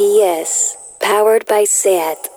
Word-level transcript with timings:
PS, 0.00 0.78
powered 0.98 1.44
by 1.44 1.64
SAT. 1.64 2.29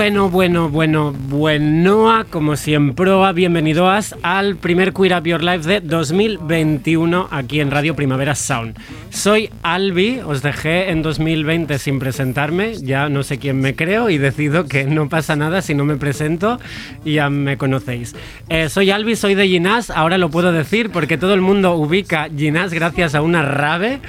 Bueno, 0.00 0.30
bueno, 0.30 0.70
bueno, 0.70 1.14
bueno, 1.28 2.24
como 2.30 2.56
siempre, 2.56 3.12
bienvenidos 3.34 4.14
al 4.22 4.56
primer 4.56 4.94
Queer 4.94 5.18
Up 5.18 5.24
Your 5.24 5.44
Life 5.44 5.68
de 5.68 5.82
2021 5.82 7.28
aquí 7.30 7.60
en 7.60 7.70
Radio 7.70 7.94
Primavera 7.94 8.34
Sound. 8.34 8.78
Soy 9.10 9.50
Albi, 9.62 10.20
os 10.20 10.40
dejé 10.40 10.88
en 10.88 11.02
2020 11.02 11.78
sin 11.78 11.98
presentarme, 11.98 12.76
ya 12.76 13.10
no 13.10 13.22
sé 13.22 13.36
quién 13.36 13.60
me 13.60 13.76
creo 13.76 14.08
y 14.08 14.16
decido 14.16 14.64
que 14.64 14.84
no 14.84 15.10
pasa 15.10 15.36
nada 15.36 15.60
si 15.60 15.74
no 15.74 15.84
me 15.84 15.96
presento 15.96 16.58
y 17.04 17.16
ya 17.16 17.28
me 17.28 17.58
conocéis. 17.58 18.16
Eh, 18.48 18.70
soy 18.70 18.90
Albi, 18.90 19.16
soy 19.16 19.34
de 19.34 19.48
Ginás, 19.48 19.90
ahora 19.90 20.16
lo 20.16 20.30
puedo 20.30 20.50
decir 20.50 20.88
porque 20.88 21.18
todo 21.18 21.34
el 21.34 21.42
mundo 21.42 21.74
ubica 21.74 22.30
Ginás 22.34 22.72
gracias 22.72 23.14
a 23.14 23.20
una 23.20 23.42
rave. 23.42 24.00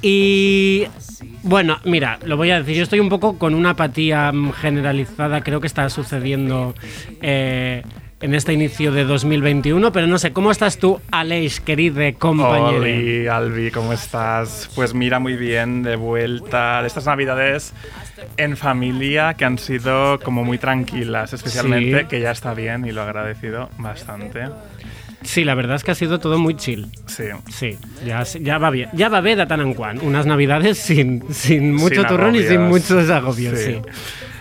y 0.00 0.86
bueno, 1.42 1.78
mira, 1.84 2.18
lo 2.24 2.36
voy 2.36 2.50
a 2.50 2.58
decir. 2.58 2.76
Yo 2.76 2.82
estoy 2.82 3.00
un 3.00 3.08
poco 3.08 3.38
con 3.38 3.54
una 3.54 3.70
apatía 3.70 4.32
generalizada. 4.60 5.42
Creo 5.42 5.60
que 5.60 5.66
está 5.66 5.88
sucediendo 5.90 6.74
eh, 7.20 7.82
en 8.20 8.34
este 8.34 8.52
inicio 8.52 8.92
de 8.92 9.04
2021. 9.04 9.92
Pero 9.92 10.06
no 10.06 10.18
sé, 10.18 10.32
¿cómo 10.32 10.50
estás 10.50 10.78
tú, 10.78 11.00
Aleix, 11.10 11.60
querida 11.60 12.12
compañero? 12.12 12.82
Hola, 12.82 13.36
Albi, 13.36 13.70
¿cómo 13.70 13.92
estás? 13.92 14.70
Pues 14.74 14.94
mira, 14.94 15.18
muy 15.18 15.36
bien, 15.36 15.82
de 15.82 15.96
vuelta 15.96 16.80
de 16.80 16.86
estas 16.86 17.06
navidades 17.06 17.74
en 18.36 18.56
familia 18.56 19.34
que 19.34 19.44
han 19.44 19.58
sido 19.58 20.18
como 20.20 20.44
muy 20.44 20.58
tranquilas, 20.58 21.32
especialmente, 21.32 22.06
que 22.06 22.20
ya 22.20 22.30
está 22.30 22.54
bien 22.54 22.84
y 22.86 22.92
lo 22.92 23.02
agradecido 23.02 23.68
bastante. 23.78 24.44
Sí, 25.22 25.44
la 25.44 25.54
verdad 25.54 25.76
es 25.76 25.84
que 25.84 25.90
ha 25.90 25.94
sido 25.94 26.18
todo 26.18 26.38
muy 26.38 26.56
chill. 26.56 26.88
Sí. 27.06 27.24
Sí, 27.50 27.78
ya, 28.04 28.22
ya 28.22 28.58
va 28.58 28.70
bien. 28.70 28.90
Ya 28.92 29.08
va 29.08 29.20
bien 29.20 29.38
de 29.38 29.46
tan 29.46 29.60
en 29.60 29.74
cuan. 29.74 29.98
Unas 30.02 30.26
navidades 30.26 30.78
sin, 30.78 31.32
sin 31.32 31.74
mucho 31.74 32.04
turrón 32.04 32.36
y 32.36 32.42
sin 32.42 32.62
muchos 32.62 33.08
agobios, 33.10 33.58
sí. 33.58 33.80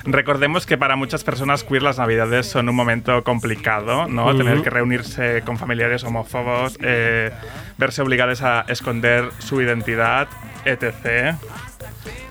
Recordemos 0.03 0.65
que 0.65 0.77
para 0.77 0.95
muchas 0.95 1.23
personas 1.23 1.63
queer 1.63 1.83
las 1.83 1.99
navidades 1.99 2.47
son 2.47 2.69
un 2.69 2.75
momento 2.75 3.23
complicado, 3.23 4.07
¿no? 4.07 4.35
Tener 4.35 4.61
que 4.61 4.69
reunirse 4.69 5.43
con 5.45 5.57
familiares 5.57 6.03
homófobos, 6.03 6.77
eh, 6.81 7.31
verse 7.77 8.01
obligadas 8.01 8.41
a 8.41 8.65
esconder 8.67 9.29
su 9.37 9.61
identidad, 9.61 10.27
etc. 10.65 11.35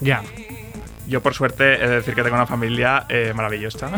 Ya. 0.01 0.23
Yo 1.11 1.21
por 1.21 1.35
suerte 1.35 1.75
he 1.75 1.89
de 1.89 1.97
decir 1.97 2.15
que 2.15 2.23
tengo 2.23 2.37
una 2.37 2.47
familia 2.47 3.05
eh, 3.09 3.33
maravillosa. 3.35 3.91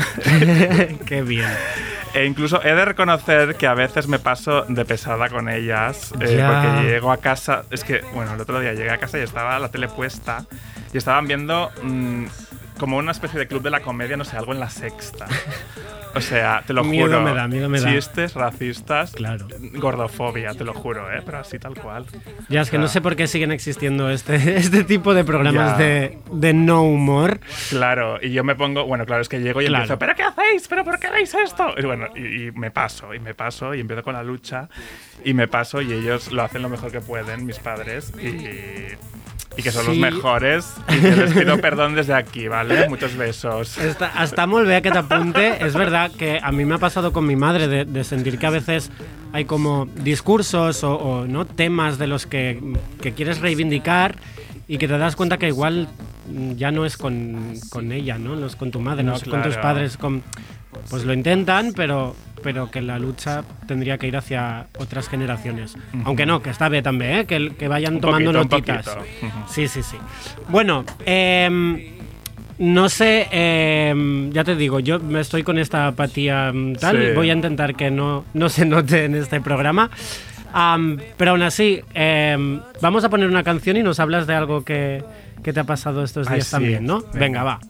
Qué 1.06 1.22
bien. 1.22 1.48
E 2.14 2.26
incluso 2.26 2.62
he 2.62 2.74
de 2.74 2.84
reconocer 2.84 3.54
que 3.54 3.66
a 3.66 3.72
veces 3.72 4.06
me 4.06 4.18
paso 4.18 4.66
de 4.68 4.84
pesada 4.84 5.30
con 5.30 5.48
ellas, 5.48 6.12
eh, 6.20 6.46
porque 6.46 6.86
llego 6.86 7.10
a 7.10 7.16
casa, 7.16 7.64
es 7.70 7.84
que, 7.84 8.02
bueno, 8.12 8.34
el 8.34 8.40
otro 8.42 8.60
día 8.60 8.74
llegué 8.74 8.90
a 8.90 8.98
casa 8.98 9.18
y 9.18 9.22
estaba 9.22 9.58
la 9.58 9.70
tele 9.70 9.88
puesta 9.88 10.44
y 10.92 10.98
estaban 10.98 11.26
viendo 11.26 11.70
mm, 11.82 12.26
como 12.78 12.96
una 12.96 13.12
especie 13.12 13.38
de 13.38 13.46
club 13.46 13.62
de 13.62 13.70
la 13.70 13.80
comedia, 13.80 14.16
no 14.16 14.24
sé, 14.24 14.36
algo 14.36 14.52
en 14.52 14.60
la 14.60 14.70
sexta. 14.70 15.26
O 16.14 16.20
sea, 16.20 16.62
te 16.66 16.72
lo 16.72 16.84
miedo 16.84 17.06
juro. 17.06 17.22
Me 17.22 17.34
da, 17.34 17.48
miedo 17.48 17.68
me 17.68 17.80
da. 17.80 17.92
Chistes 17.92 18.34
racistas. 18.34 19.12
Claro. 19.12 19.46
Gordofobia, 19.74 20.52
te 20.54 20.64
lo 20.64 20.74
juro, 20.74 21.10
¿eh? 21.10 21.22
Pero 21.24 21.38
así 21.38 21.58
tal 21.58 21.74
cual. 21.74 22.06
Ya, 22.48 22.60
es 22.60 22.70
que 22.70 22.78
no 22.78 22.88
sé 22.88 23.00
por 23.00 23.16
qué 23.16 23.26
siguen 23.26 23.52
existiendo 23.52 24.10
este, 24.10 24.34
este 24.56 24.84
tipo 24.84 25.14
de 25.14 25.24
programas 25.24 25.78
de, 25.78 26.18
de, 26.32 26.52
no 26.52 26.82
humor. 26.82 27.40
Claro, 27.70 28.18
y 28.20 28.32
yo 28.32 28.44
me 28.44 28.54
pongo, 28.54 28.84
bueno, 28.84 29.06
claro, 29.06 29.22
es 29.22 29.28
que 29.28 29.40
llego 29.40 29.62
y 29.62 29.66
empiezo, 29.66 29.98
¿pero 29.98 30.14
qué 30.14 30.22
hacéis? 30.22 30.68
¿Pero 30.68 30.84
por 30.84 30.98
qué 30.98 31.10
veis 31.10 31.34
esto? 31.34 31.74
Y 31.78 31.82
bueno, 31.82 32.08
y, 32.14 32.48
y, 32.48 32.50
me 32.52 32.70
paso, 32.70 33.14
y 33.14 33.18
me 33.18 33.34
paso, 33.34 33.74
y 33.74 33.80
empiezo 33.80 34.02
con 34.02 34.14
la 34.14 34.22
lucha, 34.22 34.68
y 35.24 35.32
me 35.32 35.48
paso, 35.48 35.80
y 35.80 35.92
ellos 35.92 36.30
lo 36.30 36.42
hacen 36.42 36.62
lo 36.62 36.68
mejor 36.68 36.92
que 36.92 37.00
pueden, 37.00 37.46
mis 37.46 37.58
padres, 37.58 38.12
y 38.20 38.96
y 39.56 39.62
que 39.62 39.70
son 39.70 39.86
los 39.86 39.96
mejores. 39.96 40.72
Y 40.88 41.00
que 41.00 41.16
les 41.16 41.32
pido 41.34 41.58
perdón 41.58 41.94
desde 41.94 42.14
aquí, 42.14 42.48
¿vale? 42.48 42.88
Muchos 42.88 43.16
besos. 43.16 43.78
Está, 43.78 44.06
hasta 44.06 44.46
muy 44.46 44.64
que 44.82 44.90
te 44.90 44.98
apunte. 44.98 45.64
Es 45.64 45.74
verdad 45.74 46.10
que 46.10 46.40
a 46.42 46.52
mí 46.52 46.64
me 46.64 46.74
ha 46.74 46.78
pasado 46.78 47.12
con 47.12 47.26
mi 47.26 47.36
madre 47.36 47.84
de, 47.84 48.04
sentir 48.04 48.38
que 48.38 48.46
a 48.46 48.50
veces 48.50 48.90
hay 49.32 49.44
como 49.44 49.86
discursos 49.86 50.84
o, 50.84 51.26
no 51.26 51.44
temas 51.44 51.98
de 51.98 52.06
los 52.06 52.26
que, 52.26 52.60
que, 53.00 53.12
quieres 53.12 53.40
reivindicar 53.40 54.16
y 54.68 54.78
que 54.78 54.88
te 54.88 54.98
das 54.98 55.16
cuenta 55.16 55.38
que 55.38 55.48
igual 55.48 55.88
ya 56.56 56.70
no 56.70 56.84
es 56.84 56.96
con, 56.96 57.54
con 57.70 57.92
ella, 57.92 58.18
¿no? 58.18 58.36
No 58.36 58.46
es 58.46 58.56
con 58.56 58.70
tu 58.70 58.80
madre, 58.80 59.02
no, 59.02 59.14
es 59.14 59.24
con 59.24 59.42
tus 59.42 59.56
padres, 59.56 59.96
con, 59.96 60.22
pues 60.90 61.04
lo 61.04 61.12
intentan, 61.12 61.72
pero, 61.74 62.14
pero 62.42 62.70
que 62.70 62.80
la 62.80 62.98
lucha 62.98 63.44
tendría 63.66 63.98
que 63.98 64.08
ir 64.08 64.16
hacia 64.16 64.66
otras 64.78 65.08
generaciones. 65.08 65.76
Aunque 66.04 66.26
no, 66.26 66.42
que 66.42 66.50
está 66.50 66.68
bien 66.68 66.84
también, 66.84 67.12
¿eh? 67.12 67.26
que, 67.26 67.54
que 67.54 67.68
vayan 67.68 68.00
tomando 68.00 68.32
notitas. 68.32 68.86
Sí, 69.48 69.68
sí, 69.68 69.82
sí. 69.82 69.96
Bueno, 70.48 70.84
em, 71.04 71.78
no 72.58 72.88
sé, 72.88 73.28
em, 73.30 74.30
ya 74.32 74.44
te 74.44 74.56
digo, 74.56 74.80
yo 74.80 75.00
me 75.00 75.20
estoy 75.20 75.42
con 75.42 75.58
esta 75.58 75.88
apatía 75.88 76.52
mm, 76.52 76.74
tal, 76.76 77.14
voy 77.14 77.30
a 77.30 77.32
intentar 77.32 77.74
que 77.74 77.90
no, 77.90 78.24
no 78.34 78.48
se 78.48 78.64
note 78.64 79.04
en 79.04 79.14
este 79.14 79.40
programa. 79.40 79.90
pero 81.16 81.32
aún 81.32 81.42
así, 81.42 81.80
em, 81.94 82.60
vamos 82.80 83.04
a 83.04 83.08
poner 83.10 83.28
una 83.28 83.42
canción 83.42 83.76
y 83.76 83.82
nos 83.82 84.00
hablas 84.00 84.26
de 84.26 84.34
algo 84.34 84.64
que, 84.64 85.02
te 85.42 85.58
ha 85.58 85.64
pasado 85.64 86.04
estos 86.04 86.28
días 86.28 86.50
también, 86.50 86.86
¿no? 86.86 87.02
Venga, 87.14 87.42
va. 87.42 87.60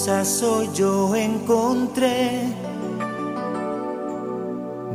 Cosas 0.00 0.42
hoy 0.42 0.70
yo 0.72 1.14
encontré. 1.14 2.40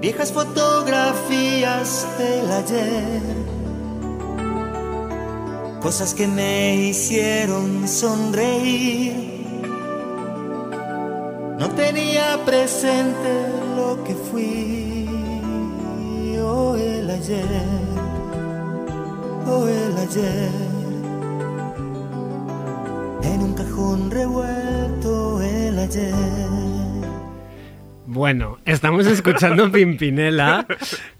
Viejas 0.01 0.31
fotografías 0.31 2.07
del 2.17 2.51
ayer, 2.51 3.21
cosas 5.79 6.15
que 6.15 6.25
me 6.27 6.87
hicieron 6.87 7.87
sonreír. 7.87 9.45
No 11.59 11.69
tenía 11.75 12.43
presente 12.43 13.29
lo 13.75 14.03
que 14.03 14.15
fui, 14.15 15.07
oh 16.41 16.75
el 16.75 17.07
ayer, 17.11 17.45
oh 19.47 19.67
el 19.67 19.97
ayer 19.99 20.74
en 23.25 23.41
un 23.41 23.53
cajón 23.53 24.11
revuelto 24.11 25.41
el 25.41 25.79
ayer. 25.79 26.13
Bueno, 28.05 28.59
estamos 28.65 29.07
escuchando 29.07 29.71
Pimpinela. 29.73 30.65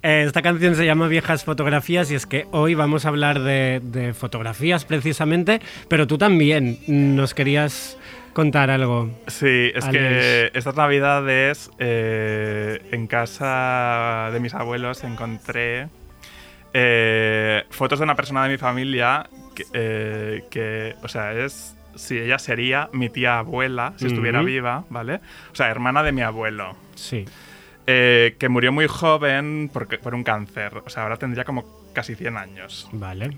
Eh, 0.03 0.23
esta 0.27 0.41
canción 0.41 0.75
se 0.75 0.85
llama 0.85 1.07
Viejas 1.07 1.43
Fotografías 1.43 2.11
y 2.11 2.15
es 2.15 2.25
que 2.27 2.45
hoy 2.51 2.75
vamos 2.75 3.05
a 3.05 3.09
hablar 3.09 3.39
de, 3.41 4.13
fotografías 4.17 4.85
precisamente, 4.85 5.61
pero 5.89 6.05
tú 6.05 6.17
también 6.17 6.77
nos 6.87 7.33
querías 7.33 7.97
contar 8.33 8.69
algo. 8.69 9.09
Sí, 9.27 9.71
es 9.73 9.85
que 9.85 10.51
estas 10.53 10.75
navidades 10.75 11.71
eh, 11.79 12.87
en 12.91 13.07
casa 13.07 14.29
de 14.31 14.39
mis 14.39 14.53
abuelos 14.53 15.03
encontré 15.03 15.87
eh, 16.73 17.63
fotos 17.71 17.99
de 17.99 18.03
una 18.03 18.15
persona 18.15 18.43
de 18.43 18.49
mi 18.49 18.57
familia 18.57 19.27
que 19.63 20.95
o 21.01 21.07
sea, 21.07 21.33
es 21.33 21.75
si 21.95 22.17
ella 22.17 22.39
sería 22.39 22.89
mi 22.93 23.09
tía 23.09 23.39
abuela, 23.39 23.93
si 23.97 24.07
estuviera 24.07 24.41
viva, 24.41 24.85
¿vale? 24.89 25.21
O 25.51 25.55
sea, 25.55 25.69
hermana 25.69 26.03
de 26.03 26.11
mi 26.11 26.21
abuelo. 26.21 26.75
Sí. 26.95 27.25
Eh, 27.87 28.35
que 28.39 28.49
murió 28.49 28.71
muy 28.71 28.87
joven 28.87 29.69
por, 29.71 29.87
por 29.99 30.15
un 30.15 30.23
cáncer. 30.23 30.81
O 30.85 30.89
sea, 30.89 31.03
ahora 31.03 31.17
tendría 31.17 31.43
como 31.43 31.65
casi 31.93 32.15
100 32.15 32.37
años. 32.37 32.89
Vale. 32.91 33.37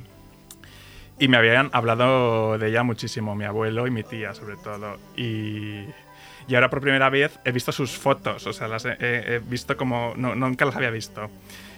Y 1.20 1.28
me 1.28 1.38
habían 1.38 1.70
hablado 1.74 2.58
de 2.58 2.70
ella 2.70 2.84
muchísimo, 2.84 3.36
mi 3.36 3.46
abuelo 3.46 3.88
y 3.88 3.92
mi 3.92 4.04
tía, 4.04 4.34
sobre 4.34 4.56
todo. 4.58 4.98
Y, 5.16 5.84
y 6.48 6.56
ahora 6.56 6.70
por 6.70 6.80
primera 6.80 7.10
vez 7.10 7.40
he 7.44 7.52
visto 7.52 7.72
sus 7.72 7.98
fotos, 7.98 8.46
o 8.46 8.54
sea, 8.54 8.68
las 8.68 8.86
he, 8.86 9.42
visto 9.46 9.76
como. 9.76 10.14
No, 10.16 10.36
nunca 10.36 10.66
las 10.66 10.76
había 10.76 10.92
visto. 10.92 11.30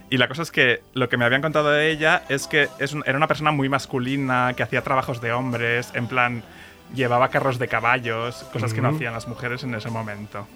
Y 0.10 0.18
la 0.18 0.28
cosa 0.28 0.42
es 0.42 0.52
que 0.52 0.82
lo 0.94 1.08
que 1.08 1.18
me 1.18 1.26
habían 1.26 1.42
contado 1.42 1.72
de 1.72 1.90
ella 1.90 2.24
es 2.30 2.48
que 2.48 2.68
es 2.80 2.96
era 3.06 3.18
una 3.18 3.28
persona 3.28 3.52
muy 3.52 3.70
masculina, 3.70 4.54
que 4.58 4.64
hacía 4.64 4.82
trabajos 4.82 5.22
de 5.22 5.32
hombres, 5.32 5.92
en 5.94 6.08
plan 6.08 6.44
llevaba 6.94 7.30
carros 7.30 7.60
de 7.60 7.68
caballos, 7.68 8.44
cosas 8.54 8.74
que 8.74 8.82
no 8.82 8.90
hacían 8.90 9.14
las 9.14 9.28
mujeres 9.28 9.64
en 9.64 9.74
ese 9.76 9.90
momento. 9.90 10.48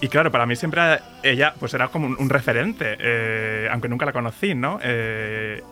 Y 0.00 0.08
claro, 0.08 0.32
para 0.32 0.46
mí 0.46 0.56
siempre 0.56 0.98
ella 1.22 1.54
pues 1.60 1.74
era 1.74 1.88
como 1.88 2.06
un, 2.06 2.16
un 2.18 2.28
referente, 2.28 2.96
eh, 2.98 3.68
aunque 3.70 3.88
nunca 3.88 4.04
la 4.06 4.12
conocí, 4.12 4.54
¿no? 4.54 4.80
Eh, 4.82 5.62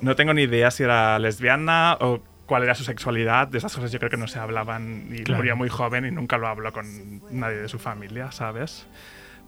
no 0.00 0.16
tengo 0.16 0.32
ni 0.32 0.42
idea 0.42 0.70
si 0.70 0.84
era 0.84 1.18
lesbiana 1.18 1.96
o 2.00 2.20
cuál 2.46 2.62
era 2.62 2.74
su 2.74 2.84
sexualidad. 2.84 3.48
De 3.48 3.58
esas 3.58 3.74
cosas 3.74 3.92
yo 3.92 3.98
creo 3.98 4.10
que 4.10 4.16
no 4.16 4.26
se 4.26 4.38
hablaban 4.38 5.08
y 5.12 5.22
Claro. 5.22 5.38
murió 5.38 5.56
muy 5.56 5.68
joven 5.68 6.06
y 6.06 6.10
nunca 6.10 6.38
lo 6.38 6.46
habló 6.48 6.72
con 6.72 7.20
nadie 7.30 7.56
de 7.58 7.68
su 7.68 7.78
familia, 7.78 8.32
¿sabes? 8.32 8.86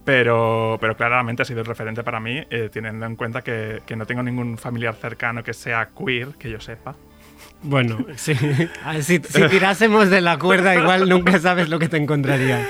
Pero, 0.05 0.76
pero 0.81 0.96
claramente 0.96 1.43
ha 1.43 1.44
sido 1.44 1.61
un 1.61 1.66
referente 1.66 2.02
para 2.02 2.20
mí, 2.20 2.44
eh, 2.50 2.69
teniendo 2.73 3.06
en 3.06 3.16
cuenta 3.16 3.43
que, 3.43 3.82
que 3.87 3.96
no 3.96 4.06
tengo 4.06 4.23
ningún 4.23 4.58
familiar 4.58 4.94
cercano 4.96 5.43
que 5.43 5.55
sea 5.55 5.90
queer, 5.96 6.28
que 6.38 6.50
yo 6.50 6.61
sepa. 6.61 6.94
Bueno, 7.62 7.98
sí. 8.16 8.32
Ah, 8.84 8.94
si, 9.02 9.19
si 9.19 9.48
tirásemos 9.48 10.08
de 10.10 10.20
la 10.20 10.38
cuerda, 10.38 10.75
igual 10.75 11.08
nunca 11.08 11.38
sabes 11.38 11.69
lo 11.69 11.78
que 11.78 11.88
te 11.88 11.96
encontrarías. 11.98 12.66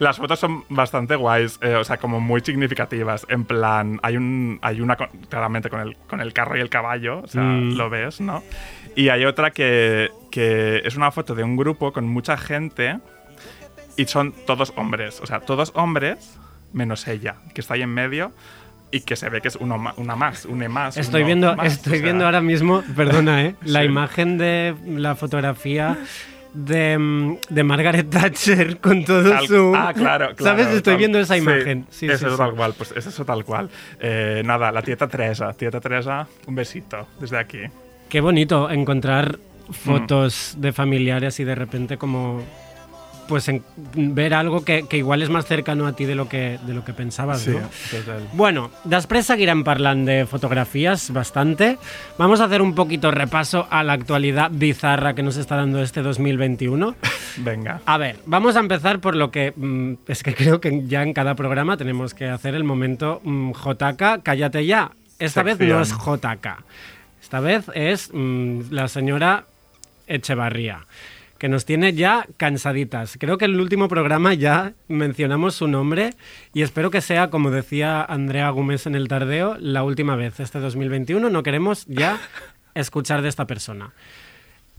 Las 0.00 0.16
fotos 0.16 0.38
son 0.38 0.64
bastante 0.68 1.16
guays, 1.16 1.58
eh, 1.60 1.74
o 1.74 1.82
sea, 1.82 1.96
como 1.96 2.20
muy 2.20 2.40
significativas. 2.40 3.26
En 3.28 3.44
plan, 3.44 3.98
hay, 4.02 4.16
un, 4.16 4.58
hay 4.62 4.80
una 4.80 4.94
con- 4.96 5.08
claramente 5.28 5.68
con 5.70 5.80
el, 5.80 5.96
con 6.08 6.20
el 6.20 6.32
carro 6.32 6.56
y 6.56 6.60
el 6.60 6.68
caballo, 6.68 7.22
o 7.22 7.26
sea, 7.26 7.42
Mm. 7.42 7.76
lo 7.76 7.90
ves, 7.90 8.20
¿no? 8.20 8.42
Y 8.94 9.08
hay 9.08 9.24
otra 9.24 9.50
que, 9.50 10.10
que 10.30 10.82
es 10.84 10.94
una 10.96 11.10
foto 11.10 11.34
de 11.34 11.42
un 11.42 11.56
grupo 11.56 11.92
con 11.92 12.06
mucha 12.06 12.36
gente 12.36 12.98
y 13.96 14.04
son 14.06 14.32
todos 14.46 14.72
hombres, 14.76 15.20
o 15.20 15.26
sea, 15.26 15.40
todos 15.40 15.72
hombres 15.74 16.38
menos 16.72 17.08
ella, 17.08 17.36
que 17.54 17.60
está 17.60 17.74
ahí 17.74 17.82
en 17.82 17.92
medio 17.92 18.32
y 18.90 19.00
que 19.00 19.16
se 19.16 19.28
ve 19.28 19.40
que 19.40 19.48
es 19.48 19.56
uno 19.56 19.78
ma- 19.78 19.94
una 19.96 20.16
más, 20.16 20.44
un 20.44 20.62
E 20.62 20.68
más. 20.68 20.96
Estoy 20.96 21.24
viendo, 21.24 21.54
más, 21.56 21.66
estoy 21.74 21.92
o 21.92 21.96
sea, 21.96 22.04
viendo 22.04 22.24
ahora 22.24 22.40
mismo, 22.40 22.82
perdona, 22.96 23.44
¿eh? 23.44 23.54
la 23.64 23.80
Sí. 23.80 23.86
imagen 23.86 24.38
de 24.38 24.74
la 24.86 25.14
fotografía 25.14 25.96
de, 26.54 27.38
de 27.50 27.62
Margaret 27.64 28.08
Thatcher 28.10 28.78
con 28.80 29.04
todo 29.04 29.30
Tal- 29.30 29.46
su... 29.46 29.72
Ah, 29.76 29.92
claro, 29.94 30.30
claro. 30.36 30.58
¿Sabes? 30.58 30.66
Estoy 30.74 30.94
tal- 30.94 30.98
viendo 30.98 31.18
esa 31.18 31.36
imagen. 31.36 31.86
Sí, 31.90 32.06
sí, 32.08 32.12
eso 32.12 32.30
sí. 32.30 32.36
tal 32.38 32.54
cual, 32.54 32.74
pues 32.76 32.92
es 32.96 33.06
eso 33.06 33.24
tal 33.24 33.44
cual. 33.44 33.68
Eh, 34.00 34.42
nada, 34.44 34.72
la 34.72 34.82
tieta 34.82 35.06
Teresa, 35.08 35.52
tieta 35.52 35.80
Teresa, 35.80 36.26
un 36.46 36.54
besito 36.54 37.06
desde 37.20 37.38
aquí. 37.38 37.60
Qué 38.08 38.20
bonito 38.20 38.70
encontrar 38.70 39.38
Mm. 39.68 39.72
fotos 39.74 40.54
de 40.56 40.72
familiares 40.72 41.38
y 41.40 41.44
de 41.44 41.54
repente 41.54 41.98
como 41.98 42.40
pues 43.28 43.46
en- 43.48 43.62
ver 43.94 44.32
algo 44.34 44.64
que, 44.64 44.88
que 44.88 44.96
igual 44.96 45.22
és 45.22 45.28
más 45.28 45.44
cercano 45.46 45.86
a 45.86 45.92
ti 45.92 46.06
de 46.06 46.14
lo 46.16 46.28
que, 46.28 46.58
de 46.66 46.72
lo 46.74 46.82
que 46.84 46.92
pensabas, 46.94 47.42
Sí, 47.42 47.50
no? 47.50 47.68
total. 47.92 48.26
Bueno, 48.32 48.70
després 48.84 49.26
seguirem 49.28 49.62
parlant 49.62 50.06
de 50.08 50.24
fotografías 50.26 51.10
bastante. 51.12 51.76
Vamos 52.18 52.40
a 52.40 52.44
hacer 52.46 52.62
un 52.62 52.74
poquito 52.74 53.10
repaso 53.12 53.66
a 53.70 53.84
la 53.84 53.92
actualidad 53.92 54.50
bizarra 54.50 55.14
que 55.14 55.22
nos 55.22 55.36
está 55.36 55.56
dando 55.56 55.82
este 55.82 56.00
2021. 56.02 56.96
Venga. 57.38 57.80
A 57.86 57.98
ver, 57.98 58.16
vamos 58.26 58.56
a 58.56 58.60
empezar 58.60 58.98
por 59.00 59.14
lo 59.14 59.30
que 59.30 59.52
mm, 59.54 59.92
es 60.08 60.22
que 60.22 60.34
creo 60.34 60.60
que 60.60 60.86
ya 60.88 61.02
en 61.02 61.12
cada 61.12 61.34
programa 61.36 61.76
tenemos 61.76 62.14
que 62.14 62.26
hacer 62.28 62.54
el 62.54 62.64
momento 62.64 63.20
mm, 63.22 63.52
JK, 63.52 64.22
cállate 64.24 64.64
ya. 64.66 64.90
Esta 65.18 65.42
vez 65.42 65.58
no 65.60 65.80
es 65.80 65.88
Sección. 65.88 66.18
JK. 66.20 66.46
Esta 67.20 67.40
vez 67.40 67.66
es 67.74 68.10
mm, 68.14 68.70
la 68.70 68.88
señora 68.88 69.44
Echevarría, 70.06 70.86
que 71.38 71.48
nos 71.48 71.64
tiene 71.64 71.92
ya 71.92 72.26
cansaditas. 72.36 73.16
Creo 73.18 73.38
que 73.38 73.44
en 73.44 73.52
el 73.52 73.60
último 73.60 73.88
programa 73.88 74.34
ya 74.34 74.72
mencionamos 74.88 75.54
su 75.54 75.68
nombre 75.68 76.14
y 76.52 76.62
espero 76.62 76.90
que 76.90 77.00
sea, 77.00 77.30
como 77.30 77.50
decía 77.50 78.02
Andrea 78.02 78.50
Gómez 78.50 78.86
en 78.86 78.94
el 78.96 79.08
tardeo, 79.08 79.56
la 79.60 79.84
última 79.84 80.16
vez 80.16 80.40
este 80.40 80.58
2021. 80.58 81.30
No 81.30 81.42
queremos 81.42 81.86
ya 81.86 82.18
escuchar 82.74 83.22
de 83.22 83.28
esta 83.28 83.46
persona. 83.46 83.92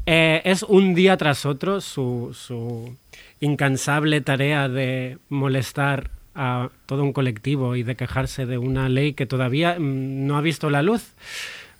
Eh, 0.05 0.41
es 0.45 0.63
un 0.63 0.95
día 0.95 1.17
tras 1.17 1.45
otro 1.45 1.81
su, 1.81 2.31
su 2.33 2.95
incansable 3.39 4.21
tarea 4.21 4.67
de 4.67 5.17
molestar 5.29 6.09
a 6.35 6.69
todo 6.85 7.03
un 7.03 7.13
colectivo 7.13 7.75
y 7.75 7.83
de 7.83 7.95
quejarse 7.95 8.45
de 8.45 8.57
una 8.57 8.89
ley 8.89 9.13
que 9.13 9.25
todavía 9.25 9.75
mm, 9.77 10.25
no 10.27 10.37
ha 10.37 10.41
visto 10.41 10.69
la 10.69 10.81
luz. 10.81 11.13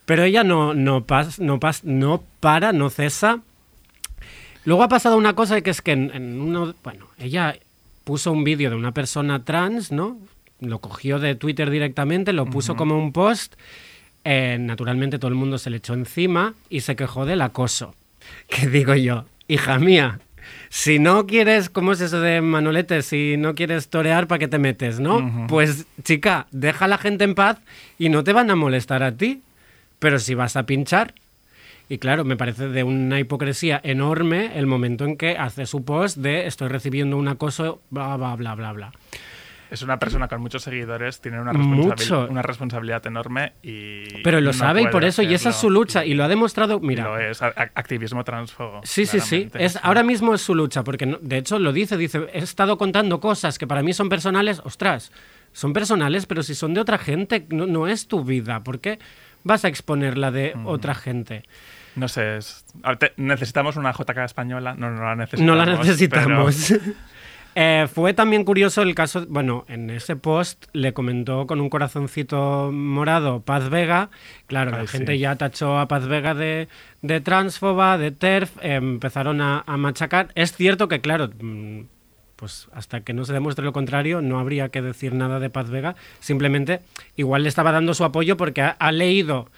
Pero 0.04 0.22
ella 0.24 0.42
no, 0.44 0.74
no, 0.74 1.06
pas- 1.06 1.38
no, 1.38 1.60
pas- 1.60 1.82
no 1.84 2.22
para, 2.40 2.72
no 2.72 2.90
cesa. 2.90 3.40
Luego 4.64 4.82
ha 4.82 4.88
pasado 4.88 5.16
una 5.16 5.34
cosa 5.34 5.60
que 5.60 5.70
es 5.70 5.80
que 5.82 5.92
en, 5.92 6.10
en 6.14 6.40
uno, 6.40 6.74
bueno, 6.84 7.06
ella 7.18 7.56
puso 8.04 8.32
un 8.32 8.44
vídeo 8.44 8.70
de 8.70 8.76
una 8.76 8.92
persona 8.92 9.44
trans, 9.44 9.90
¿no? 9.92 10.18
Lo 10.60 10.80
cogió 10.80 11.18
de 11.18 11.34
Twitter 11.34 11.70
directamente, 11.70 12.32
lo 12.32 12.46
puso 12.46 12.76
como 12.76 12.98
un 12.98 13.12
post. 13.12 13.54
eh, 14.24 14.58
naturalmente 14.60 15.18
todo 15.18 15.28
el 15.28 15.34
mundo 15.34 15.56
se 15.56 15.70
le 15.70 15.78
echó 15.78 15.94
encima 15.94 16.52
y 16.68 16.80
se 16.80 16.94
quejó 16.96 17.24
del 17.24 17.40
acoso. 17.40 17.94
¿Qué 18.48 18.66
digo 18.68 18.94
yo? 18.94 19.24
Hija 19.48 19.78
mía, 19.78 20.20
si 20.68 20.98
no 20.98 21.26
quieres, 21.26 21.70
¿cómo 21.70 21.92
es 21.92 22.00
eso 22.02 22.20
de 22.20 22.40
Manolete? 22.42 23.00
Si 23.02 23.36
no 23.38 23.54
quieres 23.54 23.88
torear, 23.88 24.26
¿para 24.26 24.38
qué 24.38 24.48
te 24.48 24.58
metes, 24.58 25.00
no? 25.00 25.46
Pues, 25.48 25.86
chica, 26.04 26.46
deja 26.50 26.84
a 26.84 26.88
la 26.88 26.98
gente 26.98 27.24
en 27.24 27.34
paz 27.34 27.58
y 27.98 28.10
no 28.10 28.22
te 28.22 28.32
van 28.34 28.50
a 28.50 28.56
molestar 28.56 29.02
a 29.02 29.12
ti. 29.12 29.40
Pero 29.98 30.18
si 30.18 30.34
vas 30.34 30.56
a 30.56 30.64
pinchar, 30.66 31.14
y 31.90 31.98
claro, 31.98 32.24
me 32.24 32.36
parece 32.36 32.68
de 32.68 32.84
una 32.84 33.18
hipocresía 33.20 33.80
enorme 33.84 34.52
el 34.58 34.66
momento 34.66 35.04
en 35.04 35.16
que 35.18 35.36
hace 35.36 35.66
su 35.66 35.84
post 35.84 36.16
de 36.18 36.46
estoy 36.46 36.68
recibiendo 36.68 37.16
un 37.18 37.28
acoso, 37.28 37.82
bla, 37.90 38.16
bla, 38.16 38.36
bla, 38.36 38.54
bla, 38.54 38.72
bla. 38.72 38.92
Es 39.70 39.82
una 39.82 39.98
persona 40.00 40.26
con 40.26 40.40
muchos 40.40 40.62
seguidores, 40.64 41.20
tiene 41.20 41.40
una, 41.40 41.52
Mucho. 41.52 41.94
responsabil- 41.94 42.28
una 42.30 42.42
responsabilidad 42.42 43.06
enorme 43.06 43.52
y. 43.62 44.20
Pero 44.24 44.40
lo 44.40 44.46
no 44.48 44.52
sabe 44.52 44.82
y 44.82 44.86
por 44.88 45.04
eso, 45.04 45.22
y 45.22 45.32
esa 45.34 45.50
es 45.50 45.56
su 45.56 45.70
lucha, 45.70 46.04
y 46.04 46.14
lo 46.14 46.24
ha 46.24 46.28
demostrado, 46.28 46.80
mira. 46.80 47.04
Lo 47.04 47.18
es, 47.18 47.40
activismo 47.42 48.24
transfobo. 48.24 48.80
Sí, 48.82 49.06
sí, 49.06 49.20
sí. 49.20 49.48
Es, 49.54 49.78
ahora 49.82 50.02
mismo 50.02 50.34
es 50.34 50.40
su 50.40 50.54
lucha, 50.56 50.82
porque 50.82 51.06
no- 51.06 51.18
de 51.20 51.38
hecho 51.38 51.58
lo 51.60 51.72
dice, 51.72 51.96
dice, 51.96 52.26
he 52.32 52.38
estado 52.38 52.78
contando 52.78 53.20
cosas 53.20 53.58
que 53.58 53.66
para 53.68 53.82
mí 53.84 53.92
son 53.92 54.08
personales, 54.08 54.60
ostras, 54.64 55.12
son 55.52 55.72
personales, 55.72 56.26
pero 56.26 56.42
si 56.42 56.54
son 56.56 56.74
de 56.74 56.80
otra 56.80 56.98
gente, 56.98 57.46
no, 57.50 57.66
no 57.66 57.86
es 57.86 58.08
tu 58.08 58.24
vida, 58.24 58.64
¿por 58.64 58.80
qué 58.80 58.98
vas 59.44 59.64
a 59.64 59.68
exponer 59.68 60.18
la 60.18 60.32
de 60.32 60.52
otra 60.64 60.94
gente? 60.96 61.44
No 61.96 62.08
sé, 62.08 62.36
es- 62.38 62.64
necesitamos 63.16 63.76
una 63.76 63.92
JK 63.92 64.18
española. 64.24 64.74
No, 64.76 64.90
no 64.90 65.02
la 65.04 65.16
necesitamos. 65.16 65.46
No 65.46 65.54
la 65.54 65.66
necesitamos. 65.76 66.66
pero- 66.68 66.80
Eh, 67.56 67.88
fue 67.92 68.14
también 68.14 68.44
curioso 68.44 68.80
el 68.82 68.94
caso, 68.94 69.26
bueno, 69.28 69.64
en 69.66 69.90
ese 69.90 70.14
post 70.14 70.66
le 70.72 70.92
comentó 70.92 71.48
con 71.48 71.60
un 71.60 71.68
corazoncito 71.68 72.70
morado 72.72 73.40
Paz 73.42 73.68
Vega, 73.70 74.08
claro, 74.46 74.70
la 74.70 74.86
gente 74.86 75.14
sí. 75.14 75.18
ya 75.18 75.34
tachó 75.34 75.80
a 75.80 75.88
Paz 75.88 76.06
Vega 76.06 76.34
de, 76.34 76.68
de 77.02 77.20
transfoba, 77.20 77.98
de 77.98 78.12
TERF, 78.12 78.56
eh, 78.62 78.76
empezaron 78.76 79.40
a, 79.40 79.64
a 79.66 79.76
machacar. 79.76 80.28
Es 80.36 80.52
cierto 80.52 80.86
que, 80.86 81.00
claro, 81.00 81.28
mm, 81.40 81.80
pues 82.36 82.68
hasta 82.72 83.00
que 83.00 83.14
no 83.14 83.24
se 83.24 83.32
demuestre 83.32 83.64
lo 83.64 83.72
contrario, 83.72 84.22
no 84.22 84.38
habría 84.38 84.68
que 84.68 84.80
decir 84.80 85.12
nada 85.12 85.40
de 85.40 85.50
Paz 85.50 85.70
Vega, 85.70 85.96
simplemente 86.20 86.82
igual 87.16 87.42
le 87.42 87.48
estaba 87.48 87.72
dando 87.72 87.94
su 87.94 88.04
apoyo 88.04 88.36
porque 88.36 88.62
ha, 88.62 88.70
ha 88.78 88.92
leído 88.92 89.50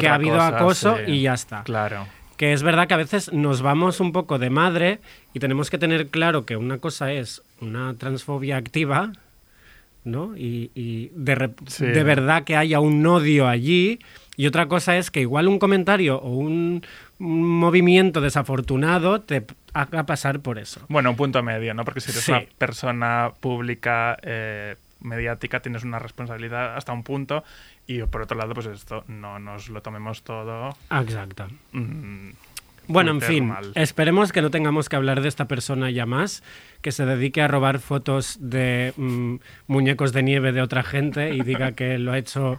que 0.00 0.08
ha 0.08 0.14
habido 0.14 0.34
cosa, 0.36 0.48
acoso 0.48 0.96
sí. 1.06 1.12
y 1.12 1.22
ya 1.22 1.34
está 1.34 1.62
Claro. 1.64 2.06
que 2.36 2.52
es 2.52 2.62
verdad 2.62 2.88
que 2.88 2.94
a 2.94 2.98
veces 2.98 3.32
nos 3.32 3.62
vamos 3.62 4.00
un 4.00 4.12
poco 4.12 4.38
de 4.38 4.50
madre 4.50 5.00
y 5.34 5.38
tenemos 5.40 5.70
que 5.70 5.78
tener 5.78 6.08
claro 6.08 6.44
que 6.46 6.56
una 6.56 6.78
cosa 6.78 7.12
es 7.12 7.42
una 7.60 7.94
transfobia 7.94 8.56
activa, 8.56 9.12
¿no? 10.04 10.36
Y, 10.36 10.70
y 10.74 11.10
de, 11.14 11.50
Sí. 11.66 11.86
de 11.86 12.02
verdad 12.02 12.42
que 12.44 12.56
haya 12.56 12.80
un 12.80 13.06
odio 13.06 13.46
allí. 13.48 14.00
Y 14.36 14.46
otra 14.46 14.66
cosa 14.66 14.96
es 14.96 15.10
que 15.10 15.20
igual 15.20 15.46
un 15.46 15.58
comentario 15.58 16.18
o 16.18 16.30
un, 16.30 16.82
un 17.20 17.44
movimiento 17.44 18.20
desafortunado 18.20 19.20
te 19.20 19.44
haga 19.74 20.04
pasar 20.06 20.40
por 20.40 20.58
eso. 20.58 20.80
Bueno, 20.88 21.10
un 21.10 21.16
punto 21.16 21.42
medio, 21.42 21.74
¿no? 21.74 21.84
Porque 21.84 22.00
si 22.00 22.10
eres 22.10 22.24
Sí. 22.24 22.32
una 22.32 22.42
persona 22.58 23.30
pública, 23.40 24.16
eh, 24.22 24.76
mediática, 25.02 25.60
tienes 25.60 25.84
una 25.84 25.98
responsabilidad 25.98 26.76
hasta 26.76 26.92
un 26.92 27.02
punto. 27.02 27.44
Y 27.86 28.02
por 28.04 28.22
otro 28.22 28.36
lado, 28.36 28.54
pues 28.54 28.66
esto, 28.66 29.04
no 29.08 29.38
nos 29.38 29.68
lo 29.68 29.82
tomemos 29.82 30.22
todo. 30.22 30.76
Exacto. 30.90 31.46
mm, 31.72 32.30
Bueno, 32.88 33.12
en 33.12 33.20
fin, 33.20 33.48
mal. 33.48 33.72
esperemos 33.74 34.32
que 34.32 34.42
no 34.42 34.50
tengamos 34.50 34.88
que 34.88 34.96
hablar 34.96 35.20
de 35.20 35.28
esta 35.28 35.46
persona 35.46 35.90
ya 35.90 36.04
más, 36.06 36.42
que 36.80 36.90
se 36.92 37.06
dedique 37.06 37.40
a 37.40 37.48
robar 37.48 37.78
fotos 37.78 38.38
de 38.40 38.92
mm, 38.96 39.36
muñecos 39.68 40.12
de 40.12 40.22
nieve 40.22 40.52
de 40.52 40.62
otra 40.62 40.82
gente 40.82 41.34
y 41.34 41.42
diga 41.42 41.72
que 41.72 41.98
lo 41.98 42.12
ha 42.12 42.18
hecho 42.18 42.58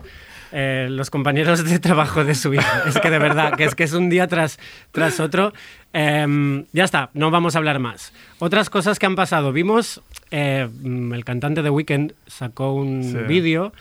eh, 0.53 0.87
los 0.89 1.09
compañeros 1.09 1.63
de 1.65 1.79
trabajo 1.79 2.23
de 2.23 2.35
su 2.35 2.53
hija. 2.53 2.83
Es 2.87 2.99
que 2.99 3.09
de 3.09 3.17
verdad, 3.19 3.55
que 3.57 3.63
es 3.65 3.73
que 3.75 3.83
es 3.83 3.93
un 3.93 4.09
día 4.09 4.27
tras, 4.27 4.59
tras 4.91 5.19
otro. 5.19 5.51
Em, 5.93 6.65
ya 6.73 6.83
está, 6.83 7.09
no 7.13 7.31
vamos 7.31 7.55
a 7.55 7.57
hablar 7.57 7.79
más. 7.79 8.13
Otras 8.39 8.69
cosas 8.69 8.99
que 8.99 9.05
han 9.05 9.15
pasado. 9.15 9.51
Vimos, 9.51 10.01
eh, 10.31 10.69
mm, 10.81 11.13
el 11.13 11.25
cantante 11.25 11.61
de 11.63 11.69
Weekend 11.69 12.13
sacó 12.27 12.73
un 12.73 13.03
Sí. 13.03 13.17
vídeo 13.27 13.73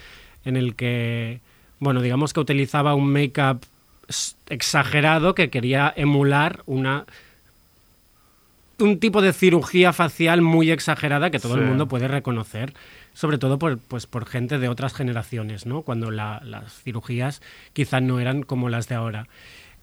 en 0.45 0.57
el 0.57 0.75
que, 0.75 1.39
bueno, 1.79 2.01
digamos 2.01 2.33
que 2.33 2.39
utilizaba 2.39 2.95
un 2.95 3.11
make-up 3.11 3.61
exagerado 4.49 5.33
que 5.35 5.49
quería 5.49 5.93
emular 5.95 6.61
una 6.65 7.05
un 8.79 8.99
tipo 8.99 9.21
de 9.21 9.31
cirugía 9.33 9.93
facial 9.93 10.41
muy 10.41 10.71
exagerada 10.71 11.29
que 11.29 11.39
todo 11.39 11.55
el 11.55 11.61
mundo 11.61 11.87
puede 11.87 12.07
reconocer, 12.07 12.73
sobre 13.13 13.37
todo 13.37 13.59
por, 13.59 13.77
pues, 13.77 14.07
por 14.07 14.25
gente 14.25 14.59
de 14.59 14.67
otras 14.69 14.93
generaciones, 14.93 15.65
¿no? 15.65 15.81
cuando 15.83 16.11
la- 16.11 16.41
las 16.43 16.81
cirugías 16.81 17.41
quizás 17.73 18.01
no 18.01 18.19
eran 18.19 18.43
como 18.43 18.69
las 18.69 18.87
de 18.87 18.95
ahora. 18.95 19.27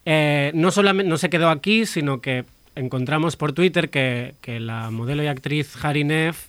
Eh, 0.05 0.51
no 0.55 0.71
solamente 0.71 1.09
no 1.09 1.17
se 1.19 1.31
quedó 1.31 1.51
aquí, 1.51 1.87
sino 1.87 2.21
que 2.21 2.45
encontramos 2.75 3.37
por 3.37 3.53
Twitter 3.53 3.91
que, 3.91 4.35
la 4.61 4.91
modelo 4.91 5.23
y 5.23 5.27
actriz 5.27 5.77
Harry 5.85 6.05
Neff 6.05 6.49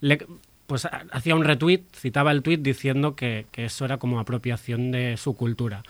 le- 0.00 0.26
pues, 0.66 0.84
ha- 0.84 1.04
hacía 1.12 1.34
un 1.34 1.44
retweet, 1.44 1.82
citaba 1.94 2.32
el 2.32 2.42
tweet 2.42 2.58
diciendo 2.58 3.14
que, 3.14 3.46
eso 3.56 3.84
era 3.84 3.98
como 3.98 4.18
apropiación 4.18 4.90
de 4.90 5.16
su 5.16 5.36
cultura. 5.36 5.82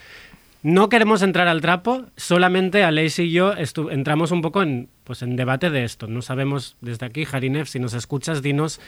No 0.63 0.89
queremos 0.89 1.23
entrar 1.23 1.47
al 1.49 1.61
trapo, 1.61 2.07
solamente 2.17 2.83
Aleix 2.83 3.21
y 3.21 3.31
yo 3.31 3.55
entramos 3.91 4.33
un 4.33 4.43
poco 4.43 4.63
en, 4.63 4.89
pues, 5.05 5.23
en 5.23 5.37
debate 5.37 5.71
de 5.71 5.85
esto. 5.85 6.09
No 6.09 6.23
sabemos 6.23 6.77
desde 6.81 7.07
aquí, 7.07 7.25
Harinev, 7.31 7.67
si 7.67 7.79
nos 7.79 7.95
escuchas, 7.95 8.43
dinos 8.43 8.81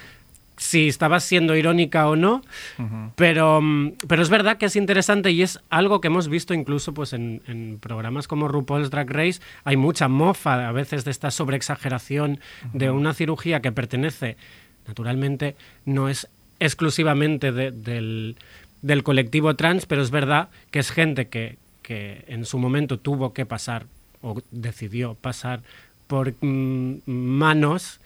si 0.59 0.89
estabas 0.89 1.25
siendo 1.25 1.57
irónica 1.57 2.09
o 2.09 2.17
no, 2.17 2.43
pero, 3.17 3.61
mm, 3.63 3.93
pero 4.09 4.23
es 4.23 4.29
verdad 4.29 4.59
que 4.59 4.67
es 4.67 4.77
interesante 4.77 5.31
y 5.31 5.43
es 5.43 5.61
algo 5.71 6.01
que 6.01 6.09
hemos 6.09 6.29
visto 6.29 6.53
incluso 6.53 6.93
pues, 6.95 7.13
en, 7.13 7.41
en 7.47 7.79
programas 7.81 8.29
como 8.29 8.49
RuPaul's 8.49 8.91
Drag 8.91 9.09
Race. 9.11 9.41
Hay 9.65 9.77
mucha 9.77 10.09
mofa 10.09 10.69
a 10.69 10.73
veces 10.73 11.05
de 11.05 11.11
esta 11.13 11.31
sobreexageración 11.31 12.41
de 12.73 12.91
una 12.91 13.15
cirugía 13.15 13.61
que 13.63 13.73
pertenece, 13.73 14.37
naturalmente, 14.87 15.57
no 15.85 16.09
es 16.09 16.29
exclusivamente 16.61 17.53
de- 17.53 17.71
del, 17.71 18.37
del 18.83 19.03
colectivo 19.03 19.55
trans, 19.57 19.87
pero 19.87 20.03
es 20.03 20.11
verdad 20.11 20.49
que 20.71 20.81
es 20.81 20.91
gente 20.91 21.29
que, 21.29 21.57
que 21.83 22.25
en 22.29 22.45
su 22.45 22.59
momento 22.59 22.99
tuvo 22.99 23.33
que 23.33 23.47
pasar 23.47 23.87
o 24.23 24.43
decidió 24.51 25.15
pasar 25.15 25.61
por 26.09 26.35
mm, 26.41 26.95
manos 27.07 28.01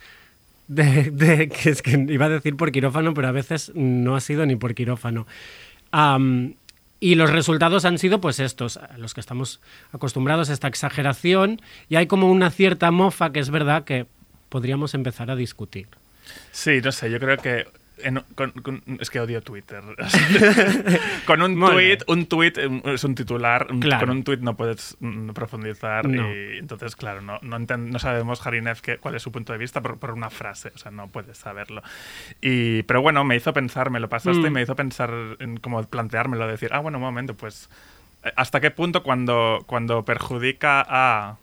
de, 0.68 1.48
que 1.48 1.70
es 1.70 1.82
que 1.82 2.06
iba 2.08 2.26
a 2.26 2.28
decir 2.28 2.56
por 2.56 2.72
quirófano, 2.72 3.14
pero 3.14 3.28
a 3.28 3.32
veces 3.32 3.72
no 3.74 4.16
ha 4.16 4.20
sido 4.20 4.46
ni 4.46 4.56
por 4.56 4.74
quirófano. 4.74 5.26
Y 7.00 7.16
los 7.16 7.30
resultados 7.30 7.84
han 7.84 7.98
sido 7.98 8.20
pues 8.20 8.38
estos, 8.38 8.76
a 8.76 8.96
los 8.96 9.12
que 9.12 9.20
estamos 9.20 9.60
acostumbrados 9.90 10.50
a 10.50 10.52
esta 10.52 10.68
exageración, 10.68 11.60
y 11.88 11.96
hay 11.96 12.06
como 12.06 12.30
una 12.30 12.50
cierta 12.50 12.90
mofa 12.90 13.32
que 13.32 13.40
es 13.40 13.50
verdad 13.50 13.84
que 13.84 14.06
podríamos 14.48 14.94
empezar 14.94 15.30
a 15.30 15.36
discutir. 15.36 15.88
Sí, 16.52 16.80
no 16.82 16.92
sé, 16.92 17.10
yo 17.10 17.18
creo 17.18 17.36
que. 17.38 17.66
En- 17.98 18.22
con- 18.34 18.50
con- 18.52 18.82
es 19.00 19.10
que 19.10 19.20
odio 19.20 19.40
Twitter. 19.42 19.82
con 21.26 21.42
un 21.42 21.58
tweet, 21.58 21.98
un 22.06 22.26
tweet 22.26 22.52
es 22.86 23.04
un 23.04 23.14
titular. 23.14 23.66
Claro. 23.80 24.06
Con 24.06 24.16
un 24.16 24.24
tweet 24.24 24.38
no 24.38 24.56
puedes 24.56 24.96
mm, 25.00 25.30
profundizar. 25.30 26.08
No. 26.08 26.32
Y 26.34 26.58
entonces, 26.58 26.96
claro, 26.96 27.20
no, 27.20 27.38
no, 27.42 27.58
no 27.58 27.98
sabemos, 27.98 28.44
Harinev, 28.46 28.80
que, 28.80 28.98
cuál 28.98 29.14
es 29.14 29.22
su 29.22 29.30
punto 29.32 29.52
de 29.52 29.58
vista 29.58 29.80
por, 29.80 29.98
por 29.98 30.10
una 30.12 30.30
frase. 30.30 30.72
O 30.74 30.78
sea, 30.78 30.90
no 30.90 31.08
puedes 31.08 31.36
saberlo. 31.38 31.82
Y, 32.40 32.82
pero 32.84 33.02
bueno, 33.02 33.24
me 33.24 33.36
hizo 33.36 33.52
pensar, 33.52 33.90
me 33.90 34.00
lo 34.00 34.08
pasaste 34.08 34.46
y 34.46 34.50
Mm. 34.50 34.52
me 34.52 34.62
hizo 34.62 34.76
pensar 34.76 35.10
en 35.38 35.56
como 35.58 35.82
planteármelo, 35.84 36.46
decir, 36.46 36.70
ah, 36.72 36.78
bueno, 36.80 36.98
un 36.98 37.04
momento, 37.04 37.34
pues. 37.34 37.68
eh, 38.24 38.32
¿Hasta 38.36 38.60
qué 38.60 38.70
punto 38.70 39.02
cuando, 39.02 39.62
cuando 39.66 40.04
perjudica 40.04 40.84
a 40.88 41.36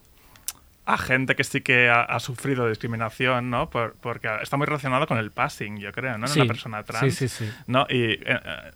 a 0.93 0.97
gente 0.97 1.35
que 1.35 1.43
sí 1.43 1.61
que 1.61 1.89
ha, 1.89 2.01
ha 2.01 2.19
sufrido 2.19 2.67
discriminación, 2.67 3.49
¿no? 3.49 3.69
Por- 3.69 3.93
porque 4.01 4.27
está 4.41 4.57
muy 4.57 4.65
relacionado 4.65 5.05
con 5.07 5.17
el 5.17 5.31
passing, 5.31 5.77
yo 5.79 5.91
creo, 5.91 6.17
¿no? 6.17 6.25
En 6.25 6.31
Sí, 6.33 6.39
una 6.41 6.47
persona 6.47 6.83
trans. 6.83 7.13
sí, 7.15 7.27
sí, 7.27 7.45
sí. 7.45 7.51
¿no? 7.67 7.85
Y 7.89 8.13
eh, 8.13 8.19
eh, 8.25 8.71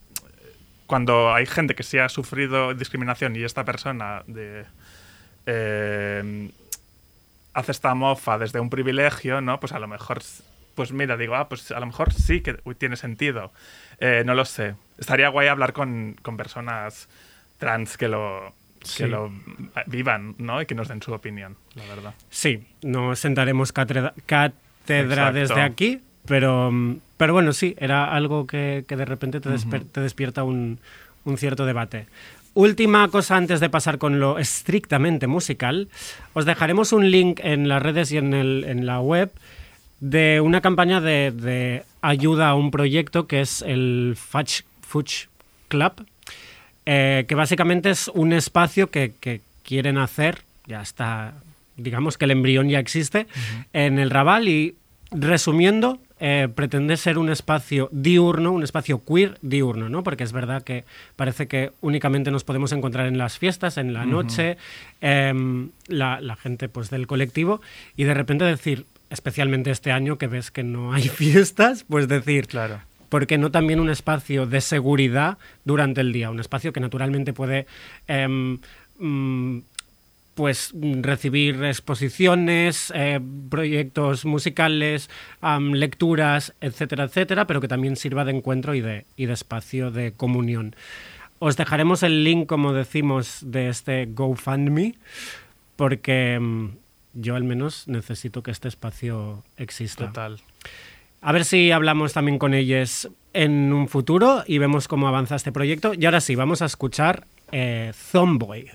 cuando 0.86 1.34
hay 1.34 1.46
gente 1.46 1.74
que 1.76 1.84
sí 1.84 1.98
ha 1.98 2.10
sufrido 2.10 2.74
discriminación 2.74 3.36
y 3.36 3.44
esta 3.44 3.64
persona 3.66 4.22
de, 4.28 4.66
eh, 5.46 6.50
hace 7.54 7.72
esta 7.72 7.94
mofa 7.96 8.38
desde 8.38 8.60
un 8.60 8.70
privilegio, 8.70 9.42
¿no? 9.42 9.60
Pues 9.60 9.72
a 9.74 9.80
lo 9.80 9.88
mejor, 9.88 10.22
pues 10.76 10.92
mira, 10.92 11.18
digo, 11.18 11.36
ah, 11.36 11.50
pues 11.50 11.72
a 11.72 11.80
lo 11.80 11.86
mejor 11.86 12.14
sí 12.14 12.42
que 12.42 12.54
tiene 12.78 12.96
sentido. 12.96 13.52
Eh, 14.00 14.24
no 14.26 14.34
lo 14.36 14.46
sé. 14.46 14.76
Estaría 14.98 15.30
guay 15.30 15.48
hablar 15.48 15.74
con, 15.74 16.16
con 16.22 16.38
personas 16.38 17.08
trans 17.60 17.98
que 17.98 18.08
lo, 18.08 18.54
Sí. 18.84 19.04
que 19.04 19.10
lo 19.10 19.32
vivan, 19.88 20.36
¿no? 20.38 20.62
Y 20.62 20.66
que 20.66 20.76
nos 20.76 20.88
den 20.88 21.02
su 21.02 21.12
opinión, 21.14 21.56
la 21.76 21.86
verdad. 21.86 22.14
Sí, 22.30 22.64
no 22.82 23.16
sentaremos 23.16 23.72
cátedra, 23.72 24.14
cátedra 24.26 25.32
desde 25.32 25.62
aquí, 25.62 26.00
pero, 26.26 26.72
mm, 26.72 26.98
pero 27.18 27.34
bueno, 27.34 27.54
sí, 27.54 27.76
era 27.80 28.14
algo 28.14 28.46
que, 28.48 28.86
que 28.88 28.96
de 28.96 29.06
repente 29.06 29.40
te, 29.40 29.50
desper- 29.50 29.86
te 29.92 30.02
despierta 30.02 30.44
un, 30.44 30.80
un 31.26 31.38
cierto 31.38 31.66
debate. 31.66 32.06
Última 32.56 33.08
cosa 33.08 33.36
antes 33.36 33.60
de 33.60 33.70
pasar 33.70 33.98
con 33.98 34.20
lo 34.20 34.38
estrictamente 34.38 35.26
musical, 35.28 35.88
os 36.34 36.46
dejaremos 36.46 36.94
un 36.94 37.10
link 37.10 37.40
en 37.44 37.68
las 37.68 37.82
redes 37.82 38.12
y 38.12 38.18
en, 38.18 38.34
el- 38.34 38.66
en 38.68 38.86
la 38.86 39.00
web 39.00 39.32
de 40.00 40.40
una 40.42 40.62
campaña 40.62 41.00
de, 41.02 41.32
de 41.32 41.84
ayuda 42.02 42.50
a 42.50 42.56
un 42.56 42.70
proyecto 42.72 43.26
que 43.26 43.42
es 43.42 43.62
el 43.62 44.16
Fudge, 44.18 44.64
Fudge 44.82 45.30
Club, 45.70 46.06
eh, 46.86 47.26
que 47.28 47.36
básicamente 47.36 47.90
es 47.90 48.10
un 48.10 48.34
espacio 48.34 48.90
que, 48.90 49.14
que 49.20 49.42
quieren 49.64 49.98
hacer, 49.98 50.42
ya 50.68 50.82
está, 50.82 51.34
digamos 51.78 52.18
que 52.18 52.26
el 52.26 52.32
embrión 52.32 52.70
ya 52.70 52.80
existe, 52.80 53.28
en 53.74 54.00
el 54.00 54.10
Raval 54.10 54.48
y 54.48 54.76
resumiendo, 55.12 56.00
eh, 56.20 56.48
pretende 56.54 56.96
ser 56.98 57.18
un 57.18 57.30
espacio 57.30 57.90
diurno, 57.92 58.52
un 58.52 58.64
espacio 58.64 59.04
queer 59.04 59.38
diurno, 59.42 59.90
¿no? 59.90 60.04
Porque 60.04 60.24
es 60.24 60.32
verdad 60.32 60.64
que 60.64 60.86
parece 61.16 61.48
que 61.48 61.72
únicamente 61.82 62.32
nos 62.32 62.44
podemos 62.44 62.72
encontrar 62.72 63.08
en 63.08 63.18
las 63.18 63.38
fiestas, 63.38 63.78
en 63.78 63.94
la 63.94 64.06
noche, 64.06 64.58
em, 65.02 65.70
la, 65.88 66.22
la 66.22 66.36
gente 66.36 66.70
pues 66.70 66.90
del 66.90 67.08
colectivo, 67.08 67.62
y 67.98 68.06
de 68.06 68.14
repente 68.14 68.46
decir, 68.46 68.86
especialmente 69.10 69.70
este 69.70 69.92
año 69.92 70.18
que 70.18 70.28
ves 70.28 70.50
que 70.50 70.64
no 70.64 70.94
hay 70.94 71.04
fiestas, 71.10 71.86
pues 71.88 72.08
decir, 72.08 72.48
Claro. 72.48 72.80
¿Por 73.14 73.28
qué 73.28 73.38
no 73.38 73.52
también 73.52 73.80
un 73.80 73.92
espacio 73.92 74.48
de 74.48 74.60
seguridad 74.60 75.38
durante 75.66 76.02
el 76.02 76.12
día? 76.12 76.32
Un 76.32 76.40
espacio 76.40 76.74
que 76.74 76.80
naturalmente 76.80 77.32
puede 77.32 77.68
em, 78.08 78.58
mm, 78.98 79.60
pues 80.34 80.74
recibir 80.74 81.64
exposiciones, 81.64 82.92
eh, 82.96 83.20
proyectos 83.52 84.26
musicales, 84.26 85.12
lecturas, 85.60 86.56
etcétera, 86.60 87.04
etcétera, 87.04 87.46
pero 87.46 87.62
que 87.62 87.68
también 87.68 87.98
sirva 87.98 88.26
de 88.26 88.32
encuentro 88.32 88.74
y 88.74 88.82
de, 88.82 89.06
y 89.16 89.28
de 89.28 89.34
espacio 89.34 89.92
de 89.92 90.14
comunión. 90.14 90.76
Os 91.38 91.56
dejaremos 91.56 92.02
el 92.02 92.24
link, 92.24 92.48
como 92.48 92.74
decimos, 92.74 93.42
de 93.44 93.70
este 93.70 94.08
GoFundMe, 94.08 94.96
porque 95.76 96.40
mm, 96.42 96.70
yo 97.14 97.36
al 97.36 97.44
menos 97.44 97.88
necesito 97.88 98.42
que 98.42 98.50
este 98.50 98.70
espacio 98.70 99.44
exista. 99.56 100.08
Total. 100.08 100.42
A 101.24 101.32
ver 101.32 101.46
si 101.46 101.72
hablamos 101.72 102.12
también 102.12 102.38
con 102.38 102.54
ellos 102.54 103.10
en 103.34 103.72
un 103.72 103.88
futuro 103.88 104.44
y 104.46 104.58
vemos 104.58 104.90
cómo 104.90 105.08
avanza 105.08 105.36
este 105.36 105.54
proyecto. 105.54 105.94
Y 105.94 106.06
ahora 106.06 106.20
sí, 106.20 106.36
vamos 106.36 106.62
a 106.62 106.66
escuchar 106.66 107.26
eh. 107.54 107.94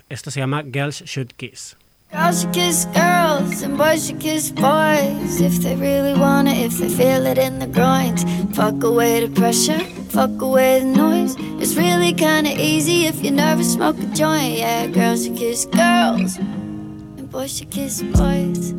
Esto 0.08 0.30
se 0.30 0.40
llama 0.40 0.62
Girls 0.62 1.04
Should 1.04 1.32
Kiss. 1.36 1.76
Girls 2.10 2.40
should 2.40 2.54
kiss 2.54 2.86
girls 2.94 3.62
and 3.62 3.76
boys 3.76 4.06
should 4.06 4.18
kiss 4.18 4.50
boys 4.50 5.42
if 5.42 5.60
they 5.60 5.76
really 5.76 6.18
want 6.18 6.48
it, 6.48 6.56
if 6.56 6.78
they 6.78 6.88
feel 6.88 7.26
it 7.26 7.36
in 7.36 7.58
their 7.58 7.68
groins. 7.68 8.24
Fuck 8.54 8.82
away 8.82 9.20
the 9.20 9.28
pressure, 9.28 9.80
fuck 10.08 10.40
away 10.40 10.80
the 10.80 10.86
noise. 10.86 11.36
It's 11.60 11.76
really 11.76 12.14
kinda 12.14 12.50
easy 12.58 13.04
if 13.04 13.22
you 13.22 13.30
never 13.30 13.62
smoke 13.62 13.98
a 13.98 14.06
joint. 14.14 14.56
Yeah, 14.56 14.86
girls 14.86 15.26
should 15.26 15.36
kiss 15.36 15.66
girls 15.66 16.38
and 16.38 17.30
boys 17.30 17.58
should 17.58 17.70
kiss 17.70 18.00
boys. 18.02 18.72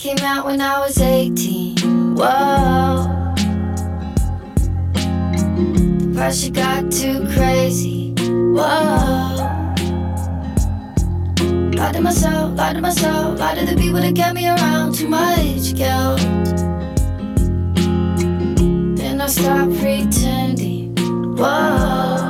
Came 0.00 0.16
out 0.20 0.46
when 0.46 0.62
I 0.62 0.80
was 0.80 0.98
18. 0.98 2.16
Whoa. 2.16 3.34
The 4.94 6.12
pressure 6.14 6.50
got 6.50 6.90
too 6.90 7.28
crazy. 7.34 8.14
Whoa. 8.16 9.36
Lie 11.76 11.92
to 11.92 12.00
myself, 12.00 12.56
lie 12.56 12.72
to 12.72 12.80
myself, 12.80 13.38
lie 13.38 13.54
to 13.56 13.66
the 13.66 13.78
people 13.78 14.00
that 14.00 14.16
kept 14.16 14.34
me 14.34 14.48
around 14.48 14.94
too 14.94 15.06
much 15.06 15.74
guilt. 15.74 16.20
Then 18.96 19.20
I 19.20 19.26
stopped 19.26 19.78
pretending. 19.80 20.96
Whoa. 21.36 22.29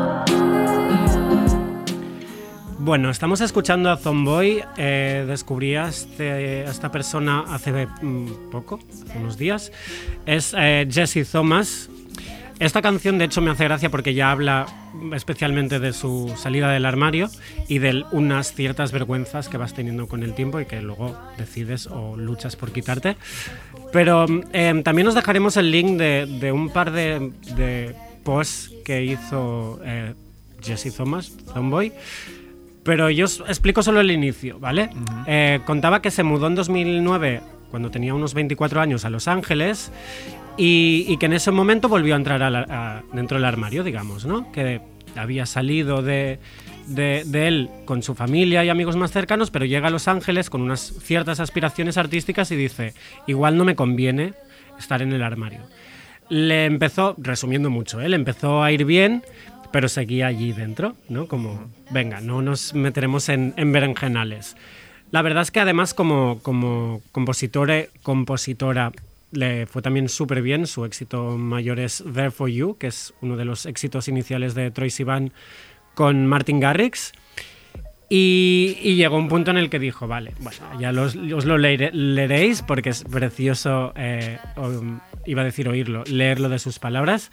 Bueno, 2.83 3.11
estamos 3.11 3.41
escuchando 3.43 3.91
a 3.91 3.97
Zomboy. 3.99 4.63
Eh, 4.79 5.25
descubrí 5.29 5.75
a, 5.77 5.89
este- 5.89 6.63
esta 6.65 6.91
persona 6.91 7.45
hace 7.49 7.87
mm, 7.87 8.51
poco, 8.51 8.81
hace 9.07 9.19
unos 9.19 9.37
días. 9.37 9.71
Es 10.27 10.55
eh, 10.59 10.89
Jesse 10.91 11.29
Thomas. 11.31 11.91
Esta 12.59 12.83
canción, 12.83 13.17
de 13.19 13.25
hecho, 13.27 13.41
me 13.41 13.51
hace 13.51 13.65
gracia 13.65 13.91
porque 13.91 14.13
ya 14.15 14.31
habla 14.31 14.67
especialmente 15.15 15.79
de 15.79 15.93
su 15.95 16.35
salida 16.37 16.71
del 16.71 16.85
armario 16.85 17.29
y 17.69 17.79
de 17.79 18.05
unas 18.13 18.53
ciertas 18.55 18.93
vergüenzas 18.93 19.49
que 19.49 19.57
vas 19.57 19.73
teniendo 19.73 20.07
con 20.09 20.23
el 20.23 20.35
tiempo 20.35 20.61
y 20.61 20.67
que 20.67 20.83
luego 20.83 21.19
decides 21.39 21.87
o 21.87 22.17
luchas 22.17 22.57
por 22.57 22.71
quitarte. 22.73 23.17
Pero 23.93 24.27
eh, 24.53 24.81
también 24.85 25.07
os 25.09 25.15
dejaremos 25.15 25.57
el 25.57 25.71
link 25.71 25.99
de, 25.99 26.27
de 26.41 26.53
un 26.53 26.69
par 26.71 26.93
de, 26.93 27.33
de 27.57 27.95
posts 28.25 28.71
que 28.85 29.05
hizo 29.05 29.81
eh, 29.85 30.15
Jesse 30.63 30.95
Thomas, 30.95 31.33
Zomboy. 31.55 31.93
Pero 32.83 33.11
yo 33.11 33.27
os 33.27 33.41
explico 33.47 33.83
solo 33.83 34.01
el 34.01 34.11
inicio, 34.11 34.59
¿vale? 34.59 34.91
Eh, 35.27 35.61
contaba 35.67 36.01
que 36.01 36.11
se 36.11 36.23
mudó 36.23 36.47
en 36.47 36.55
2009, 36.55 37.41
cuando 37.71 37.91
tenía 37.91 38.15
unos 38.15 38.33
24 38.35 38.81
años, 38.81 39.05
a 39.05 39.11
Los 39.11 39.29
Ángeles 39.29 39.93
y, 40.57 41.05
y 41.09 41.17
que 41.19 41.27
en 41.27 41.35
ese 41.35 41.51
momento 41.51 41.89
volvió 41.89 42.15
a 42.15 42.17
entrar 42.17 42.43
a 42.43 42.51
la- 42.51 42.67
a- 42.69 43.03
dentro 43.15 43.37
del 43.37 43.45
armario, 43.45 43.85
digamos, 43.85 44.25
¿no? 44.27 44.51
Que 44.53 44.81
había 45.17 45.47
salido 45.47 46.03
de 46.03 46.39
de, 46.87 47.23
de 47.25 47.47
él 47.47 47.71
con 47.85 48.03
su 48.03 48.17
familia 48.17 48.65
y 48.65 48.69
amigos 48.69 48.97
más 48.97 49.13
cercanos, 49.13 49.53
pero 49.53 49.65
llega 49.65 49.87
a 49.87 49.91
Los 49.93 50.09
Ángeles 50.09 50.51
con 50.51 50.61
unas 50.61 50.93
ciertas 51.05 51.39
aspiraciones 51.39 51.97
artísticas 51.97 52.51
y 52.51 52.57
dice, 52.57 52.95
igual 53.29 53.57
no 53.57 53.65
me 53.65 53.77
conviene 53.77 54.33
estar 54.77 55.01
en 55.01 55.13
el 55.13 55.23
armario. 55.23 55.61
Le 56.31 56.65
empezó, 56.65 57.15
resumiendo 57.19 57.71
mucho, 57.71 58.01
¿eh? 58.01 58.09
le 58.09 58.17
empezó 58.17 58.65
a 58.65 58.73
ir 58.73 58.85
bien, 58.87 59.23
pero 59.73 59.89
seguía 59.89 60.27
allí 60.27 60.53
dentro, 60.53 60.97
¿no? 61.09 61.27
Como, 61.29 61.71
venga, 61.91 62.21
no 62.21 62.43
nos 62.43 62.75
meteremos 62.75 63.29
en, 63.29 63.55
en 63.57 63.73
berenjenales. 63.73 64.57
La 65.11 65.23
verdad 65.23 65.43
es 65.43 65.50
que 65.50 65.61
además 65.61 65.95
como, 65.95 66.39
como 66.43 67.03
compositore- 67.12 67.89
compositora 68.03 68.93
le 69.33 69.67
fue 69.67 69.83
también 69.83 70.09
súper 70.09 70.43
bien. 70.43 70.67
Su 70.67 70.85
éxito 70.85 71.37
mayor 71.39 71.79
es 71.81 72.03
There 72.15 72.31
For 72.31 72.49
You, 72.49 72.77
que 72.79 72.89
es 72.89 73.15
uno 73.21 73.37
de 73.37 73.45
los 73.45 73.67
éxitos 73.67 74.09
iniciales 74.09 74.55
de 74.55 74.71
Troy 74.71 74.91
Sivan 74.91 75.33
con 75.95 76.27
Martin 76.27 76.61
Garrix. 76.61 77.12
Y, 78.09 78.77
y 78.83 78.97
llegó 78.97 79.17
un 79.17 79.29
punto 79.29 79.53
en 79.53 79.57
el 79.57 79.71
que 79.71 79.79
dijo, 79.79 80.09
vale, 80.09 80.33
bueno, 80.41 80.59
ya 80.81 80.91
los- 80.91 81.15
os 81.15 81.45
lo 81.45 81.59
leeréis 81.59 82.62
porque 82.62 82.91
es 82.91 83.05
precioso, 83.05 83.93
eh, 83.95 84.39
o- 84.57 84.83
iba 85.27 85.43
a 85.43 85.45
decir 85.45 85.69
oírlo, 85.69 86.03
leerlo 86.07 86.49
de 86.49 86.59
sus 86.59 86.81
palabras. 86.81 87.31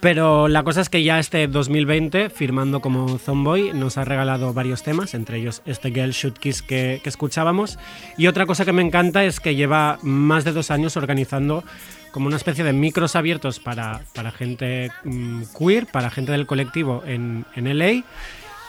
Pero 0.00 0.48
la 0.48 0.62
cosa 0.62 0.80
es 0.80 0.88
que 0.88 1.02
ya 1.02 1.18
este 1.18 1.46
2020, 1.48 2.30
firmando 2.30 2.80
como 2.80 3.18
Zomboy, 3.18 3.72
nos 3.72 3.96
ha 3.96 4.04
regalado 4.04 4.52
varios 4.52 4.82
temas, 4.82 5.14
entre 5.14 5.38
ellos 5.38 5.62
este 5.66 5.90
Girl 5.90 6.10
Shoot 6.10 6.38
Kiss 6.38 6.62
que, 6.62 7.00
que 7.02 7.08
escuchábamos. 7.08 7.78
Y 8.16 8.26
otra 8.26 8.46
cosa 8.46 8.64
que 8.64 8.72
me 8.72 8.82
encanta 8.82 9.24
es 9.24 9.40
que 9.40 9.54
lleva 9.54 9.98
más 10.02 10.44
de 10.44 10.52
dos 10.52 10.70
años 10.70 10.96
organizando 10.96 11.64
como 12.12 12.26
una 12.26 12.36
especie 12.36 12.64
de 12.64 12.72
micros 12.72 13.16
abiertos 13.16 13.60
para, 13.60 14.02
para 14.14 14.30
gente 14.30 14.90
mm, 15.04 15.42
queer, 15.58 15.86
para 15.86 16.10
gente 16.10 16.32
del 16.32 16.46
colectivo 16.46 17.02
en, 17.06 17.44
en 17.54 17.78
LA. 17.78 18.04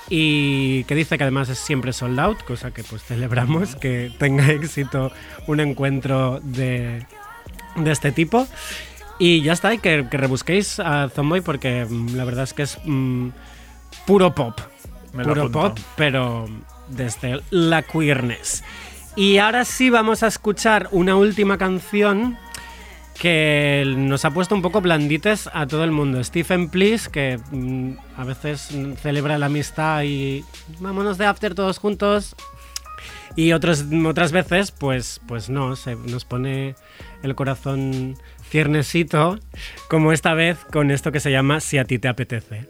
Y 0.10 0.86
que 0.86 0.96
dice 0.96 1.18
que 1.18 1.24
además 1.24 1.50
es 1.50 1.60
siempre 1.60 1.94
sold 1.94 2.20
out, 2.20 2.44
cosa 2.44 2.72
que 2.72 2.84
pues 2.84 3.04
celebramos, 3.04 3.76
que 3.76 4.12
tenga 4.18 4.48
éxito 4.52 5.12
un 5.48 5.60
encuentro 5.60 6.40
de, 6.42 7.06
de 7.76 7.92
este 7.92 8.12
tipo. 8.12 8.48
Y 9.20 9.42
ya 9.42 9.52
está, 9.52 9.74
y 9.74 9.80
que, 9.80 10.08
que 10.10 10.18
rebusquéis 10.18 10.80
a 10.80 11.10
Zomboy 11.10 11.42
porque 11.42 11.86
mm, 11.86 12.16
la 12.16 12.24
verdad 12.24 12.46
es 12.46 12.54
que 12.54 12.64
es 12.64 12.80
mm, 12.86 13.30
puro 14.08 14.34
pop. 14.34 14.60
Me 15.14 15.24
lo 15.24 15.30
puro 15.30 15.42
apunto. 15.42 15.76
pop, 15.76 15.80
pero 15.98 16.48
desde 16.88 17.42
la 17.50 17.82
queerness. 17.84 18.64
Y 19.16 19.38
ahora 19.38 19.66
sí 19.66 19.90
vamos 19.90 20.24
a 20.24 20.28
escuchar 20.28 20.88
una 20.92 21.18
última 21.18 21.58
canción 21.58 22.38
que 23.20 23.84
nos 23.98 24.24
ha 24.24 24.32
puesto 24.32 24.56
un 24.56 24.62
poco 24.62 24.80
blandites 24.80 25.50
a 25.54 25.68
todo 25.68 25.84
el 25.84 25.92
mundo. 25.92 26.24
Stephen 26.24 26.70
Please, 26.70 27.12
que 27.12 27.38
mm, 27.52 27.98
a 28.16 28.24
veces 28.24 28.70
celebra 29.02 29.38
la 29.38 29.48
amistad 29.48 30.04
y 30.04 30.46
vámonos 30.80 31.18
de 31.18 31.26
after 31.26 31.54
todos 31.54 31.80
juntos. 31.80 32.36
Y 33.36 33.52
otros, 33.52 33.86
otras 34.06 34.32
veces, 34.32 34.72
pues, 34.72 35.22
pues 35.28 35.50
no, 35.50 35.76
se 35.76 35.96
nos 35.96 36.26
pone 36.26 36.76
el 37.22 37.36
corazón 37.36 38.16
tiernesito, 38.50 39.40
como 39.90 40.12
esta 40.12 40.34
vez 40.34 40.58
con 40.72 40.92
esto 40.92 41.12
que 41.12 41.20
se 41.20 41.32
llama 41.32 41.60
Si 41.60 41.78
a 41.78 41.86
ti 41.86 42.00
te 42.00 42.08
apetece. 42.08 42.68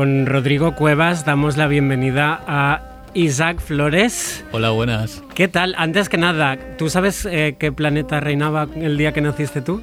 con 0.00 0.24
Rodrigo 0.24 0.74
Cuevas 0.76 1.26
damos 1.26 1.58
la 1.58 1.66
bienvenida 1.66 2.42
a 2.46 3.04
Isaac 3.12 3.60
Flores. 3.60 4.42
Hola, 4.50 4.70
buenas. 4.70 5.22
¿Qué 5.34 5.46
tal? 5.46 5.74
Antes 5.76 6.08
que 6.08 6.16
nada, 6.16 6.56
¿tú 6.78 6.88
sabes 6.88 7.26
eh, 7.30 7.56
qué 7.58 7.70
planeta 7.70 8.18
reinaba 8.18 8.66
el 8.76 8.96
día 8.96 9.12
que 9.12 9.20
naciste 9.20 9.60
tú? 9.60 9.82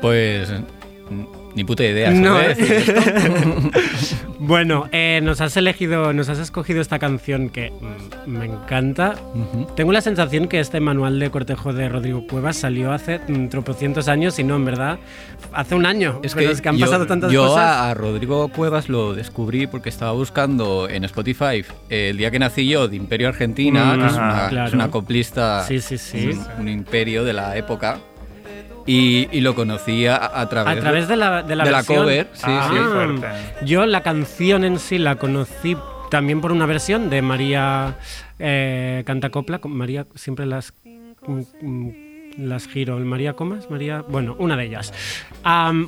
Pues 0.00 0.52
ni 1.56 1.64
puta 1.64 1.84
idea. 1.84 2.10
No. 2.12 2.38
Bueno, 4.38 4.84
eh, 4.92 5.20
nos 5.22 5.40
has 5.40 5.56
elegido, 5.56 6.12
nos 6.12 6.28
has 6.28 6.38
escogido 6.38 6.80
esta 6.80 6.98
canción 6.98 7.48
que 7.48 7.70
mm, 7.72 8.30
me 8.30 8.44
encanta. 8.44 9.14
Tengo 9.74 9.92
la 9.92 10.02
sensación 10.02 10.46
que 10.46 10.60
este 10.60 10.78
manual 10.78 11.18
de 11.18 11.30
cortejo 11.30 11.72
de 11.72 11.88
Rodrigo 11.88 12.26
Cuevas 12.26 12.56
salió 12.56 12.92
hace 12.92 13.18
mm, 13.26 13.48
tropocientos 13.48 14.08
años 14.08 14.38
y 14.38 14.44
no, 14.44 14.56
en 14.56 14.64
verdad, 14.66 14.98
hace 15.52 15.74
un 15.74 15.86
año. 15.86 16.20
Es 16.22 16.34
que, 16.34 16.48
es 16.50 16.60
que 16.60 16.68
han 16.68 16.76
yo, 16.76 16.84
pasado 16.84 17.06
tantas 17.06 17.32
yo 17.32 17.46
cosas. 17.46 17.64
A, 17.64 17.90
a 17.90 17.94
Rodrigo 17.94 18.46
Cuevas 18.48 18.88
lo 18.90 19.14
descubrí 19.14 19.66
porque 19.66 19.88
estaba 19.88 20.12
buscando 20.12 20.86
en 20.88 21.04
Spotify 21.04 21.64
eh, 21.88 22.10
el 22.10 22.18
día 22.18 22.30
que 22.30 22.38
nací 22.38 22.68
yo 22.68 22.88
de 22.88 22.96
Imperio 22.96 23.28
Argentina, 23.28 23.96
Mm, 23.96 24.00
que 24.00 24.06
es 24.06 24.12
una, 24.12 24.48
claro. 24.48 24.68
es 24.68 24.74
una 24.74 24.90
coplista, 24.90 25.64
Sí, 25.64 25.80
sí, 25.80 25.96
sí. 25.98 26.28
Un, 26.58 26.60
un 26.60 26.68
imperio 26.68 27.24
de 27.24 27.32
la 27.32 27.56
época. 27.56 27.98
Y, 28.86 29.28
y 29.32 29.40
lo 29.40 29.54
conocí 29.54 30.06
a, 30.06 30.16
a 30.40 30.48
través, 30.48 30.76
A 30.76 30.80
través 30.80 31.08
de 31.08 31.16
la, 31.16 31.42
de 31.42 31.56
la, 31.56 31.64
de 31.64 31.70
la 31.70 31.76
versión. 31.78 31.98
cover, 32.04 32.28
sí, 32.32 32.42
Ah, 32.46 32.68
sí. 32.70 32.78
fuerte. 32.78 33.26
Yo 33.64 33.84
la 33.86 34.02
canción 34.02 34.64
en 34.64 34.78
sí 34.78 34.98
la 34.98 35.16
conocí 35.16 35.76
también 36.10 36.40
por 36.40 36.52
una 36.52 36.66
versión 36.66 37.10
de 37.10 37.20
María 37.22 37.96
eh, 38.38 39.02
Cantacopla. 39.06 39.58
con 39.58 39.72
María 39.76 40.06
siempre 40.14 40.46
las 40.46 40.72
mm, 41.26 41.40
mm, 41.62 41.90
las 42.38 42.68
giro. 42.68 42.98
¿María 42.98 43.32
Comas? 43.32 43.68
María. 43.70 44.02
Bueno, 44.06 44.36
una 44.38 44.56
de 44.56 44.64
ellas. 44.66 44.92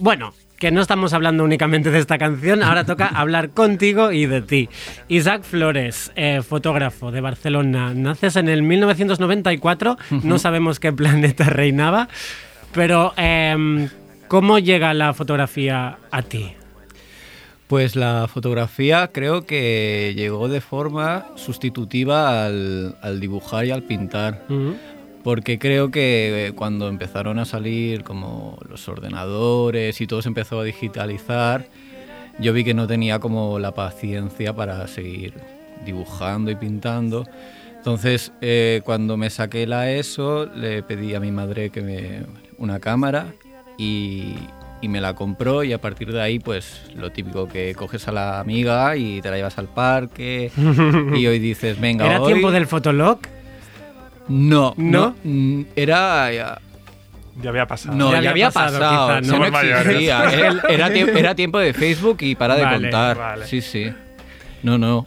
Bueno, 0.00 0.32
que 0.58 0.72
no 0.72 0.80
estamos 0.80 1.12
hablando 1.12 1.44
únicamente 1.44 1.90
de 1.92 1.98
esta 2.00 2.18
canción, 2.18 2.62
ahora 2.64 2.84
toca 2.84 3.06
hablar 3.14 3.50
contigo 3.50 4.10
y 4.10 4.26
de 4.26 4.42
ti. 4.42 4.68
Isaac 5.06 5.42
Flores, 5.44 6.10
eh, 6.16 6.42
fotógrafo 6.42 7.12
de 7.12 7.20
Barcelona, 7.20 7.92
naces 7.94 8.34
en 8.36 8.48
el 8.48 8.62
1994, 8.62 9.96
no 10.24 10.38
sabemos 10.40 10.80
qué 10.80 10.92
planeta 10.92 11.44
reinaba, 11.44 12.08
pero 12.72 13.12
em, 13.16 13.88
¿cómo 14.28 14.58
llega 14.58 14.94
la 14.94 15.14
fotografía 15.14 15.98
a 16.10 16.22
ti? 16.22 16.52
Pues 17.66 17.96
la 17.96 18.26
fotografía 18.28 19.10
creo 19.12 19.44
que 19.44 20.14
llegó 20.16 20.48
de 20.48 20.60
forma 20.60 21.26
sustitutiva 21.36 22.46
al, 22.46 22.96
al 23.02 23.20
dibujar 23.20 23.66
y 23.66 23.70
al 23.70 23.82
pintar. 23.82 24.42
Mm. 24.48 24.72
Porque 25.22 25.58
creo 25.58 25.90
que 25.90 26.52
cuando 26.56 26.88
empezaron 26.88 27.38
a 27.38 27.44
salir 27.44 28.04
como 28.04 28.58
los 28.68 28.88
ordenadores 28.88 30.00
y 30.00 30.06
todo 30.06 30.22
se 30.22 30.28
empezó 30.28 30.60
a 30.60 30.64
digitalizar, 30.64 31.66
yo 32.38 32.52
vi 32.52 32.64
que 32.64 32.72
no 32.72 32.86
tenía 32.86 33.18
como 33.18 33.58
la 33.58 33.72
paciencia 33.72 34.54
para 34.54 34.86
seguir 34.86 35.34
dibujando 35.84 36.50
y 36.50 36.54
pintando. 36.54 37.26
Entonces, 37.76 38.32
eh, 38.40 38.80
cuando 38.84 39.16
me 39.16 39.28
saqué 39.30 39.66
la 39.66 39.90
ESO, 39.90 40.46
le 40.46 40.82
pedí 40.82 41.14
a 41.14 41.20
mi 41.20 41.32
madre 41.32 41.70
que 41.70 41.80
me 41.80 42.22
una 42.58 42.80
cámara 42.80 43.26
y, 43.76 44.34
y 44.82 44.88
me 44.88 45.00
la 45.00 45.14
compró 45.14 45.64
y 45.64 45.72
a 45.72 45.80
partir 45.80 46.12
de 46.12 46.20
ahí, 46.20 46.38
pues 46.38 46.82
lo 46.94 47.10
típico 47.10 47.48
que 47.48 47.74
coges 47.74 48.06
a 48.08 48.12
la 48.12 48.40
amiga 48.40 48.96
y 48.96 49.20
te 49.22 49.30
la 49.30 49.36
llevas 49.36 49.58
al 49.58 49.68
parque 49.68 50.50
y 51.16 51.26
hoy 51.26 51.38
dices, 51.38 51.80
venga, 51.80 52.06
¿Era 52.06 52.20
hoy... 52.20 52.32
tiempo 52.32 52.50
del 52.50 52.66
fotolog? 52.66 53.18
No, 54.28 54.74
¿No? 54.76 55.14
no, 55.14 55.14
mm, 55.24 55.62
era... 55.76 56.32
ya- 56.32 56.58
Ya 57.42 57.50
había 57.50 57.66
pasado. 57.66 57.96
No, 57.96 58.10
Ya 58.12 58.20
ya, 58.20 58.30
había 58.30 58.50
pasado, 58.50 58.78
pasado. 58.78 59.20
quizá, 59.20 59.32
¿no? 59.32 59.38
no 59.38 59.44
existía. 59.46 60.24
Era, 60.32 60.60
era 60.68 60.88
tie- 60.90 61.16
era 61.16 61.34
tiempo 61.34 61.58
de 61.58 61.72
Facebook 61.72 62.18
y 62.20 62.34
para 62.34 62.56
de 62.56 62.64
contar. 62.64 63.16
vale. 63.16 63.46
Sí, 63.46 63.60
sí. 63.62 63.90
No, 64.62 64.76
no. 64.76 65.06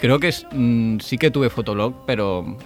Creo 0.00 0.18
que 0.18 0.28
es- 0.28 0.46
mm, 0.52 0.98
sí 0.98 1.16
que 1.16 1.30
tuve 1.30 1.48
Fotolog, 1.48 2.04
pero 2.06 2.58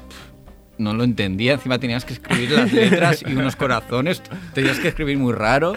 no 0.78 0.94
lo 0.94 1.04
entendía. 1.04 1.54
Encima 1.54 1.78
tenías 1.78 2.04
que 2.04 2.12
escribir 2.14 2.50
las 2.52 2.72
letras 2.72 3.24
y 3.26 3.32
unos 3.32 3.56
corazones. 3.56 4.22
Tenías 4.54 4.78
que 4.78 4.88
escribir 4.88 5.18
muy 5.18 5.32
raro. 5.32 5.74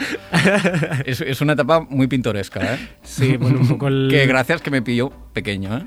Es, 1.06 1.22
es 1.22 1.42
una 1.42 1.54
etapa 1.54 1.82
muy 1.82 2.08
pintoresca, 2.08 2.76
¿eh? 2.76 2.78
Sí, 3.04 3.38
bueno, 3.38 3.60
un 3.62 3.68
poco 3.68 3.88
el... 3.88 4.08
Que 4.10 4.26
gracias 4.28 4.62
que 4.62 4.72
me 4.72 4.82
pilló 4.82 5.12
pequeño, 5.34 5.78
¿eh? 5.78 5.84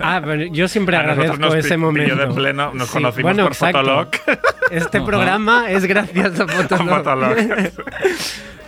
Ah, 0.00 0.20
pero 0.24 0.44
yo 0.52 0.68
siempre 0.68 0.96
A 0.96 1.00
agradezco 1.00 1.36
nos 1.38 1.54
ese 1.54 1.76
momento. 1.76 2.14
pilló 2.14 2.28
de 2.28 2.34
pleno, 2.34 2.72
nos 2.74 2.88
Sí, 2.88 2.92
conocimos 2.94 3.22
bueno, 3.22 3.42
por 3.44 3.52
exacto. 3.52 3.78
Fotolog. 3.78 4.08
Este 4.70 4.98
Ajá. 4.98 5.06
programa 5.06 5.70
es 5.70 5.84
gracias 5.86 6.38
a 6.40 6.46
Fotolog. 6.48 6.88
Fotolog. 6.98 7.36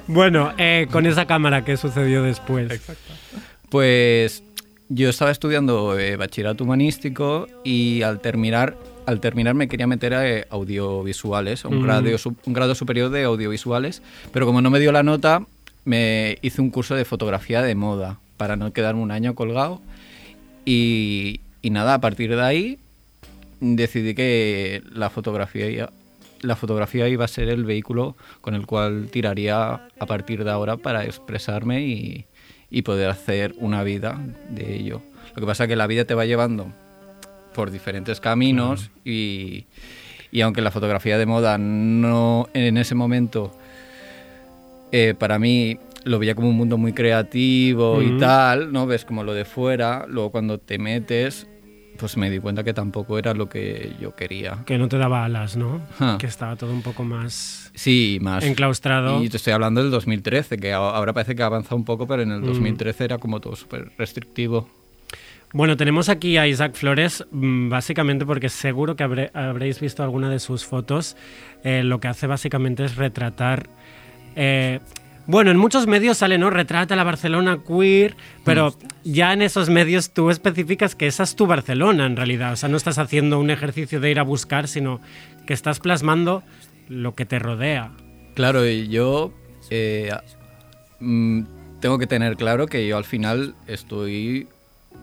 bueno, 0.06 0.52
eh, 0.58 0.86
con 0.90 1.06
esa 1.06 1.26
cámara, 1.26 1.64
¿qué 1.64 1.76
sucedió 1.76 2.22
después? 2.22 2.80
Pues 3.68 4.42
yo 4.88 5.08
estaba 5.08 5.30
estudiando 5.30 5.98
eh, 5.98 6.16
bachillerato 6.16 6.64
humanístico 6.64 7.46
y 7.64 8.02
al 8.02 8.20
terminar, 8.20 8.76
al 9.06 9.20
terminar 9.20 9.54
me 9.54 9.68
quería 9.68 9.86
meter 9.86 10.14
a 10.14 10.28
eh, 10.28 10.46
audiovisuales, 10.50 11.64
a 11.64 11.68
un, 11.68 11.78
Mm. 11.78 11.82
grado, 11.82 12.08
un 12.46 12.52
grado 12.52 12.74
superior 12.74 13.10
de 13.10 13.24
audiovisuales, 13.24 14.02
pero 14.32 14.46
como 14.46 14.60
no 14.62 14.70
me 14.70 14.78
dio 14.80 14.92
la 14.92 15.02
nota, 15.02 15.44
me 15.84 16.38
hice 16.42 16.60
un 16.60 16.70
curso 16.70 16.94
de 16.94 17.04
fotografía 17.04 17.62
de 17.62 17.74
moda 17.74 18.18
para 18.36 18.56
no 18.56 18.72
quedarme 18.72 19.02
un 19.02 19.10
año 19.10 19.34
colgado 19.34 19.80
y, 20.64 21.40
y 21.62 21.70
nada, 21.70 21.94
a 21.94 22.00
partir 22.00 22.30
de 22.34 22.42
ahí 22.42 22.78
decidí 23.60 24.14
que 24.14 24.82
la 24.92 25.10
fotografía, 25.10 25.68
iba- 25.70 25.90
la 26.40 26.56
fotografía 26.56 27.08
iba 27.08 27.24
a 27.24 27.28
ser 27.28 27.48
el 27.48 27.64
vehículo 27.64 28.16
con 28.40 28.54
el 28.54 28.66
cual 28.66 29.08
tiraría 29.10 29.74
a 29.98 30.06
partir 30.06 30.44
de 30.44 30.50
ahora 30.50 30.76
para 30.76 31.04
expresarme 31.04 31.82
y, 31.82 32.26
y 32.70 32.82
poder 32.82 33.08
hacer 33.10 33.54
una 33.58 33.82
vida 33.84 34.20
de 34.50 34.74
ello. 34.76 35.02
Lo 35.34 35.40
que 35.40 35.46
pasa 35.46 35.64
es 35.64 35.68
que 35.68 35.76
la 35.76 35.86
vida 35.86 36.04
te 36.04 36.14
va 36.14 36.26
llevando 36.26 36.72
por 37.52 37.70
diferentes 37.70 38.20
caminos 38.20 38.90
y, 39.04 39.66
y 40.30 40.40
aunque 40.40 40.60
la 40.62 40.70
fotografía 40.70 41.18
de 41.18 41.26
moda 41.26 41.58
no 41.58 42.48
en 42.54 42.76
ese 42.76 42.94
momento 42.94 43.52
eh, 44.92 45.14
para 45.18 45.38
mí 45.38 45.78
lo 46.04 46.18
veía 46.18 46.34
como 46.34 46.48
un 46.48 46.56
mundo 46.56 46.76
muy 46.78 46.92
creativo 46.92 48.02
y 48.02 48.18
tal, 48.18 48.72
¿no? 48.72 48.86
Ves 48.86 49.04
como 49.04 49.22
lo 49.22 49.34
de 49.34 49.44
fuera, 49.44 50.04
luego 50.08 50.30
cuando 50.32 50.58
te 50.58 50.76
metes, 50.78 51.46
pues 51.96 52.16
me 52.16 52.28
di 52.28 52.40
cuenta 52.40 52.64
que 52.64 52.74
tampoco 52.74 53.18
era 53.18 53.34
lo 53.34 53.48
que 53.48 53.92
yo 54.00 54.14
quería. 54.16 54.64
Que 54.66 54.78
no 54.78 54.88
te 54.88 54.98
daba 54.98 55.24
alas, 55.24 55.56
¿no? 55.56 55.80
Que 56.18 56.26
estaba 56.26 56.56
todo 56.56 56.72
un 56.72 56.82
poco 56.82 57.04
más 57.04 57.70
Sí, 57.74 58.18
más. 58.20 58.42
enclaustrado. 58.44 59.22
Y 59.22 59.28
te 59.28 59.36
estoy 59.36 59.52
hablando 59.52 59.80
del 59.80 59.92
2013, 59.92 60.58
que 60.58 60.72
ahora 60.72 61.12
parece 61.12 61.36
que 61.36 61.42
ha 61.42 61.46
avanzado 61.46 61.76
un 61.76 61.84
poco, 61.84 62.06
pero 62.08 62.22
en 62.22 62.32
el 62.32 62.40
Mm. 62.40 62.46
2013 62.46 63.04
era 63.04 63.18
como 63.18 63.40
todo 63.40 63.54
súper 63.54 63.92
restrictivo. 63.96 64.68
Bueno, 65.52 65.76
tenemos 65.76 66.08
aquí 66.08 66.38
a 66.38 66.46
Isaac 66.46 66.74
Flores, 66.74 67.24
mm, 67.30 67.68
básicamente 67.68 68.24
porque 68.24 68.48
seguro 68.48 68.96
que 68.96 69.04
habré- 69.04 69.30
habréis 69.34 69.80
visto 69.80 70.02
alguna 70.02 70.30
de 70.30 70.38
sus 70.38 70.64
fotos. 70.64 71.16
Eh, 71.62 71.82
lo 71.82 72.00
que 72.00 72.08
hace 72.08 72.26
básicamente 72.26 72.84
es 72.84 72.96
retratar. 72.96 73.68
eh, 74.34 74.80
bueno, 75.26 75.50
en 75.50 75.56
muchos 75.58 75.86
medios 75.86 76.16
sale, 76.18 76.36
¿no? 76.38 76.48
Retrata 76.50 76.96
la 76.96 77.04
Barcelona 77.04 77.60
queer, 77.64 78.16
pero 78.44 78.74
ya 79.04 79.32
en 79.34 79.42
esos 79.42 79.68
medios 79.68 80.12
tú 80.14 80.30
especificas 80.30 80.94
que 80.96 81.06
esa 81.06 81.22
es 81.22 81.36
tu 81.36 81.46
Barcelona 81.46 82.06
en 82.06 82.16
realidad. 82.16 82.54
O 82.54 82.56
sea, 82.56 82.68
no 82.70 82.76
estás 82.78 82.96
haciendo 82.98 83.38
un 83.38 83.50
ejercicio 83.50 84.00
de 84.00 84.10
ir 84.10 84.18
a 84.18 84.22
buscar, 84.24 84.66
sino 84.68 85.00
que 85.46 85.52
estás 85.52 85.78
plasmando 85.80 86.42
lo 86.88 87.14
que 87.14 87.24
te 87.26 87.38
rodea. 87.38 87.92
Claro, 88.34 88.66
y 88.66 88.88
yo 88.88 89.32
eh, 89.70 90.10
mm, 90.98 91.42
tengo 91.80 91.98
que 91.98 92.06
tener 92.08 92.36
claro 92.36 92.66
que 92.66 92.88
yo 92.88 92.96
al 92.96 93.04
final 93.04 93.54
estoy 93.66 94.48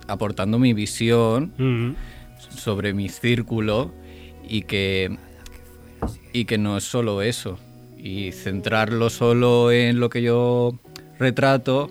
aportando 0.09 0.59
mi 0.59 0.73
visión 0.73 1.53
sobre 2.49 2.93
mi 2.93 3.09
círculo 3.09 3.93
y 4.47 4.63
que, 4.63 5.17
y 6.33 6.45
que 6.45 6.57
no 6.57 6.77
es 6.77 6.83
solo 6.83 7.21
eso. 7.21 7.59
Y 7.97 8.31
centrarlo 8.31 9.09
solo 9.09 9.71
en 9.71 9.99
lo 9.99 10.09
que 10.09 10.21
yo 10.21 10.79
retrato, 11.19 11.89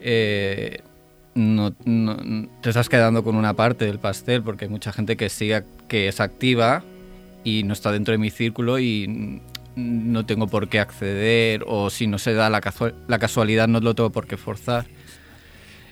eh, 0.00 0.80
no, 1.34 1.74
no- 1.84 2.48
te 2.60 2.70
estás 2.70 2.88
quedando 2.88 3.22
con 3.22 3.36
una 3.36 3.54
parte 3.54 3.84
del 3.86 3.98
pastel 3.98 4.42
porque 4.42 4.64
hay 4.64 4.70
mucha 4.70 4.92
gente 4.92 5.16
que 5.16 5.28
sigue, 5.28 5.62
que 5.88 6.08
es 6.08 6.20
activa 6.20 6.82
y 7.44 7.62
no 7.62 7.72
está 7.72 7.92
dentro 7.92 8.12
de 8.12 8.18
mi 8.18 8.30
círculo 8.30 8.78
y 8.80 9.40
no 9.76 10.26
tengo 10.26 10.48
por 10.48 10.68
qué 10.68 10.80
acceder 10.80 11.62
o 11.68 11.88
si 11.90 12.08
no 12.08 12.18
se 12.18 12.34
da 12.34 12.50
la 12.50 13.18
casualidad 13.18 13.68
no 13.68 13.78
lo 13.78 13.94
tengo 13.94 14.10
por 14.10 14.26
qué 14.26 14.36
forzar. 14.36 14.86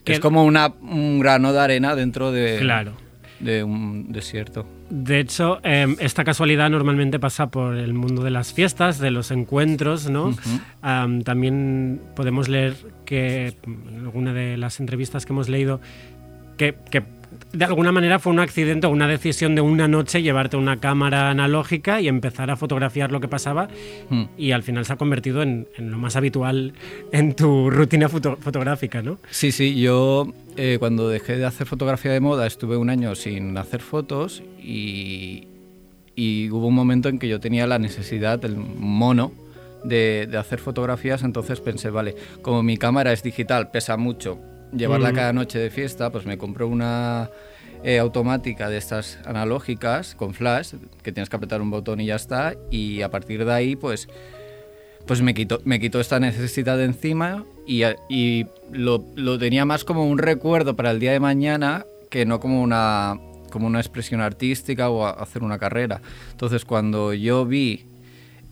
Que- 0.06 0.14
Es 0.14 0.20
como 0.20 0.44
una, 0.44 0.68
un 0.80 1.18
grano 1.20 1.52
de 1.52 1.60
arena 1.60 1.94
dentro 1.94 2.32
de, 2.32 2.56
Claro. 2.60 2.92
de 3.40 3.62
un 3.64 4.12
desierto. 4.12 4.66
De 4.88 5.18
hecho, 5.18 5.58
eh, 5.64 5.96
esta 5.98 6.22
casualidad 6.22 6.70
normalmente 6.70 7.18
pasa 7.18 7.48
por 7.50 7.76
el 7.76 7.92
mundo 7.92 8.22
de 8.22 8.30
las 8.30 8.52
fiestas, 8.52 9.00
de 9.00 9.10
los 9.10 9.32
encuentros, 9.32 10.08
¿no? 10.08 10.32
Am, 10.80 11.22
también 11.22 12.00
podemos 12.14 12.48
leer 12.48 12.74
que 13.04 13.56
en 13.66 14.04
alguna 14.04 14.32
de 14.32 14.56
las 14.56 14.78
entrevistas 14.78 15.26
que 15.26 15.32
hemos 15.32 15.48
leído 15.48 15.80
que, 16.56 16.76
que 16.90 17.02
de 17.56 17.64
alguna 17.64 17.92
manera 17.92 18.18
fue 18.18 18.32
un 18.32 18.38
accidente 18.40 18.86
o 18.86 18.90
una 18.90 19.08
decisión 19.08 19.54
de 19.54 19.60
una 19.60 19.88
noche 19.88 20.22
llevarte 20.22 20.56
una 20.56 20.78
cámara 20.78 21.30
analógica 21.30 22.00
y 22.00 22.08
empezar 22.08 22.50
a 22.50 22.56
fotografiar 22.56 23.10
lo 23.12 23.20
que 23.20 23.28
pasaba 23.28 23.68
Mm. 24.10 24.24
y 24.38 24.52
al 24.52 24.62
final 24.62 24.84
se 24.84 24.92
ha 24.92 24.96
convertido 24.96 25.42
en, 25.42 25.66
en 25.76 25.90
lo 25.90 25.98
más 25.98 26.16
habitual 26.16 26.74
en 27.12 27.34
tu 27.34 27.70
rutina 27.70 28.08
foto- 28.08 28.36
fotográfica, 28.40 29.02
¿no? 29.02 29.18
Sí, 29.30 29.52
sí, 29.52 29.80
yo 29.80 30.32
eh, 30.56 30.76
cuando 30.78 31.08
dejé 31.08 31.36
de 31.36 31.44
hacer 31.46 31.66
fotografía 31.66 32.12
de 32.12 32.20
moda 32.20 32.46
estuve 32.46 32.76
un 32.76 32.90
año 32.90 33.14
sin 33.14 33.56
hacer 33.58 33.80
fotos 33.80 34.42
y, 34.62 35.46
y 36.14 36.50
hubo 36.50 36.66
un 36.68 36.74
momento 36.74 37.08
en 37.08 37.18
que 37.18 37.28
yo 37.28 37.40
tenía 37.40 37.66
la 37.66 37.78
necesidad, 37.78 38.44
el 38.44 38.56
mono, 38.56 39.32
de, 39.84 40.26
de 40.28 40.36
hacer 40.38 40.58
fotografías, 40.58 41.22
entonces 41.22 41.60
pensé, 41.60 41.90
vale, 41.90 42.14
como 42.42 42.62
mi 42.62 42.76
cámara 42.76 43.12
es 43.12 43.22
digital, 43.22 43.70
pesa 43.70 43.96
mucho, 43.96 44.38
llevarla 44.74 45.12
Mm. 45.12 45.14
cada 45.14 45.32
noche 45.32 45.58
de 45.58 45.70
fiesta, 45.70 46.10
pues 46.10 46.26
me 46.26 46.38
compré 46.38 46.64
una 46.64 47.30
eh, 47.84 47.98
automática 47.98 48.68
de 48.68 48.78
estas 48.78 49.18
analógicas 49.26 50.14
con 50.14 50.34
flash, 50.34 50.74
que 51.02 51.12
tienes 51.12 51.28
que 51.28 51.36
apretar 51.36 51.60
un 51.60 51.70
botón 51.70 52.00
y 52.00 52.06
ya 52.06 52.16
está, 52.16 52.54
y 52.70 53.02
a 53.02 53.10
partir 53.10 53.44
de 53.44 53.52
ahí, 53.52 53.76
pues 53.76 54.08
pues 55.06 55.22
me 55.22 55.34
quitó, 55.34 55.60
me 55.64 55.78
quitó 55.78 56.00
esta 56.00 56.18
necesidad 56.18 56.76
de 56.78 56.84
encima 56.84 57.44
y, 57.64 57.82
y 58.08 58.46
lo, 58.72 59.04
lo 59.14 59.38
tenía 59.38 59.64
más 59.64 59.84
como 59.84 60.04
un 60.04 60.18
recuerdo 60.18 60.74
para 60.74 60.90
el 60.90 60.98
día 60.98 61.12
de 61.12 61.20
mañana 61.20 61.86
que 62.10 62.26
no 62.26 62.40
como 62.40 62.60
una, 62.60 63.14
como 63.52 63.68
una 63.68 63.78
expresión 63.78 64.20
artística 64.20 64.90
o 64.90 65.04
a- 65.06 65.10
hacer 65.10 65.44
una 65.44 65.58
carrera. 65.60 66.00
Entonces 66.32 66.64
cuando 66.64 67.14
yo 67.14 67.46
vi 67.46 67.84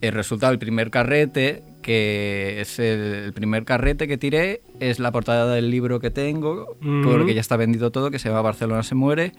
el 0.01 0.13
resultado 0.13 0.53
del 0.53 0.61
primer 0.61 0.93
carrete, 0.93 1.65
que 1.85 2.61
es 2.63 2.79
el, 2.79 3.01
el 3.27 3.33
primer 3.35 3.65
carrete 3.65 4.09
que 4.09 4.17
tiré, 4.17 4.63
es 4.81 4.99
la 4.99 5.13
portada 5.13 5.55
del 5.55 5.71
libro 5.71 6.01
que 6.01 6.11
tengo, 6.11 6.77
Mm. 6.81 7.05
porque 7.05 7.35
ya 7.35 7.41
está 7.43 7.57
vendido 7.59 7.91
todo, 7.93 8.11
que 8.11 8.19
se 8.19 8.29
llama 8.31 8.41
Barcelona 8.43 8.83
se 8.83 8.95
muere. 8.95 9.33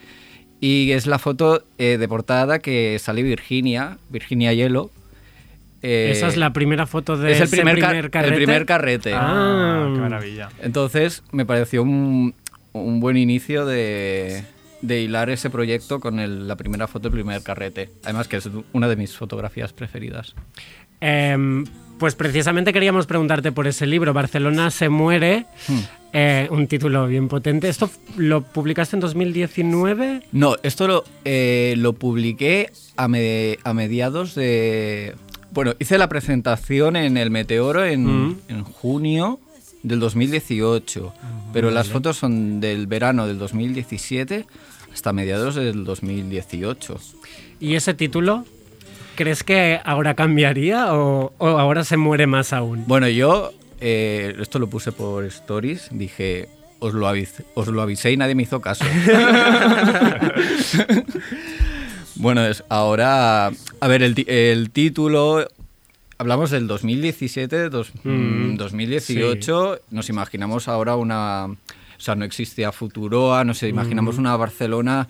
Y 0.62 0.92
es 0.92 1.08
la 1.08 1.18
foto 1.20 1.64
eh, 1.80 1.98
de 1.98 2.08
portada 2.08 2.60
que 2.60 2.98
sale 3.00 3.24
Virginia, 3.24 3.98
Virginia 4.10 4.54
Hielo, 4.54 4.92
eh, 5.82 6.10
Esa 6.12 6.28
es 6.28 6.38
la 6.38 6.54
primera 6.54 6.86
foto 6.88 7.18
de 7.18 7.32
es 7.32 7.38
el 7.40 7.44
ese 7.44 7.58
primer, 7.58 7.80
ca- 7.80 7.90
primer 7.90 8.10
carrete. 8.12 8.34
el 8.34 8.40
primer 8.44 8.66
carrete. 8.66 9.12
Ah. 9.14 9.92
qué 9.94 10.00
maravilla. 10.00 10.50
Entonces 10.62 11.24
me 11.32 11.46
pareció 11.46 11.82
un, 11.84 12.34
un 12.74 13.00
buen 13.00 13.18
inicio 13.18 13.66
de, 13.66 14.44
de 14.82 15.02
hilar 15.02 15.30
ese 15.30 15.50
proyecto 15.50 16.00
con 16.00 16.20
el- 16.20 16.48
la 16.48 16.56
primera 16.56 16.88
foto 16.88 17.10
del 17.10 17.14
primer 17.20 17.42
carrete. 17.44 17.90
Además 18.04 18.28
que 18.28 18.38
es 18.38 18.50
una 18.72 18.88
de 18.88 18.96
mis 18.96 19.16
fotografías 19.18 19.74
preferidas. 19.74 20.34
Em, 21.02 21.66
pues 22.00 22.16
precisamente 22.16 22.74
queríamos 22.74 23.06
preguntarte 23.06 23.52
por 23.52 23.68
ese 23.68 23.86
libro, 23.86 24.14
Barcelona 24.14 24.70
se 24.72 24.90
muere, 24.90 25.46
Hmm. 25.68 25.80
eh, 26.14 26.48
un 26.52 26.68
título 26.68 27.08
bien 27.08 27.28
potente. 27.28 27.68
¿Esto 27.70 27.90
lo 28.18 28.42
publicaste 28.42 28.96
en 28.96 29.00
2019? 29.02 30.22
No, 30.32 30.56
esto 30.64 30.88
lo, 30.88 31.04
eh, 31.26 31.76
lo 31.78 31.94
publiqué 31.94 32.72
a, 32.98 33.08
me- 33.08 33.58
a 33.64 33.74
mediados 33.74 34.36
de... 34.36 35.16
Bueno, 35.52 35.74
hice 35.80 35.98
la 35.98 36.10
presentación 36.10 36.96
en 36.98 37.18
el 37.18 37.32
Meteoro 37.32 37.86
en, 37.86 38.06
Mm. 38.06 38.38
en 38.50 38.64
junio 38.64 39.40
del 39.84 40.00
2018, 40.00 41.14
pero 41.54 41.72
las 41.72 41.88
fotos 41.90 42.18
son 42.18 42.60
del 42.60 42.88
verano 42.88 43.28
del 43.28 43.38
2017 43.40 44.46
hasta 44.94 45.14
mediados 45.14 45.56
del 45.56 45.84
2018. 45.86 47.00
¿Y 47.60 47.76
ese 47.76 47.94
título? 47.94 48.46
¿Crees 49.16 49.44
que 49.44 49.80
ahora 49.86 50.14
cambiaría 50.14 50.94
o, 50.94 51.34
o 51.38 51.48
ahora 51.48 51.84
se 51.84 51.98
muere 51.98 52.28
más 52.28 52.52
aún? 52.54 52.84
Bueno, 52.88 53.08
yo 53.10 53.52
eh, 53.80 54.36
esto 54.40 54.60
lo 54.60 54.68
puse 54.68 54.92
por 54.92 55.24
stories, 55.26 55.88
dije, 55.92 56.50
os 56.80 56.94
lo, 56.94 57.08
os 57.56 57.68
lo 57.68 57.82
avisé 57.82 58.12
y 58.12 58.18
nadie 58.18 58.36
me 58.36 58.44
hizo 58.44 58.60
caso. 58.62 58.84
bueno, 62.16 62.46
es, 62.46 62.64
ahora, 62.70 63.48
a 63.48 63.88
ver, 63.88 64.04
el, 64.04 64.70
título, 64.72 65.48
hablamos 66.18 66.52
del 66.52 66.68
2017, 66.68 67.70
dos- 67.70 67.92
Mm, 68.04 68.56
2018, 68.58 69.80
nos 69.92 70.10
imaginamos 70.10 70.68
ahora 70.68 70.96
una, 70.96 71.46
o 71.46 71.58
sea, 71.98 72.16
no 72.16 72.26
existía 72.26 72.72
Futuroa, 72.72 73.44
nos 73.44 73.64
imaginamos 73.64 74.18
una 74.18 74.36
Barcelona 74.38 75.08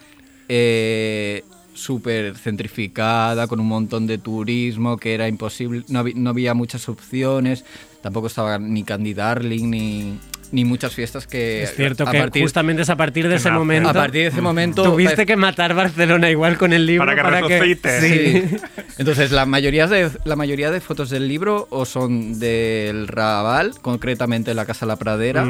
eh, 0.50 1.44
súper 1.76 2.36
centrificada, 2.38 3.46
con 3.48 3.60
un 3.60 3.68
montón 3.68 4.08
de 4.08 4.18
turismo, 4.18 4.98
que 4.98 5.14
era 5.14 5.28
imposible, 5.28 5.84
no, 5.90 6.04
habi- 6.04 6.16
no 6.16 6.32
había 6.32 6.54
muchas 6.56 6.90
opciones, 6.90 7.64
tampoco 8.02 8.28
estaba 8.28 8.58
ni 8.58 8.84
Candy 8.84 9.14
Darling, 9.14 9.70
ni, 9.70 10.20
ni 10.52 10.64
muchas 10.66 10.94
fiestas 10.94 11.28
que... 11.28 11.64
es 11.64 11.76
cierto 11.76 12.08
a 12.08 12.12
que 12.12 12.18
partir- 12.20 12.42
justamente 12.44 12.82
es 12.84 12.90
a 12.90 12.96
partir 12.96 13.28
de 13.28 13.36
ese 13.36 13.52
momento... 13.52 13.90
a 13.90 13.94
partir 13.94 14.22
de 14.22 14.28
ese 14.28 14.42
momento... 14.42 14.84
Tuviste 14.84 15.26
que 15.26 15.36
matar 15.36 15.74
Barcelona 15.76 16.30
igual 16.32 16.58
con 16.58 16.72
el 16.72 16.86
libro 16.86 17.06
Para 17.06 17.42
que 17.46 17.60
resucite. 17.60 18.00
Sí. 18.00 18.58
Entonces, 18.98 19.32
la 19.32 19.46
mayoría, 19.46 19.88
de, 19.88 20.10
la 20.24 20.36
mayoría 20.38 20.72
de 20.72 20.80
fotos 20.80 21.10
del 21.10 21.28
libro 21.28 21.68
o 21.70 21.86
son 21.86 22.40
del 22.40 23.08
Raval, 23.10 23.74
concretamente 23.82 24.54
la 24.54 24.66
Casa 24.66 24.86
La 24.86 24.96
Pradera, 24.96 25.46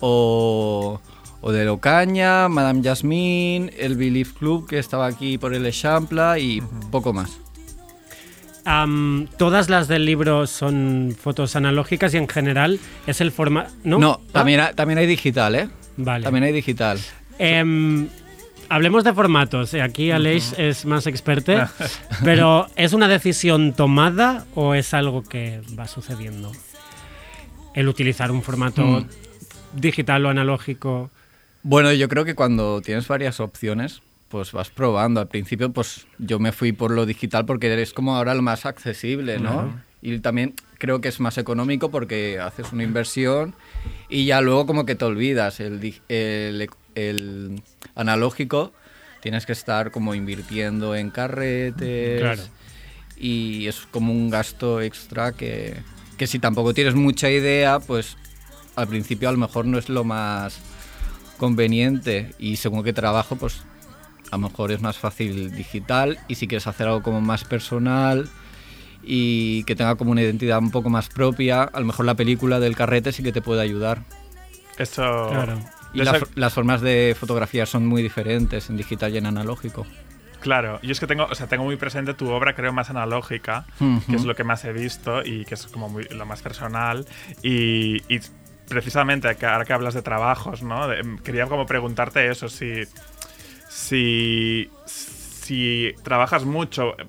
o 0.00 1.00
de 1.50 1.64
Locaña, 1.64 2.48
Madame 2.48 2.82
Jasmine, 2.84 3.72
el 3.78 3.96
Belief 3.96 4.34
Club, 4.34 4.68
que 4.68 4.78
estaba 4.78 5.06
aquí 5.06 5.38
por 5.38 5.54
el 5.54 5.66
Echampla, 5.66 6.38
y 6.38 6.62
poco 6.92 7.12
más. 7.12 7.38
Todas 9.38 9.68
las 9.68 9.88
del 9.88 10.04
libro 10.04 10.46
son 10.46 11.16
fotos 11.20 11.56
analógicas 11.56 12.14
y 12.14 12.18
en 12.18 12.28
general 12.28 12.78
es 13.06 13.20
el 13.20 13.32
formato... 13.32 13.70
No, 13.84 13.98
No, 13.98 14.12
Ah, 14.28 14.32
también, 14.32 14.60
hay, 14.60 14.74
también 14.74 14.98
hay 14.98 15.06
digital, 15.06 15.54
¿eh? 15.56 15.68
Vale. 15.96 16.22
También 16.24 16.44
hay 16.44 16.52
digital. 16.52 16.98
Em, 17.38 18.08
hablemos 18.68 19.02
de 19.02 19.12
formatos. 19.12 19.74
eh, 19.74 19.82
Aquí 19.82 20.10
Aleix 20.12 20.54
es 20.58 20.84
más 20.86 21.06
experto. 21.08 21.52
pero 22.24 22.66
¿es 22.76 22.92
una 22.92 23.08
decisión 23.08 23.72
tomada 23.72 24.46
o 24.54 24.74
es 24.74 24.94
algo 24.94 25.22
que 25.24 25.60
va 25.78 25.88
sucediendo? 25.88 26.52
El 27.74 27.88
utilizar 27.88 28.30
un 28.30 28.42
formato 28.42 28.82
Mm. 28.84 29.06
digital 29.74 30.24
o 30.26 30.28
analógico. 30.28 31.10
Bueno, 31.62 31.92
yo 31.92 32.08
creo 32.08 32.24
que 32.24 32.34
cuando 32.34 32.80
tienes 32.80 33.06
varias 33.06 33.40
opciones, 33.40 34.02
pues 34.28 34.52
vas 34.52 34.70
probando. 34.70 35.20
Al 35.20 35.28
principio, 35.28 35.72
pues 35.72 36.06
yo 36.18 36.38
me 36.38 36.52
fui 36.52 36.72
por 36.72 36.90
lo 36.90 37.06
digital 37.06 37.44
porque 37.44 37.80
es 37.80 37.92
como 37.92 38.16
ahora 38.16 38.34
lo 38.34 38.42
más 38.42 38.66
accesible, 38.66 39.38
¿no? 39.38 39.80
Y 40.00 40.18
también 40.18 40.54
creo 40.78 41.00
que 41.00 41.08
es 41.08 41.20
más 41.20 41.38
económico 41.38 41.90
porque 41.90 42.40
haces 42.40 42.72
una 42.72 42.82
inversión 42.82 43.54
y 44.08 44.24
ya 44.24 44.40
luego 44.40 44.66
como 44.66 44.84
que 44.84 44.96
te 44.96 45.04
olvidas. 45.04 45.60
El, 45.60 45.94
el, 46.08 46.70
el 46.96 47.62
analógico 47.94 48.72
tienes 49.20 49.46
que 49.46 49.52
estar 49.52 49.92
como 49.92 50.14
invirtiendo 50.14 50.96
en 50.96 51.10
carretes. 51.10 52.20
Claro. 52.20 52.42
Y 53.16 53.68
es 53.68 53.86
como 53.92 54.12
un 54.12 54.30
gasto 54.30 54.80
extra 54.80 55.32
que, 55.32 55.76
que 56.16 56.26
si 56.26 56.40
tampoco 56.40 56.74
tienes 56.74 56.96
mucha 56.96 57.30
idea, 57.30 57.78
pues 57.78 58.16
al 58.74 58.88
principio 58.88 59.28
a 59.28 59.32
lo 59.32 59.38
mejor 59.38 59.66
no 59.66 59.78
es 59.78 59.88
lo 59.88 60.02
más 60.02 60.58
conveniente 61.46 62.30
y 62.38 62.54
según 62.56 62.84
qué 62.84 62.92
trabajo, 62.92 63.34
pues 63.36 63.64
a 64.30 64.36
lo 64.36 64.48
mejor 64.48 64.70
es 64.70 64.80
más 64.80 64.96
fácil 64.96 65.50
digital 65.54 66.18
y 66.28 66.36
si 66.36 66.46
quieres 66.46 66.68
hacer 66.68 66.86
algo 66.86 67.02
como 67.02 67.20
más 67.20 67.42
personal 67.44 68.28
y 69.02 69.64
que 69.64 69.74
tenga 69.74 69.96
como 69.96 70.12
una 70.12 70.22
identidad 70.22 70.58
un 70.60 70.70
poco 70.70 70.88
más 70.88 71.08
propia, 71.08 71.64
a 71.64 71.80
lo 71.80 71.86
mejor 71.86 72.06
la 72.06 72.14
película 72.14 72.60
del 72.60 72.76
carrete 72.76 73.10
sí 73.10 73.24
que 73.24 73.32
te 73.32 73.42
puede 73.42 73.60
ayudar. 73.60 74.04
Eso. 74.78 75.02
Claro. 75.30 75.58
Y 75.92 75.98
de 75.98 76.04
la- 76.04 76.16
eso- 76.16 76.28
las 76.36 76.52
formas 76.54 76.80
de 76.80 77.16
fotografía 77.18 77.66
son 77.66 77.86
muy 77.86 78.02
diferentes 78.02 78.70
en 78.70 78.76
digital 78.76 79.12
y 79.12 79.18
en 79.18 79.26
analógico. 79.26 79.84
Claro, 80.40 80.80
yo 80.82 80.90
es 80.92 80.98
que 80.98 81.06
tengo, 81.06 81.24
o 81.30 81.34
sea, 81.36 81.46
tengo 81.46 81.62
muy 81.64 81.76
presente 81.76 82.14
tu 82.14 82.28
obra, 82.30 82.54
creo, 82.54 82.72
más 82.72 82.90
analógica, 82.90 83.64
que 84.08 84.16
es 84.16 84.24
lo 84.24 84.34
que 84.34 84.42
más 84.42 84.64
he 84.64 84.72
visto 84.72 85.22
y 85.24 85.44
que 85.44 85.54
es 85.54 85.66
como 85.68 85.88
muy, 85.88 86.04
lo 86.10 86.26
más 86.26 86.42
personal. 86.42 87.06
Y, 87.44 87.98
y 88.12 88.20
precisamente, 88.72 89.28
ahora 89.28 89.66
que 89.66 89.72
hablas 89.74 89.92
de 89.92 90.00
trabajos, 90.00 90.62
¿no? 90.62 90.90
Em, 90.90 91.18
quería 91.18 91.46
como 91.46 91.66
preguntarte 91.66 92.30
eso, 92.30 92.48
si, 92.48 92.84
si, 93.68 94.70
trabajas 96.02 96.46
mucho 96.46 96.98
eh, 96.98 97.06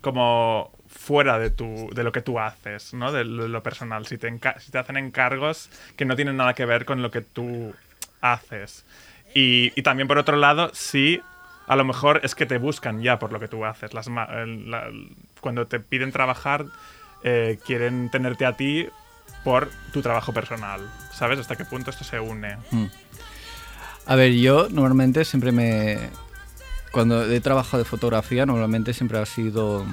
como 0.00 0.72
fuera 0.88 1.38
de, 1.38 1.50
tu, 1.50 1.90
de 1.94 2.04
lo 2.04 2.10
que 2.10 2.22
tú 2.22 2.38
haces, 2.38 2.94
¿no? 2.94 3.12
De 3.12 3.24
lo, 3.24 3.62
personal, 3.62 4.06
si 4.06 4.16
te, 4.16 4.34
hacen 4.78 4.96
encargos 4.96 5.68
que 5.96 6.06
no 6.06 6.16
tienen 6.16 6.38
nada 6.38 6.54
que 6.54 6.64
ver 6.64 6.86
con 6.86 7.02
lo 7.02 7.10
que 7.10 7.20
tú 7.20 7.74
haces. 8.22 8.86
Y, 9.34 9.70
también, 9.82 10.08
por 10.08 10.16
otro 10.16 10.38
lado, 10.38 10.70
si 10.72 11.20
a 11.66 11.76
lo 11.76 11.84
mejor 11.84 12.20
es 12.22 12.34
que 12.34 12.46
te 12.46 12.56
buscan 12.56 13.02
ya 13.02 13.18
por 13.18 13.30
lo 13.30 13.40
que 13.40 13.48
tú 13.48 13.66
haces. 13.66 13.92
Las, 13.92 14.06
la- 14.06 14.90
cuando 15.42 15.66
te 15.66 15.80
piden 15.80 16.12
trabajar, 16.12 16.64
eh, 17.24 17.58
quieren 17.66 18.10
tenerte 18.10 18.46
a 18.46 18.54
ti 18.54 18.88
por 19.44 19.70
tu 19.92 20.00
trabajo 20.02 20.32
personal. 20.32 20.80
¿Sabes 21.12 21.38
hasta 21.38 21.54
qué 21.56 21.64
punto 21.64 21.90
esto 21.90 22.02
se 22.04 22.18
une? 22.18 22.56
A 24.06 24.16
ver, 24.16 24.32
yo 24.32 24.68
normalmente 24.70 25.24
siempre 25.24 25.52
me... 25.52 25.98
Cuando 26.90 27.30
he 27.30 27.40
trabajado 27.40 27.82
de 27.82 27.88
fotografía, 27.88 28.46
normalmente 28.46 28.92
siempre 28.94 29.18
ha 29.18 29.26
sido 29.26 29.84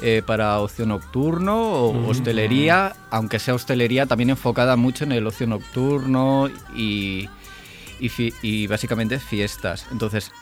eh, 0.00 0.22
para 0.26 0.58
ocio 0.58 0.86
nocturno 0.86 1.56
o 1.60 2.08
hostelería, 2.08 2.96
aunque 3.10 3.38
sea 3.38 3.54
hostelería 3.54 4.06
también 4.06 4.30
enfocada 4.30 4.76
mucho 4.76 5.04
en 5.04 5.12
el 5.12 5.26
ocio 5.26 5.46
nocturno 5.46 6.48
y, 6.74 7.28
y, 8.00 8.08
fi- 8.08 8.32
y 8.40 8.66
básicamente 8.68 9.18
fiestas. 9.20 9.86
Entonces, 9.92 10.32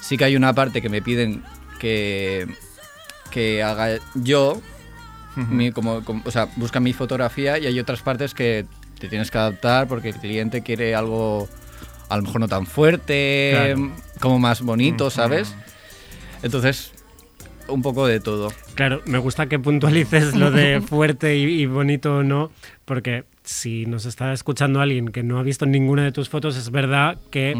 sí 0.00 0.16
que 0.16 0.24
hay 0.24 0.36
una 0.36 0.54
parte 0.54 0.80
que 0.80 0.88
me 0.88 1.02
piden 1.02 1.44
que, 1.78 2.46
que 3.30 3.62
haga 3.62 3.98
yo, 4.14 4.60
mi- 5.36 5.70
como, 5.72 6.04
como- 6.04 6.22
o 6.24 6.30
sea, 6.30 6.48
buscan 6.56 6.82
mi 6.82 6.92
fotografía 6.92 7.58
y 7.58 7.66
hay 7.66 7.78
otras 7.78 8.02
partes 8.02 8.34
que 8.34 8.66
te 8.98 9.08
tienes 9.08 9.30
que 9.30 9.38
adaptar 9.38 9.86
porque 9.88 10.10
el 10.10 10.16
cliente 10.16 10.62
quiere 10.62 10.94
algo 10.94 11.48
a 12.08 12.16
lo 12.16 12.22
mejor 12.24 12.40
no 12.40 12.48
tan 12.48 12.66
fuerte, 12.66 13.50
Claro. 13.54 13.92
como 14.20 14.38
más 14.40 14.62
bonito, 14.62 15.10
¿sabes? 15.10 15.54
Entonces, 16.42 16.92
un 17.68 17.82
poco 17.82 18.06
de 18.06 18.18
todo. 18.20 18.52
Claro, 18.74 19.00
me 19.06 19.18
gusta 19.18 19.46
que 19.46 19.58
puntualices 19.58 20.34
lo 20.34 20.50
de 20.50 20.80
fuerte 20.86 21.36
y, 21.36 21.44
y 21.62 21.66
bonito 21.66 22.16
o 22.18 22.22
no, 22.24 22.50
porque 22.84 23.24
si 23.44 23.86
nos 23.86 24.06
está 24.06 24.32
escuchando 24.32 24.80
alguien 24.80 25.08
que 25.08 25.22
no 25.22 25.38
ha 25.38 25.42
visto 25.42 25.66
ninguna 25.66 26.02
de 26.04 26.12
tus 26.12 26.28
fotos, 26.28 26.56
es 26.56 26.70
verdad 26.70 27.18
que. 27.30 27.54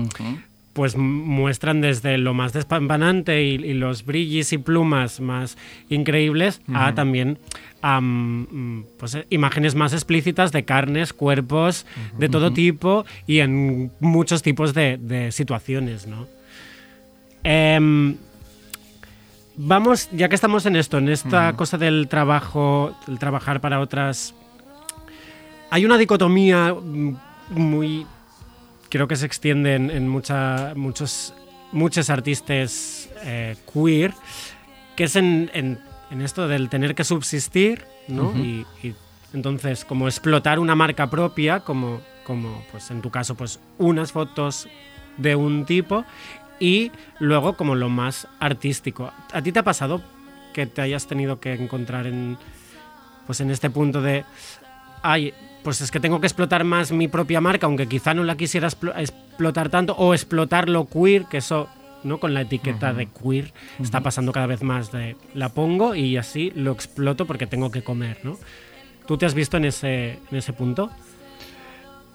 Pues 0.72 0.96
muestran 0.96 1.80
desde 1.80 2.16
lo 2.18 2.32
más 2.32 2.52
despampanante 2.52 3.42
y, 3.42 3.54
y 3.54 3.74
los 3.74 4.04
brillis 4.04 4.52
y 4.52 4.58
plumas 4.58 5.20
más 5.20 5.58
increíbles 5.88 6.60
a 6.72 6.94
también 6.94 7.38
am, 7.82 8.84
pues, 8.98 9.14
eh, 9.14 9.26
imágenes 9.30 9.74
más 9.74 9.92
explícitas 9.92 10.52
de 10.52 10.64
carnes, 10.64 11.12
cuerpos 11.12 11.86
de 12.16 12.28
todo 12.28 12.52
tipo 12.52 13.04
y 13.26 13.40
en 13.40 13.90
muchos 14.00 14.42
tipos 14.42 14.74
de, 14.74 14.96
de 14.98 15.32
situaciones, 15.32 16.06
¿no? 16.06 16.26
Em, 17.42 18.16
vamos, 19.56 20.08
ya 20.12 20.28
que 20.28 20.34
estamos 20.34 20.66
en 20.66 20.76
esto, 20.76 20.98
en 20.98 21.08
esta 21.08 21.54
cosa 21.54 21.78
del 21.78 22.08
trabajo, 22.08 22.94
el 23.08 23.18
trabajar 23.18 23.60
para 23.60 23.80
otras... 23.80 24.34
Hay 25.70 25.84
una 25.84 25.98
dicotomía 25.98 26.74
mm, 26.74 27.16
muy 27.50 28.06
creo 28.90 29.08
que 29.08 29.16
se 29.16 29.24
extiende 29.26 29.74
en, 29.74 29.90
en 29.90 30.08
mucha- 30.08 30.74
muchos, 30.76 31.32
muchos 31.72 32.10
artistas 32.10 33.08
eh, 33.22 33.56
queer, 33.72 34.12
que 34.96 35.04
es 35.04 35.16
en, 35.16 35.50
en 35.54 35.78
en 36.10 36.22
esto 36.22 36.48
del 36.48 36.68
tener 36.68 36.96
que 36.96 37.04
subsistir, 37.04 37.84
¿no? 38.08 38.32
y, 38.36 38.66
y 38.82 38.96
entonces 39.32 39.84
como 39.84 40.08
explotar 40.08 40.58
una 40.58 40.74
marca 40.74 41.08
propia, 41.08 41.60
como, 41.60 42.00
como 42.24 42.64
pues 42.72 42.90
en 42.90 43.00
tu 43.00 43.10
caso, 43.12 43.36
pues 43.36 43.60
unas 43.78 44.10
fotos 44.10 44.66
de 45.18 45.36
un 45.36 45.66
tipo 45.66 46.04
y 46.58 46.90
luego 47.20 47.56
como 47.56 47.76
lo 47.76 47.88
más 47.88 48.26
artístico. 48.40 49.12
¿A 49.32 49.40
ti 49.40 49.52
te 49.52 49.60
ha 49.60 49.62
pasado 49.62 50.02
que 50.52 50.66
te 50.66 50.82
hayas 50.82 51.06
tenido 51.06 51.38
que 51.38 51.52
encontrar 51.54 52.08
en 52.08 52.36
pues 53.26 53.40
en 53.40 53.52
este 53.52 53.70
punto 53.70 54.02
de 54.02 54.24
ay, 55.02 55.32
pues 55.62 55.80
es 55.80 55.90
que 55.90 56.00
tengo 56.00 56.20
que 56.20 56.26
explotar 56.26 56.64
más 56.64 56.90
mi 56.92 57.08
propia 57.08 57.40
marca, 57.40 57.66
aunque 57.66 57.86
quizá 57.86 58.14
no 58.14 58.24
la 58.24 58.36
quisiera 58.36 58.68
explo- 58.68 58.94
explotar 58.98 59.68
tanto 59.68 59.94
o 59.96 60.14
explotar 60.14 60.68
lo 60.68 60.86
queer, 60.88 61.24
que 61.26 61.38
eso 61.38 61.68
¿no? 62.02 62.18
Con 62.18 62.32
la 62.32 62.40
etiqueta 62.40 62.94
de 62.94 63.08
queer 63.08 63.52
está 63.78 64.00
pasando 64.00 64.32
cada 64.32 64.46
vez 64.46 64.62
más 64.62 64.90
de 64.90 65.16
la 65.34 65.50
pongo 65.50 65.94
y 65.94 66.16
así 66.16 66.50
lo 66.54 66.72
exploto 66.72 67.26
porque 67.26 67.46
tengo 67.46 67.70
que 67.70 67.82
comer, 67.82 68.18
¿no? 68.22 68.38
¿Tú 69.06 69.18
te 69.18 69.26
has 69.26 69.34
visto 69.34 69.58
en 69.58 69.66
ese, 69.66 70.12
en 70.30 70.36
ese 70.38 70.54
punto? 70.54 70.88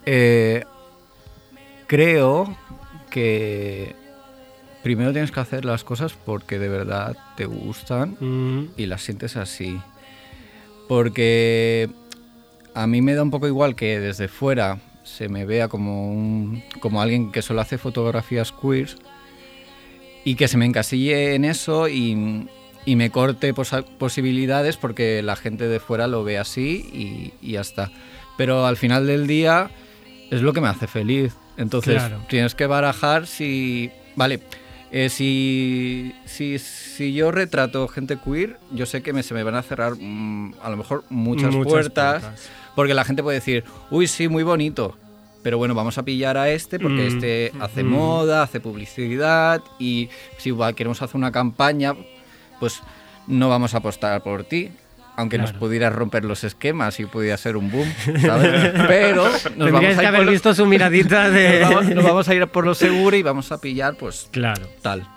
Eh, 0.07 0.63
creo 1.87 2.57
que 3.11 3.95
primero 4.81 5.11
tienes 5.11 5.31
que 5.31 5.39
hacer 5.39 5.65
las 5.65 5.83
cosas 5.83 6.13
porque 6.13 6.57
de 6.57 6.69
verdad 6.69 7.15
te 7.37 7.45
gustan 7.45 8.17
Mm, 8.19 8.69
y 8.77 8.85
las 8.87 9.03
sientes 9.03 9.35
así. 9.37 9.79
Porque 10.87 11.89
a 12.75 12.85
mí 12.87 13.01
me 13.01 13.15
da 13.15 13.23
un 13.23 13.31
poco 13.31 13.47
igual 13.47 13.75
que 13.75 13.99
desde 13.99 14.27
fuera 14.27 14.77
se 15.03 15.29
me 15.29 15.45
vea 15.45 15.67
como, 15.67 16.11
un, 16.11 16.63
como 16.81 17.01
alguien 17.01 17.31
que 17.31 17.41
solo 17.41 17.61
hace 17.61 17.77
fotografías 17.77 18.51
queers 18.51 18.97
y 20.23 20.35
que 20.35 20.47
se 20.47 20.57
me 20.57 20.65
encasille 20.65 21.35
en 21.35 21.45
eso 21.45 21.87
y, 21.87 22.47
y 22.85 22.95
me 22.95 23.09
corte 23.11 23.53
posibilidades 23.53 24.77
porque 24.77 25.21
la 25.21 25.35
gente 25.35 25.67
de 25.67 25.79
fuera 25.79 26.07
lo 26.07 26.23
ve 26.23 26.37
así 26.37 27.33
y, 27.41 27.47
y 27.47 27.53
ya 27.53 27.61
está. 27.61 27.91
Pero 28.37 28.65
al 28.65 28.77
final 28.77 29.07
del 29.07 29.27
día 29.27 29.69
es 30.31 30.41
lo 30.41 30.51
que 30.53 30.61
me 30.61 30.67
hace 30.67 30.87
feliz. 30.87 31.33
Entonces 31.57 31.95
Claro. 31.95 32.21
tienes 32.27 32.55
que 32.55 32.65
barajar 32.65 33.27
si... 33.27 33.91
Vale, 34.15 34.39
eh, 34.91 35.09
si, 35.09 36.13
si, 36.25 36.57
si 36.95 37.13
yo 37.13 37.31
retrato 37.31 37.87
gente 37.87 38.17
queer, 38.23 38.57
yo 38.71 38.85
sé 38.85 39.01
que 39.01 39.11
me, 39.13 39.23
se 39.23 39.33
me 39.33 39.43
van 39.43 39.55
a 39.55 39.61
cerrar 39.63 39.93
mm, 39.99 40.53
a 40.63 40.69
lo 40.69 40.77
mejor 40.77 41.03
muchas, 41.09 41.53
Muchas 41.53 41.71
puertas, 41.71 42.21
puertas. 42.23 42.49
porque 42.75 42.93
la 42.93 43.03
gente 43.05 43.21
puede 43.23 43.35
decir, 43.39 43.63
uy, 43.91 44.07
sí, 44.07 44.27
muy 44.27 44.43
bonito, 44.43 44.97
pero 45.43 45.57
bueno, 45.57 45.75
vamos 45.75 45.97
a 45.97 46.03
pillar 46.03 46.37
a 46.37 46.49
este 46.49 46.79
porque 46.79 47.03
Mm, 47.03 47.07
este 47.07 47.51
hace 47.59 47.83
mm. 47.83 47.87
moda, 47.87 48.43
hace 48.43 48.59
publicidad 48.59 49.61
y 49.79 50.09
si 50.37 50.49
igual 50.49 50.73
queremos 50.75 51.01
hacer 51.01 51.15
una 51.17 51.31
campaña, 51.31 51.93
pues 52.59 52.81
no 53.27 53.49
vamos 53.49 53.73
a 53.73 53.77
apostar 53.77 54.21
por 54.23 54.43
ti. 54.43 54.71
Aunque 55.17 55.37
nos 55.37 55.51
Claro. 55.51 55.59
pudieras 55.61 55.93
romper 55.93 56.25
los 56.25 56.43
esquemas 56.43 56.99
y 56.99 57.05
pudiera 57.05 57.37
ser 57.37 57.55
un 57.55 57.71
boom, 57.71 57.87
¿sabes? 58.21 58.71
Pero 58.87 59.23
nos 59.55 59.71
vamos, 59.71 59.91
a 59.91 59.95
que 59.95 60.01
ir 60.01 60.07
haber 60.07 60.19
por 60.19 60.25
lo- 60.25 60.31
visto 60.33 60.53
su 60.53 60.65
miradita 60.65 61.29
de... 61.31 61.61
nos 61.61 61.69
vamos- 61.73 61.95
nos 61.95 62.03
vamos 62.03 62.27
a 62.27 62.35
ir 62.35 62.47
por 62.47 62.65
lo 62.65 62.75
seguro 62.75 63.15
y 63.15 63.23
vamos 63.23 63.49
a 63.53 63.61
pillar, 63.61 63.95
pues, 63.95 64.27
Claro. 64.33 64.67
tal. 64.81 65.07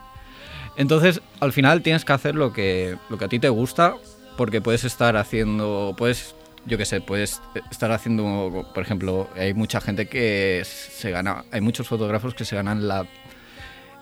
Entonces, 0.78 1.20
al 1.40 1.52
final 1.52 1.82
tienes 1.82 2.04
que 2.04 2.12
hacer 2.12 2.36
lo 2.36 2.52
que, 2.52 2.96
lo 3.10 3.18
que 3.18 3.24
a 3.24 3.28
ti 3.28 3.40
te 3.40 3.48
gusta, 3.48 3.96
porque 4.36 4.60
puedes 4.60 4.84
estar 4.84 5.16
haciendo, 5.16 5.92
puedes, 5.98 6.36
yo 6.66 6.78
qué 6.78 6.84
sé, 6.84 7.00
puedes 7.00 7.42
estar 7.72 7.90
haciendo, 7.90 8.64
por 8.72 8.84
ejemplo, 8.84 9.28
hay 9.36 9.54
mucha 9.54 9.80
gente 9.80 10.06
que 10.06 10.62
se 10.64 11.10
gana, 11.10 11.44
hay 11.50 11.60
muchos 11.60 11.88
fotógrafos 11.88 12.34
que 12.34 12.44
se 12.44 12.54
ganan 12.54 12.86
la, 12.86 13.06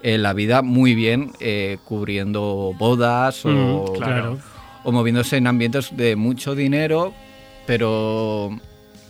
eh, 0.02 0.18
la 0.18 0.34
vida 0.34 0.60
muy 0.60 0.94
bien 0.94 1.32
eh, 1.40 1.78
cubriendo 1.82 2.74
bodas 2.78 3.46
o, 3.46 3.94
claro. 3.96 4.38
o 4.84 4.92
moviéndose 4.92 5.38
en 5.38 5.46
ambientes 5.46 5.96
de 5.96 6.14
mucho 6.14 6.54
dinero, 6.54 7.14
pero 7.66 8.50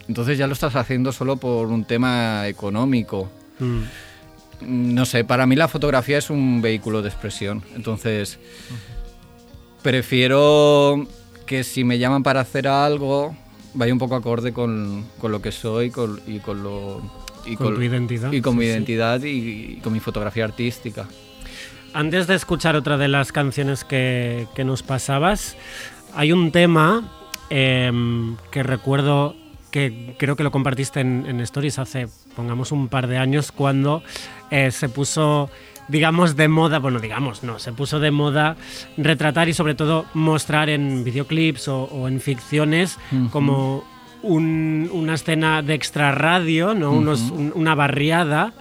entonces 0.07 0.39
ya 0.39 0.47
lo 0.47 0.53
estás 0.53 0.77
haciendo 0.77 1.11
solo 1.11 1.37
por 1.37 1.67
un 1.67 1.85
tema 1.85 2.47
económico. 2.47 3.29
Mm. 3.59 3.81
No 4.61 5.05
sé, 5.05 5.25
para 5.25 5.47
mí 5.47 5.55
la 5.57 5.69
fotografía 5.69 6.19
es 6.19 6.31
un 6.31 6.63
vehículo 6.63 7.03
de 7.03 7.09
expresión. 7.09 7.63
Entonces, 7.75 8.39
prefiero 9.83 11.07
que 11.47 11.63
si 11.65 11.85
me 11.85 11.99
llaman 11.99 12.23
para 12.23 12.41
hacer 12.41 12.67
algo, 12.69 13.37
vaya 13.75 13.93
un 13.93 13.99
poco 13.99 14.17
acorde 14.17 14.53
con, 14.53 15.05
con 15.21 15.33
lo 15.33 15.41
que 15.43 15.53
soy 15.53 15.91
con- 15.91 16.21
y 16.27 16.39
con 16.41 16.63
lo. 16.63 17.01
Y 17.45 17.55
Con 17.55 17.77
tu 17.77 17.83
identidad, 17.83 18.33
Y 18.33 18.41
con 18.41 18.55
sí, 18.55 18.59
mi 18.59 18.65
sí. 18.65 18.71
identidad 18.73 19.23
y, 19.23 19.29
y 19.29 19.81
con 19.81 19.93
mi 19.93 20.01
fotografía 20.01 20.45
artística. 20.45 21.07
Antes 21.93 22.27
de 22.27 22.35
escuchar 22.35 22.75
otra 22.75 22.97
de 22.99 23.07
las 23.07 23.31
canciones 23.31 23.85
que, 23.85 24.49
que 24.57 24.65
nos 24.65 24.83
pasabas, 24.83 25.57
hay 26.15 26.33
un 26.33 26.51
tema 26.51 27.09
em, 27.49 28.37
que 28.51 28.65
recuerdo 28.65 29.37
que 29.77 30.15
creo 30.19 30.37
que 30.37 30.43
lo 30.43 30.51
compartiste 30.51 31.01
en, 31.01 31.27
en 31.29 31.41
Stories 31.41 31.79
hace, 31.79 32.09
pongamos, 32.35 32.73
un 32.73 32.89
par 32.89 33.09
de 33.09 33.19
años, 33.19 33.53
cuando 33.53 34.03
eh, 34.51 34.71
se 34.71 34.89
puso, 34.89 35.51
digamos, 35.89 36.35
de 36.35 36.49
moda, 36.49 36.79
bueno, 36.79 36.99
digamos, 36.99 37.43
no, 37.43 37.59
se 37.59 37.73
puso 37.75 38.01
de 38.01 38.11
moda 38.11 38.57
retratar 38.97 39.51
y 39.51 39.53
sobre 39.53 39.75
todo 39.75 40.07
mostrar 40.15 40.71
en 40.71 41.05
videoclips 41.05 41.69
o, 41.69 41.83
o 41.85 42.09
en 42.09 42.21
ficciones 42.21 42.99
como 43.31 43.85
un- 44.23 44.89
una 44.95 45.13
escena 45.13 45.61
de 45.61 45.75
extrarradio, 45.75 46.73
¿no? 46.73 46.93
Unos, 46.93 47.21
un- 47.31 47.53
una 47.55 47.75
barriada. 47.75 48.55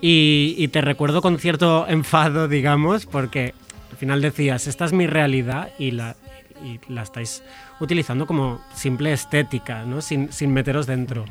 Y, 0.00 0.54
y 0.58 0.68
te 0.68 0.80
recuerdo 0.80 1.20
con 1.20 1.38
cierto 1.38 1.86
enfado, 1.88 2.48
digamos, 2.48 3.04
porque 3.06 3.52
al 3.90 3.96
final 3.98 4.20
decías, 4.22 4.66
esta 4.66 4.84
es 4.86 4.92
mi 4.94 5.06
realidad 5.06 5.68
y 5.78 5.90
la, 5.90 6.16
y 6.64 6.80
la 6.92 7.02
estáis 7.02 7.42
utilizando 7.80 8.26
como 8.26 8.60
simple 8.74 9.12
estética, 9.12 9.84
¿no? 9.84 10.00
Sin, 10.00 10.32
sin 10.32 10.52
meteros 10.52 10.86
dentro. 10.86 11.24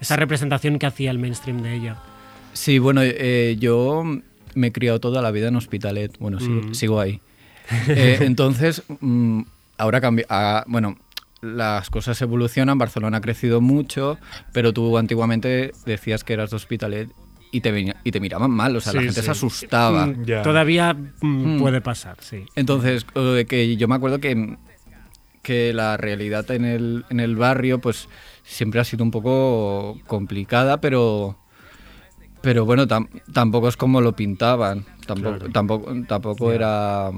Esa 0.00 0.16
representación 0.16 0.78
que 0.78 0.86
hacía 0.86 1.10
el 1.10 1.18
mainstream 1.18 1.62
de 1.62 1.74
ella. 1.74 1.96
Sí, 2.52 2.78
bueno, 2.78 3.00
eh, 3.04 3.56
yo 3.58 4.02
me 4.54 4.66
he 4.68 4.72
criado 4.72 4.98
toda 5.00 5.20
la 5.22 5.30
vida 5.30 5.48
en 5.48 5.56
Hospitalet. 5.56 6.16
Bueno, 6.18 6.40
sigo, 6.40 6.62
Mm. 6.62 6.74
sigo 6.74 7.00
ahí. 7.00 7.20
Eh, 7.88 8.18
entonces, 8.20 8.82
mm, 9.00 9.42
ahora 9.78 10.00
cambia. 10.00 10.26
bueno, 10.66 10.96
las 11.42 11.90
cosas 11.90 12.20
evolucionan. 12.22 12.78
Barcelona 12.78 13.18
ha 13.18 13.20
crecido 13.20 13.60
mucho, 13.60 14.18
pero 14.52 14.72
tú 14.72 14.96
antiguamente 14.98 15.72
decías 15.84 16.24
que 16.24 16.32
eras 16.32 16.50
de 16.50 16.56
Hospitalet 16.56 17.10
y 17.52 17.60
te, 17.60 17.94
y 18.04 18.10
te 18.10 18.20
miraban 18.20 18.50
mal. 18.50 18.76
O 18.76 18.80
sea, 18.80 18.92
la 18.92 19.00
gente 19.02 19.20
sí. 19.20 19.24
se 19.26 19.30
asustaba. 19.30 20.06
Mm. 20.06 20.24
Todavía 20.42 20.94
mm, 20.94 21.56
Mm. 21.56 21.60
puede 21.60 21.80
pasar, 21.80 22.16
sí. 22.20 22.44
Entonces, 22.54 23.06
lo 23.14 23.32
de 23.34 23.46
que 23.46 23.76
yo 23.76 23.88
me 23.88 23.94
acuerdo 23.94 24.18
que, 24.20 24.56
que 25.42 25.72
la 25.72 25.96
realidad 25.96 26.50
en 26.50 26.64
el, 26.64 27.04
en 27.10 27.20
el 27.20 27.36
barrio, 27.36 27.80
pues 27.80 28.08
siempre 28.44 28.80
ha 28.80 28.84
sido 28.84 29.04
un 29.04 29.10
poco 29.10 29.98
complicada, 30.06 30.80
pero, 30.80 31.36
pero 32.42 32.64
bueno, 32.64 32.86
tam- 32.86 33.08
tampoco 33.32 33.68
es 33.68 33.76
como 33.76 34.00
lo 34.00 34.14
pintaban. 34.14 34.84
Tampoco, 35.06 35.36
Claro. 35.38 35.52
tampoco, 35.52 35.94
tampoco 36.08 36.52
era 36.52 37.10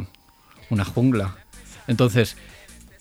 una 0.70 0.84
jungla. 0.84 1.36
Entonces, 1.86 2.36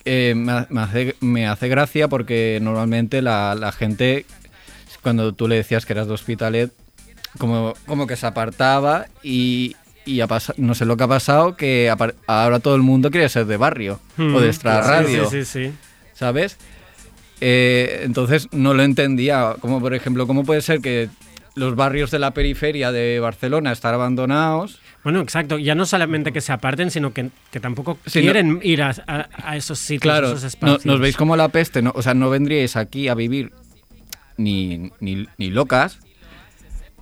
eh, 0.06 0.34
me 0.36 0.82
hace, 0.82 1.16
me 1.20 1.46
hace 1.48 1.68
gracia 1.68 2.08
porque 2.08 2.60
normalmente 2.62 3.22
la, 3.22 3.54
la 3.56 3.74
gente, 3.74 4.26
cuando 5.04 5.34
tú 5.34 5.50
le 5.50 5.56
decías 5.56 5.86
que 5.86 5.92
eras 5.92 6.08
de 6.08 6.14
Hospitalet, 6.14 6.72
como, 7.38 7.74
como 7.86 8.08
que 8.08 8.16
se 8.16 8.26
apartaba 8.28 9.06
y, 9.24 9.76
y 10.06 10.22
ha 10.22 10.28
no 10.58 10.76
sé 10.76 10.86
lo 10.86 10.98
que 10.98 11.04
ha 11.04 11.08
pasado, 11.08 11.56
que 11.56 11.94
ahora 12.28 12.60
todo 12.60 12.76
el 12.76 12.82
mundo 12.82 13.12
quiere 13.12 13.30
ser 13.30 13.46
de 13.46 13.58
barrio 13.58 14.00
o 14.18 14.40
de 14.40 14.48
extra 14.48 14.82
Sí, 14.84 14.90
radio, 14.90 15.30
Sí, 15.30 15.44
sí, 15.46 15.66
sí. 15.68 15.74
¿sabes? 16.14 16.58
Eh, 17.40 18.02
entonces 18.04 18.48
no 18.52 18.74
lo 18.74 18.84
entendía, 18.84 19.56
como 19.60 19.80
por 19.80 19.94
ejemplo, 19.94 20.26
¿cómo 20.26 20.44
puede 20.44 20.62
ser 20.62 20.82
que 20.82 21.10
los 21.56 21.76
barrios 21.76 22.12
de 22.12 22.20
la 22.20 22.32
periferia 22.32 22.92
de 22.92 23.20
Barcelona 23.20 23.72
están 23.72 23.94
abandonados? 23.94 24.80
Bueno, 25.04 25.22
exacto. 25.22 25.58
Ya 25.58 25.74
no 25.76 25.86
solamente 25.86 26.32
que 26.34 26.42
se 26.42 26.52
aparten, 26.52 26.92
sino 26.92 27.14
que, 27.14 27.30
que 27.52 27.60
tampoco 27.60 27.98
Sí, 28.06 28.20
no- 28.20 28.24
quieren 28.26 28.60
ir 28.64 28.82
a, 28.82 28.94
a- 29.08 29.28
a 29.44 29.56
esos 29.58 29.80
sitios, 29.80 30.02
Claro, 30.02 30.28
esos 30.30 30.42
no- 30.42 30.48
espacios. 30.48 30.86
nos 30.86 31.00
veis 31.00 31.16
como 31.16 31.36
la 31.36 31.48
peste, 31.50 31.82
¿no? 31.82 31.92
o 31.96 32.02
sea, 32.02 32.14
no 32.14 32.30
vendríais 32.30 32.76
aquí 32.76 33.08
a 33.08 33.14
vivir 33.16 33.52
ni, 34.38 34.92
ni, 35.00 35.28
ni 35.38 35.50
locas, 35.50 36.00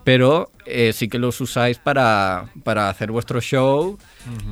pero 0.06 0.52
eh, 0.68 0.94
sí 0.94 1.10
que 1.10 1.20
los 1.20 1.42
usáis 1.42 1.80
para, 1.80 2.46
para 2.64 2.90
hacer 2.90 3.12
vuestro 3.12 3.42
show 3.42 3.98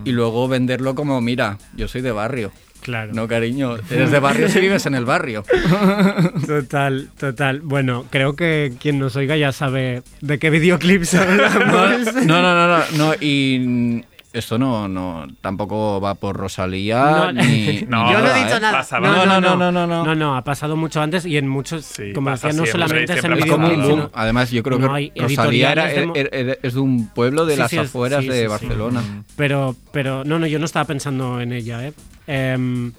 y 0.03 0.11
luego 0.11 0.47
venderlo 0.47 0.95
como, 0.95 1.21
mira, 1.21 1.59
yo 1.75 1.88
soy 1.88 2.01
de 2.01 2.11
barrio. 2.11 2.51
Claro. 2.82 3.13
No, 3.13 3.30
cariño, 3.30 3.78
eres 3.89 4.11
de 4.11 4.19
barrio 4.19 4.49
si 4.49 4.59
vives 4.59 4.86
en 4.88 4.95
el 4.95 5.05
barrio. 5.05 5.45
Total, 6.47 7.09
total. 7.17 7.61
Bueno, 7.61 8.05
creo 8.09 8.36
que 8.36 8.73
quien 8.78 8.99
nos 8.99 9.15
oiga 9.15 9.38
ya 9.38 9.53
sabe 9.53 10.03
de 10.19 10.38
qué 10.38 10.49
videoclips 10.49 11.13
hablamos. 11.13 12.13
No, 12.25 12.41
no, 12.41 12.53
no, 12.53 12.67
no, 12.67 12.84
no, 12.97 13.13
y 13.21 14.03
esto 14.34 14.57
no, 14.57 14.88
no, 14.88 15.27
tampoco 15.41 16.01
va 16.01 16.15
por 16.15 16.36
Rosalía 16.36 17.31
No, 17.31 17.31
ni... 17.31 17.81
No, 17.88 18.11
Yo 18.11 18.19
no 18.19 18.36
he 18.36 18.43
dicho 18.43 18.57
¿eh? 18.57 18.59
nada. 18.59 18.86
No, 18.99 19.25
no, 19.25 19.39
no, 19.39 19.55
no, 19.55 19.71
no, 19.71 19.88
no. 19.88 20.03
No, 20.05 20.15
no, 20.15 20.36
ha 20.36 20.43
pasado 20.43 20.75
mucho 20.75 21.01
antes 21.01 21.25
y 21.25 21.38
en 21.38 21.47
muchos, 21.47 21.86
Sí, 21.86 22.11
como 22.13 22.31
decía, 22.31 22.49
no 22.49 22.65
siempre, 22.65 22.71
solamente 22.71 23.13
es 23.13 23.23
en 23.23 23.41
sino- 23.41 24.09
Además, 24.13 24.51
yo 24.51 24.63
creo 24.63 24.79
que 24.79 25.11
Rosalía 25.15 25.71
era- 25.71 25.86
de 25.86 26.11
era- 26.15 26.29
era- 26.31 26.57
es 26.61 26.73
de 26.73 26.79
un 26.79 27.07
pueblo 27.09 27.45
de 27.45 27.53
Sí, 27.53 27.59
las 27.59 27.69
sí, 27.71 27.77
afueras 27.77 28.21
sí, 28.21 28.27
de 28.29 28.36
sí, 28.36 28.41
sí. 28.41 28.47
Barcelona. 28.47 29.23
Pero, 29.36 29.75
pero, 29.91 30.23
no, 30.23 30.39
no, 30.39 30.47
yo 30.47 30.59
no 30.59 30.65
estaba 30.65 30.86
pensando 30.86 31.39
en 31.39 31.53
ella, 31.53 31.86
¿eh? 31.88 31.93
em, 32.27 32.91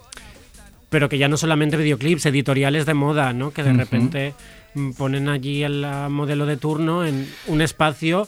pero 0.89 1.09
que 1.09 1.17
ya 1.17 1.27
no 1.27 1.35
solamente 1.37 1.75
videoclips, 1.77 2.25
editoriales 2.27 2.85
de 2.85 2.93
moda, 2.93 3.33
¿no? 3.33 3.51
Que 3.51 3.63
de 3.63 3.73
repente 3.73 4.33
mm, 4.75 4.91
ponen 4.91 5.27
allí 5.29 5.67
la 5.67 6.07
modelo 6.09 6.45
de 6.45 6.57
turno 6.57 7.05
en 7.05 7.27
un 7.47 7.61
espacio. 7.61 8.27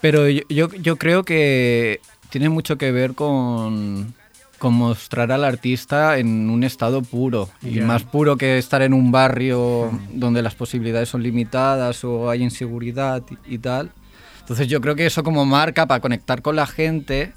Pero 0.00 0.28
yo, 0.28 0.42
yo, 0.48 0.68
yo 0.74 0.96
creo 0.96 1.24
que 1.24 2.00
tiene 2.38 2.50
mucho 2.50 2.76
que 2.76 2.92
ver 2.92 3.14
con, 3.14 4.12
con 4.58 4.74
mostrar 4.74 5.32
al 5.32 5.42
artista 5.42 6.18
en 6.18 6.50
un 6.50 6.64
estado 6.64 7.00
puro. 7.00 7.48
Y 7.62 7.76
Ya. 7.76 7.86
más 7.86 8.02
puro 8.02 8.36
que 8.36 8.58
estar 8.58 8.82
en 8.82 8.92
un 8.92 9.10
barrio 9.10 9.90
donde 10.12 10.42
las 10.42 10.54
posibilidades 10.54 11.08
son 11.08 11.22
limitadas 11.22 12.04
o 12.04 12.28
hay 12.28 12.42
inseguridad 12.42 13.22
y, 13.46 13.54
y 13.54 13.58
tal. 13.58 13.90
Entonces 14.40 14.68
yo 14.68 14.82
creo 14.82 14.94
que 14.94 15.06
eso 15.06 15.22
como 15.24 15.46
marca 15.46 15.86
para 15.86 16.00
conectar 16.00 16.42
con 16.42 16.56
la 16.56 16.66
gente, 16.66 17.32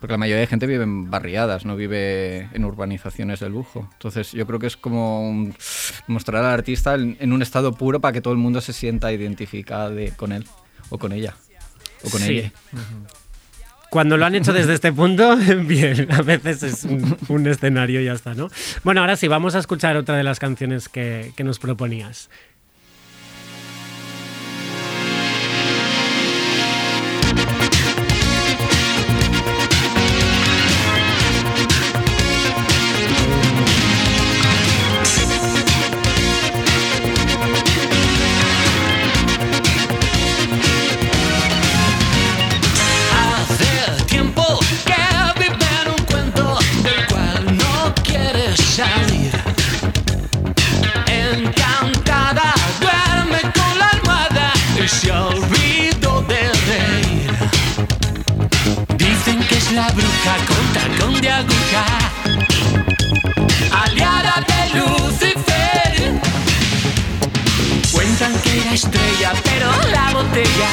porque 0.00 0.14
la 0.14 0.18
mayoría 0.18 0.40
de 0.40 0.46
gente 0.46 0.66
vive 0.66 0.84
en 0.84 1.10
barriadas, 1.10 1.66
no 1.66 1.76
vive 1.76 2.48
en 2.54 2.64
urbanizaciones 2.64 3.40
de 3.40 3.50
lujo. 3.50 3.90
Entonces 3.92 4.32
yo 4.32 4.46
creo 4.46 4.58
que 4.58 4.68
es 4.68 4.78
como 4.78 5.28
un- 5.28 5.54
mostrar 6.06 6.42
al 6.46 6.50
artista 6.50 6.94
en, 6.94 7.18
en 7.20 7.34
un 7.34 7.42
estado 7.42 7.74
puro 7.74 8.00
para 8.00 8.12
que 8.14 8.22
todo 8.22 8.32
el 8.32 8.40
mundo 8.40 8.62
se 8.62 8.72
sienta 8.72 9.12
identificado 9.12 9.90
de- 9.94 10.12
con 10.12 10.32
él 10.32 10.46
o 10.88 10.96
con 10.98 11.12
ella. 11.12 11.34
O 12.02 12.08
con 12.08 12.20
Sí. 12.22 12.38
ella. 12.38 12.52
Cuando 13.94 14.16
lo 14.16 14.26
han 14.26 14.34
hecho 14.34 14.52
desde 14.52 14.74
este 14.74 14.92
punto, 14.92 15.36
bien, 15.68 16.10
a 16.10 16.20
veces 16.20 16.64
es 16.64 16.84
un, 17.28 17.46
escenario 17.46 18.00
y 18.00 18.06
ya 18.06 18.12
está, 18.14 18.34
¿no? 18.34 18.48
Bueno, 18.82 19.02
ahora 19.02 19.14
sí, 19.14 19.28
vamos 19.28 19.54
a 19.54 19.60
escuchar 19.60 19.96
otra 19.96 20.16
de 20.16 20.24
las 20.24 20.40
canciones 20.40 20.88
que, 20.88 21.30
que 21.36 21.44
nos 21.44 21.60
proponías. 21.60 22.28
La 59.74 59.88
bruja 59.88 60.36
con 60.46 60.72
tacón 60.72 61.20
de 61.20 61.30
aguja, 61.30 61.84
aliada 63.82 64.44
de 64.46 64.78
Lucifer. 64.78 66.20
Cuentan 67.92 68.32
que 68.42 68.60
era 68.60 68.72
estrella, 68.74 69.32
pero 69.42 69.70
la 69.90 70.12
botella 70.12 70.70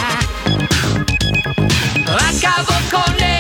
Acabo 2.30 2.76
con 2.92 3.16
ella 3.16 3.31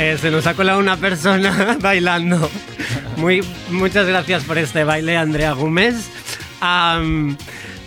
eh, 0.00 0.16
se 0.16 0.30
nos 0.30 0.46
ha 0.46 0.54
colado 0.54 0.78
una 0.78 0.96
persona 0.96 1.76
bailando. 1.80 2.50
Muy, 3.18 3.44
muchas 3.70 4.06
gracias 4.06 4.44
por 4.44 4.56
este 4.56 4.82
baile, 4.82 5.18
Andrea 5.18 5.52
Gómez. 5.52 6.08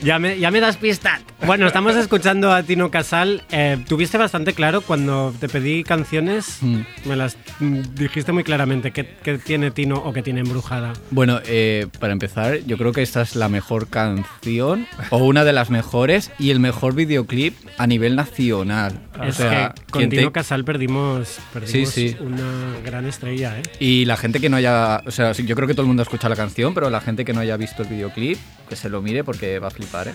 Ya, 0.04 0.20
me, 0.20 0.38
ya 0.38 0.52
me 0.52 0.60
das 0.60 0.76
pista. 0.78 1.22
Bueno, 1.46 1.66
estamos 1.66 1.96
escuchando 1.96 2.52
a 2.52 2.62
Tino 2.62 2.92
Casal. 2.92 3.42
Eh, 3.52 3.84
Tuviste 3.88 4.18
bastante 4.18 4.54
claro 4.54 4.82
cuando 4.82 5.34
te 5.40 5.48
pedí 5.48 5.84
canciones. 5.84 6.58
Mm. 6.62 6.82
Me 7.06 7.16
las 7.16 7.38
mm, 7.60 7.82
dijiste 7.96 8.32
muy 8.32 8.44
claramente 8.44 8.92
qué, 8.92 9.06
qué 9.24 9.38
tiene 9.38 9.72
Tino 9.72 9.96
o 9.96 10.12
qué 10.12 10.22
tiene 10.22 10.42
Embrujada. 10.42 10.94
Bueno, 11.10 11.40
eh, 11.46 11.88
para 12.00 12.12
empezar, 12.12 12.60
yo 12.66 12.78
creo 12.78 12.92
que 12.92 13.02
esta 13.02 13.22
es 13.22 13.36
la 13.36 13.48
mejor 13.48 13.88
canción 13.88 14.88
o 15.10 15.18
una 15.18 15.46
de 15.46 15.54
las 15.54 15.70
mejores 15.70 16.32
y 16.38 16.52
el 16.52 16.60
mejor 16.60 16.96
videoclip 16.96 17.56
a 17.78 17.88
nivel 17.88 18.16
nacional. 18.18 19.00
O 19.20 19.24
es 19.24 19.36
sea, 19.36 19.74
que 19.76 19.92
con 19.92 20.10
te- 20.10 20.18
Tino 20.18 20.32
Casal 20.34 20.64
perdimos, 20.66 21.38
perdimos 21.54 21.90
Sí, 21.90 22.10
sí. 22.10 22.18
una 22.20 22.78
gran 22.84 23.06
estrella, 23.06 23.60
¿eh? 23.60 23.64
Y 23.80 24.06
la 24.06 24.18
gente 24.18 24.40
que 24.40 24.50
no 24.50 24.58
haya, 24.58 25.02
o 25.06 25.12
sea, 25.12 25.34
yo 25.34 25.56
creo 25.56 25.68
que 25.68 25.74
todo 25.74 25.84
el 25.84 25.88
mundo 25.88 26.02
ha 26.02 26.06
escuchado 26.06 26.30
la 26.30 26.36
canción, 26.36 26.74
pero 26.74 26.90
la 26.90 27.00
gente 27.02 27.24
que 27.26 27.34
no 27.34 27.40
haya 27.42 27.56
visto 27.58 27.84
el 27.84 27.90
videoclip, 27.90 28.38
que 28.68 28.76
se 28.76 28.90
lo 28.90 29.02
mire 29.02 29.24
porque 29.24 29.60
va 29.60 29.68
a 29.68 29.72
flipar, 29.72 30.08
¿eh? 30.08 30.14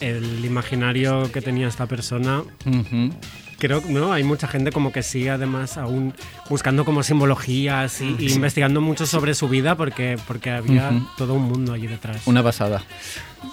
El 0.00 0.44
imaginario 0.44 1.30
que 1.32 1.40
tenía 1.40 1.68
esta 1.68 1.86
persona 1.86 2.42
creo 3.58 3.82
que 3.82 3.90
no 3.90 4.12
hay 4.12 4.22
mucha 4.22 4.46
gente 4.46 4.70
como 4.70 4.92
que 4.92 5.02
sigue 5.02 5.30
además 5.30 5.78
aún 5.78 6.12
buscando 6.50 6.84
como 6.84 7.02
simbologías 7.02 8.02
y, 8.02 8.14
y 8.18 8.32
investigando 8.32 8.82
mucho 8.82 9.06
sobre 9.06 9.34
su 9.34 9.48
vida 9.48 9.74
porque 9.76 10.18
porque 10.28 10.50
había 10.50 10.90
todo 11.16 11.32
un 11.34 11.44
mundo 11.44 11.72
allí 11.72 11.86
detrás 11.86 12.26
Una 12.26 12.42
pasada. 12.42 12.82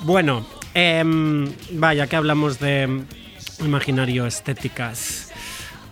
bueno 0.02 0.46
em, 0.74 1.48
vaya 1.72 2.08
que 2.08 2.18
hablamos 2.18 2.60
de 2.60 3.04
imaginario 3.60 4.26
estéticas 4.26 5.32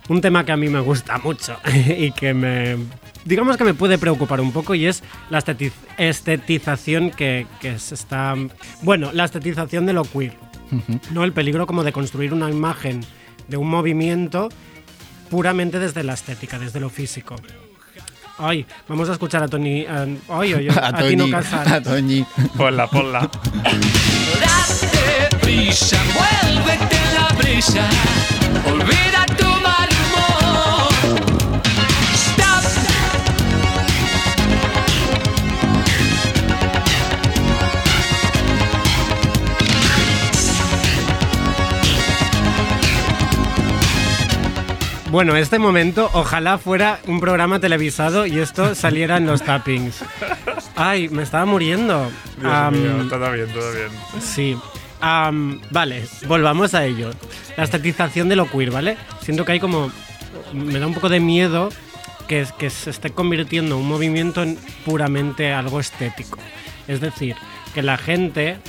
un 0.10 0.20
tema 0.22 0.44
que 0.46 0.52
a 0.52 0.58
mí 0.58 0.68
me 0.68 0.80
gusta 0.80 1.18
mucho 1.20 1.58
y 1.98 2.12
que 2.12 2.34
me 2.34 2.78
digamos 3.26 3.56
que 3.58 3.64
me 3.64 3.74
puede 3.74 3.98
preocupar 3.98 4.42
un 4.42 4.52
poco 4.52 4.74
y 4.76 4.88
es 4.88 5.04
la 5.30 5.40
esteti- 5.44 5.72
estetización 5.98 7.12
que, 7.12 7.46
que 7.60 7.78
se 7.80 7.96
está 7.96 8.36
bueno 8.82 9.12
la 9.14 9.26
estetización 9.26 9.86
de 9.86 9.94
lo 9.94 10.04
queer. 10.04 10.34
¿no? 11.12 11.24
El 11.24 11.34
peligro 11.34 11.68
como 11.68 11.84
de 11.84 11.92
construir 11.92 12.34
una 12.34 12.50
imagen 12.50 13.02
de 13.48 13.58
un 13.58 13.70
movimiento 13.70 14.50
puramente 15.30 15.80
desde 15.80 16.04
la 16.04 16.14
estética, 16.14 16.58
desde 16.60 16.80
lo 16.80 16.90
físico. 16.90 17.36
Ay, 18.38 18.66
vamos 18.88 19.08
a 19.10 19.14
escuchar 19.14 19.44
a 19.44 19.48
Tony. 19.48 19.86
a- 19.86 20.08
ay, 20.30 20.54
ay, 20.54 20.68
A 20.82 20.94
Tino. 20.94 21.30
Casal. 21.30 21.68
A 21.74 21.82
Toñi. 21.82 22.26
Ponla, 22.58 22.88
ponla. 22.88 23.30
Date 24.42 25.38
prisa, 25.42 25.98
muévete 26.14 26.96
en 26.96 27.14
la 27.16 27.28
brisa, 27.38 27.90
olvida 28.68 29.26
tu 29.38 29.46
Bueno, 45.12 45.36
este 45.36 45.60
momento, 45.60 46.10
ojalá 46.14 46.58
fuera 46.58 47.02
un 47.06 47.20
programa 47.20 47.60
televisado 47.60 48.26
y 48.26 48.40
esto 48.40 48.76
saliera 48.76 49.18
en 49.18 49.26
los 49.26 49.42
tappings. 49.42 50.06
Ay, 50.78 51.10
me 51.10 51.24
estaba 51.24 51.46
muriendo. 51.46 52.10
Dios 52.40 52.50
Am, 52.50 52.74
mío, 52.74 53.10
todo 53.10 53.30
bien, 53.34 53.52
todo 53.52 53.74
bien. 53.74 53.90
Sí. 54.22 54.58
Vale, 55.70 56.06
volvamos 56.30 56.74
a 56.76 56.86
ello. 56.86 57.12
La 57.58 57.66
estetización 57.66 58.30
de 58.30 58.38
lo 58.38 58.50
queer, 58.50 58.72
¿vale? 58.72 58.96
Siento 59.20 59.44
que 59.44 59.52
hay 59.52 59.60
como. 59.60 59.92
Me 60.54 60.80
da 60.80 60.88
un 60.88 60.94
poco 60.94 61.10
de 61.10 61.20
miedo 61.20 61.68
que, 62.30 62.48
que 62.58 62.70
se 62.70 62.90
esté 62.90 63.10
convirtiendo 63.10 63.78
un 63.78 63.90
movimiento 63.90 64.42
en 64.44 64.58
puramente 64.86 65.52
algo 65.52 65.82
estético. 65.82 66.40
Es 66.88 67.02
decir, 67.02 67.36
que 67.74 67.84
la 67.84 67.98
gente, 67.98 68.60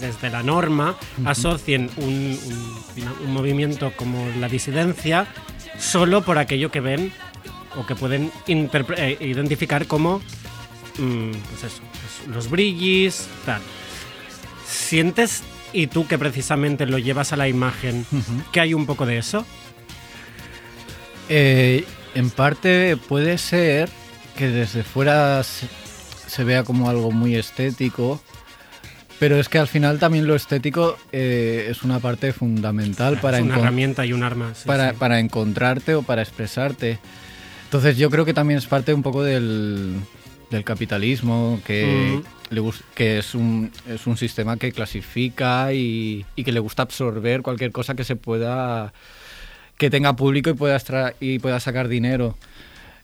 desde 0.00 0.30
la 0.30 0.42
norma, 0.42 0.96
asocien 1.24 1.90
un, 1.96 2.04
un- 2.46 3.02
una- 3.02 3.12
un 3.24 3.32
movimiento 3.32 3.92
como 3.96 4.28
la 4.38 4.48
disidencia 4.48 5.26
solo 5.78 6.22
por 6.22 6.38
aquello 6.38 6.70
que 6.70 6.80
ven 6.80 7.12
o 7.76 7.86
que 7.86 7.94
pueden 7.94 8.30
eh, 8.48 9.16
identificar 9.20 9.86
como 9.86 10.18
mm, 10.98 11.30
pues 11.30 11.64
eso, 11.72 11.80
pues 11.92 12.34
los 12.34 12.50
brillis, 12.50 13.26
tal. 13.46 13.60
¿Sientes, 14.66 15.42
y 15.72 15.86
tú 15.86 16.06
que 16.06 16.18
precisamente 16.18 16.84
lo 16.86 16.98
llevas 16.98 17.32
a 17.32 17.36
la 17.36 17.48
imagen, 17.48 18.04
que 18.52 18.60
hay 18.60 18.74
un 18.74 18.84
poco 18.86 19.06
de 19.06 19.18
eso? 19.18 19.46
Eh, 21.28 21.84
en 22.14 22.30
parte 22.30 22.96
puede 22.96 23.38
ser 23.38 23.88
que 24.36 24.48
desde 24.48 24.82
fuera 24.82 25.42
se, 25.44 25.68
se 26.26 26.44
vea 26.44 26.64
como 26.64 26.88
algo 26.88 27.10
muy 27.10 27.34
estético, 27.36 28.20
pero 29.18 29.38
es 29.38 29.48
que 29.48 29.58
al 29.58 29.68
final 29.68 29.98
también 29.98 30.26
lo 30.26 30.34
estético 30.34 30.96
eh, 31.12 31.68
es 31.70 31.82
una 31.82 31.98
parte 31.98 32.32
fundamental 32.32 33.18
para 33.20 33.42
una 33.42 33.58
herramienta 33.58 34.06
y 34.06 34.12
un 34.12 34.22
arma. 34.22 34.54
sí, 34.54 34.66
para, 34.66 34.90
sí. 34.90 34.96
para 34.98 35.18
encontrarte 35.20 35.94
o 35.94 36.02
para 36.02 36.22
expresarte. 36.22 36.98
Entonces 37.64 37.96
yo 37.96 38.10
creo 38.10 38.24
que 38.24 38.34
también 38.34 38.58
es 38.58 38.66
parte 38.66 38.94
un 38.94 39.02
poco 39.02 39.22
del, 39.22 39.96
del 40.50 40.64
capitalismo, 40.64 41.60
que, 41.66 42.20
Mm. 42.50 42.54
le 42.54 42.62
que 42.94 43.18
es, 43.18 43.34
un, 43.34 43.70
es 43.88 44.06
un 44.06 44.16
sistema 44.16 44.56
que 44.56 44.72
clasifica 44.72 45.72
y, 45.72 46.24
y 46.34 46.44
que 46.44 46.52
le 46.52 46.60
gusta 46.60 46.82
absorber 46.82 47.42
cualquier 47.42 47.72
cosa 47.72 47.94
que 47.94 48.04
se 48.04 48.16
pueda 48.16 48.92
que 49.76 49.90
tenga 49.90 50.16
público 50.16 50.50
y 50.50 50.54
pueda 50.54 50.78
y 51.20 51.38
pueda 51.38 51.60
sacar 51.60 51.88
dinero. 51.88 52.36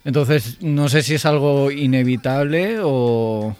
Entonces, 0.04 0.60
no 0.60 0.88
sé 0.88 1.02
si 1.02 1.14
es 1.14 1.24
algo 1.24 1.70
inevitable 1.70 2.78
o, 2.82 3.56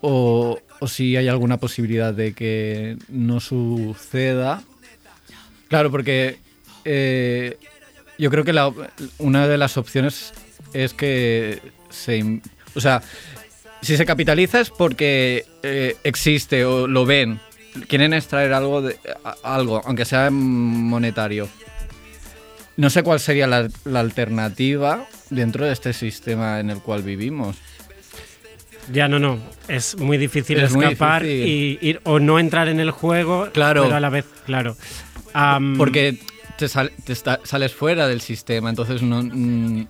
o, 0.00 0.58
o 0.80 0.88
si 0.88 1.16
hay 1.16 1.28
alguna 1.28 1.58
posibilidad 1.58 2.12
de 2.12 2.32
que 2.32 2.96
no 3.08 3.40
suceda. 3.40 4.62
Claro, 5.68 5.90
porque 5.90 6.38
eh, 6.84 7.56
yo 8.18 8.30
creo 8.30 8.44
que 8.44 8.52
la- 8.52 8.72
una 9.18 9.46
de 9.46 9.58
las 9.58 9.76
opciones 9.76 10.32
es 10.72 10.94
que 10.94 11.60
se... 11.90 12.40
O 12.74 12.80
sea, 12.80 13.02
si 13.82 13.96
se 13.96 14.04
capitaliza 14.06 14.60
es 14.60 14.70
porque 14.70 15.44
eh, 15.62 15.96
existe 16.04 16.64
o 16.64 16.86
lo 16.86 17.04
ven. 17.04 17.40
Quieren 17.88 18.12
extraer 18.14 18.52
algo, 18.52 18.82
de, 18.82 18.96
algo, 19.42 19.80
aunque 19.84 20.04
sea 20.04 20.30
monetario. 20.30 21.48
No 22.76 22.90
sé 22.90 23.02
cuál 23.02 23.20
sería 23.20 23.46
la, 23.46 23.68
la 23.84 24.00
alternativa 24.00 25.06
dentro 25.28 25.66
de 25.66 25.72
este 25.72 25.92
sistema 25.92 26.60
en 26.60 26.70
el 26.70 26.78
cual 26.78 27.02
vivimos. 27.02 27.56
Ya 28.92 29.08
no, 29.08 29.18
no. 29.18 29.38
Es 29.68 29.96
muy 29.98 30.18
difícil 30.18 30.58
Es 30.58 30.72
muy 30.74 30.84
escapar 30.86 31.22
difícil. 31.22 31.46
y 31.48 31.78
ir 31.88 32.00
o 32.04 32.18
no 32.18 32.38
entrar 32.38 32.68
en 32.68 32.80
el 32.80 32.90
juego, 32.90 33.48
Claro. 33.52 33.84
pero 33.84 33.96
a 33.96 34.00
la 34.00 34.10
vez, 34.10 34.24
claro. 34.46 34.76
Porque 35.78 36.18
te, 36.58 36.68
sal- 36.68 36.92
te 37.04 37.14
sales 37.14 37.72
fuera 37.74 38.08
del 38.08 38.20
sistema, 38.20 38.68
entonces 38.70 39.02
no, 39.02 39.22
mm, 39.22 39.86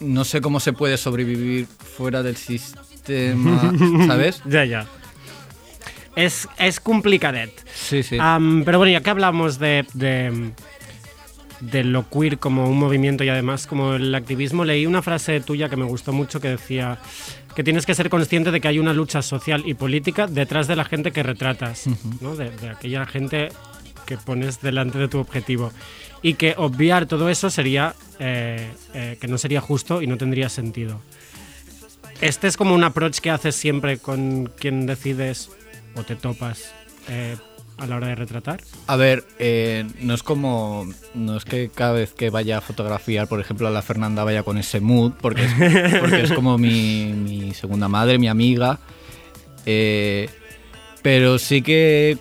no 0.00 0.24
sé 0.24 0.40
cómo 0.40 0.58
se 0.60 0.72
puede 0.72 0.96
sobrevivir 0.96 1.66
fuera 1.66 2.22
del 2.22 2.36
sistema, 2.36 3.72
¿sabes? 4.06 4.42
Ya, 4.46 4.64
ya. 4.64 4.86
Es, 6.16 6.48
es 6.58 6.80
complicadet. 6.80 7.52
Sí, 7.72 8.02
sí. 8.02 8.18
Pero 8.64 8.78
bueno, 8.78 8.92
ya 8.92 9.00
que 9.00 9.10
hablamos 9.10 9.58
de, 9.60 9.86
de, 9.94 10.50
de 11.60 11.84
lo 11.84 12.08
queer 12.08 12.38
como 12.38 12.68
un 12.68 12.78
movimiento 12.78 13.24
y 13.24 13.28
además 13.28 13.66
como 13.66 13.94
el 13.94 14.14
activismo, 14.14 14.64
leí 14.64 14.86
una 14.86 15.02
frase 15.02 15.40
tuya 15.40 15.68
que 15.68 15.76
me 15.76 15.84
gustó 15.84 16.12
mucho 16.12 16.40
que 16.40 16.48
decía 16.48 16.98
que 17.54 17.64
tienes 17.64 17.84
que 17.84 17.94
ser 17.94 18.08
consciente 18.08 18.50
de 18.50 18.60
que 18.60 18.68
hay 18.68 18.78
una 18.78 18.92
lucha 18.92 19.22
social 19.22 19.62
y 19.66 19.74
política 19.74 20.26
detrás 20.26 20.68
de 20.68 20.76
la 20.76 20.84
gente 20.84 21.12
que 21.12 21.22
retratas, 21.22 21.86
¿no? 22.20 22.36
de, 22.36 22.50
de 22.50 22.70
aquella 22.70 23.06
gente 23.06 23.50
que 24.06 24.16
pones 24.16 24.60
delante 24.60 24.98
de 24.98 25.06
tu 25.06 25.18
objetivo. 25.18 25.72
Y 26.20 26.34
que 26.34 26.54
obviar 26.56 27.06
todo 27.06 27.30
eso 27.30 27.48
sería 27.48 27.94
eh, 28.18 28.68
eh, 28.92 29.16
que 29.20 29.28
no 29.28 29.38
sería 29.38 29.60
justo 29.60 30.02
y 30.02 30.06
no 30.08 30.18
tendría 30.18 30.48
sentido. 30.48 31.00
Este 32.20 32.48
es 32.48 32.56
como 32.56 32.74
un 32.74 32.82
approach 32.84 33.20
que 33.20 33.30
haces 33.30 33.54
siempre 33.54 33.98
con 33.98 34.46
quien 34.58 34.84
decides 34.84 35.50
o 35.94 36.02
te 36.02 36.16
topas 36.16 36.72
eh, 37.08 37.36
a 37.80 37.86
la 37.86 37.96
hora 37.96 38.08
de 38.08 38.14
retratar. 38.14 38.60
A 38.86 38.96
ver, 38.96 39.24
eh, 39.38 39.84
no 40.00 40.14
es 40.14 40.22
como. 40.22 40.86
No 41.14 41.36
es 41.36 41.44
que 41.44 41.70
cada 41.74 41.92
vez 41.92 42.12
que 42.12 42.30
vaya 42.30 42.58
a 42.58 42.60
fotografiar, 42.60 43.26
por 43.26 43.40
ejemplo, 43.40 43.66
a 43.66 43.70
la 43.70 43.82
Fernanda 43.82 44.22
vaya 44.22 44.42
con 44.42 44.58
ese 44.58 44.80
mood, 44.80 45.12
porque 45.20 45.44
es, 45.46 45.52
porque 46.00 46.22
es 46.22 46.32
como 46.32 46.58
mi, 46.58 47.12
mi 47.14 47.54
segunda 47.54 47.88
madre, 47.88 48.18
mi 48.18 48.28
amiga. 48.28 48.78
Eh, 49.66 50.28
pero 51.02 51.38
sí 51.38 51.62
que. 51.62 52.18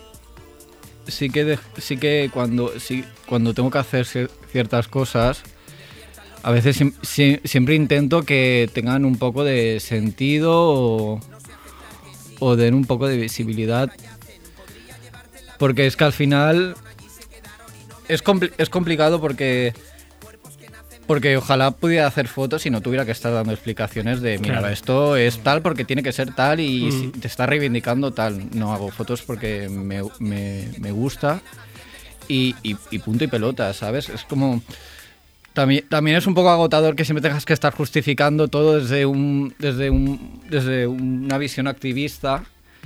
Sí 1.07 1.30
que, 1.32 1.43
de- 1.43 1.60
sí 1.80 1.97
que 1.97 2.30
cuando, 2.32 2.80
sí, 2.80 3.03
cuando 3.26 3.53
tengo 3.55 3.72
que 3.72 3.80
hacer 3.80 4.05
cier- 4.05 4.30
ciertas 4.51 4.88
cosas, 4.88 5.41
a 6.43 6.51
veces 6.51 6.80
siem- 6.80 6.93
sie- 7.01 7.41
siempre 7.45 7.74
intento 7.74 8.22
que 8.24 8.70
tengan 8.74 9.05
un 9.05 9.16
poco 9.18 9.43
de 9.43 9.80
sentido 9.80 10.51
o, 10.53 11.20
o 12.39 12.55
den 12.55 12.76
un 12.76 12.86
poco 12.86 13.07
de 13.07 13.18
visibilidad 13.18 13.91
porque 15.60 15.86
es 15.86 15.95
que 15.95 16.03
al 16.05 16.14
final 16.14 16.76
es, 18.07 18.24
compli- 18.24 18.51
es 18.57 18.70
complicado 18.70 19.22
porque 19.22 19.74
porque 21.05 21.38
ojalá 21.38 21.72
pudiera 21.72 22.05
hacer 22.05 22.28
fotos 22.28 22.68
y 22.68 22.70
no 22.70 22.82
tuviera 22.82 23.03
que 23.03 23.12
estar 23.12 23.34
dando 23.34 23.51
explicaciones 23.51 24.22
de 24.22 24.38
mira 24.38 24.60
Claro. 24.60 24.68
esto 24.74 25.16
es 25.16 25.39
tal 25.39 25.62
porque 25.64 25.84
tiene 25.84 26.03
que 26.03 26.12
ser 26.12 26.34
tal 26.36 26.60
y 26.60 26.86
Mm. 26.86 26.91
si 26.91 27.07
te 27.20 27.28
está 27.28 27.45
reivindicando 27.47 28.12
tal 28.12 28.47
no 28.55 28.74
hago 28.74 28.89
fotos 28.91 29.22
porque 29.24 29.70
me, 29.70 30.01
me- 30.20 30.70
me 30.80 30.91
gusta 30.91 31.41
y, 32.28 32.55
y- 32.64 32.78
y 32.91 32.99
punto 32.99 33.24
y 33.24 33.28
pelota 33.28 33.74
sabes 33.74 34.07
es 34.10 34.24
como 34.24 34.62
también, 35.53 35.84
también 35.89 36.16
es 36.16 36.28
un 36.28 36.36
poco 36.36 36.51
agotador 36.51 36.95
que 36.95 37.03
siempre 37.05 37.24
tengas 37.24 37.43
que 37.43 37.53
estar 37.53 37.74
justificando 37.74 38.47
todo 38.47 38.80
desde 38.80 39.07
un 39.07 39.55
desde 39.57 39.89
un 39.89 40.39
desde 40.47 40.86
una 40.86 41.39
visión 41.39 41.68
activista 41.68 42.43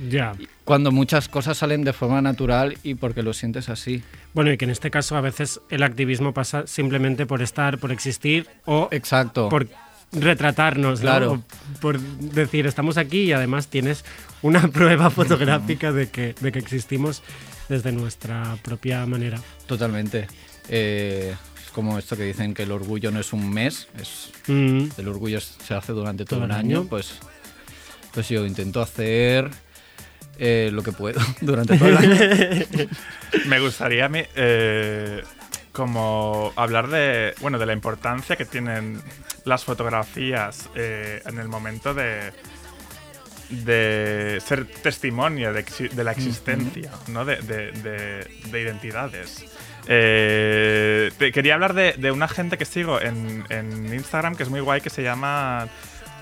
Ya. 0.08 0.34
cuando 0.64 0.90
muchas 0.90 1.28
cosas 1.28 1.58
salen 1.58 1.84
de 1.84 1.92
forma 1.92 2.20
natural 2.22 2.76
y 2.82 2.94
porque 2.94 3.22
lo 3.22 3.32
sientes 3.32 3.68
así. 3.68 4.02
Bueno, 4.32 4.50
y 4.52 4.56
que 4.56 4.64
en 4.64 4.70
este 4.72 4.90
caso 4.90 5.16
a 5.16 5.20
veces 5.20 5.60
el 5.70 5.82
activismo 5.82 6.32
pasa 6.34 6.66
simplemente 6.66 7.26
por 7.26 7.42
estar, 7.42 7.78
por 7.78 7.92
existir 7.92 8.48
o 8.64 8.88
Exacto. 8.90 9.48
por 9.48 9.68
retratarnos, 10.12 11.00
¿no? 11.00 11.02
Claro. 11.02 11.42
Por 11.80 11.98
decir, 12.00 12.66
estamos 12.66 12.96
aquí 12.98 13.22
y 13.24 13.32
además 13.32 13.68
tienes 13.68 14.04
una 14.42 14.68
prueba 14.72 15.10
fotográfica 15.10 15.92
de 15.92 16.08
que, 16.08 16.34
de 16.40 16.52
que 16.52 16.58
existimos 16.58 17.22
desde 17.68 17.92
nuestra 17.92 18.56
propia 18.62 19.04
manera. 19.06 19.40
Totalmente. 19.66 20.26
Eh, 20.68 21.34
es 21.64 21.70
como 21.70 21.98
esto 21.98 22.16
que 22.16 22.24
dicen 22.24 22.54
que 22.54 22.62
el 22.64 22.72
orgullo 22.72 23.10
no 23.10 23.20
es 23.20 23.32
un 23.32 23.50
mes, 23.50 23.88
es 24.00 24.30
Mm. 24.46 24.88
el 24.98 25.08
orgullo 25.08 25.40
se 25.40 25.74
hace 25.74 25.92
durante 25.92 26.24
todo, 26.24 26.40
Todo 26.40 26.44
un 26.46 26.50
el 26.52 26.56
año, 26.58 26.78
año. 26.80 26.88
pues, 26.88 27.14
pues 28.12 28.28
yo 28.28 28.44
intento 28.46 28.82
hacer 28.82 29.50
eh, 30.38 30.70
lo 30.72 30.82
que 30.82 30.92
puedo 30.92 31.20
durante 31.40 31.76
todo 31.78 31.88
el 31.88 31.96
año. 31.96 32.16
Me 33.46 33.60
gustaría 33.60 34.06
a 34.06 34.08
mí, 34.08 34.22
eh, 34.36 35.22
como 35.72 36.52
hablar 36.56 36.88
de, 36.88 37.34
bueno, 37.40 37.58
de 37.58 37.66
la 37.66 37.72
importancia 37.72 38.36
que 38.36 38.44
tienen 38.44 39.00
las 39.44 39.64
fotografías 39.64 40.68
eh, 40.74 41.20
en 41.26 41.38
el 41.38 41.48
momento 41.48 41.94
de, 41.94 42.32
de 43.50 44.40
ser 44.44 44.66
testimonio 44.66 45.52
de, 45.52 45.64
la 46.04 46.12
existencia 46.12 46.90
¿no? 47.08 47.24
de, 47.24 47.36
de- 47.36 47.72
de- 47.72 48.26
de 48.50 48.60
identidades. 48.60 49.44
Eh, 49.86 51.10
te- 51.18 51.30
quería 51.30 51.54
hablar 51.54 51.74
de, 51.74 51.92
de 51.92 52.10
una 52.10 52.26
gente 52.28 52.56
que 52.56 52.64
sigo 52.64 53.00
en, 53.00 53.44
en 53.50 53.92
Instagram 53.92 54.34
que 54.34 54.42
es 54.44 54.48
muy 54.48 54.60
guay, 54.60 54.80
que 54.80 54.90
se 54.90 55.02
llama 55.02 55.68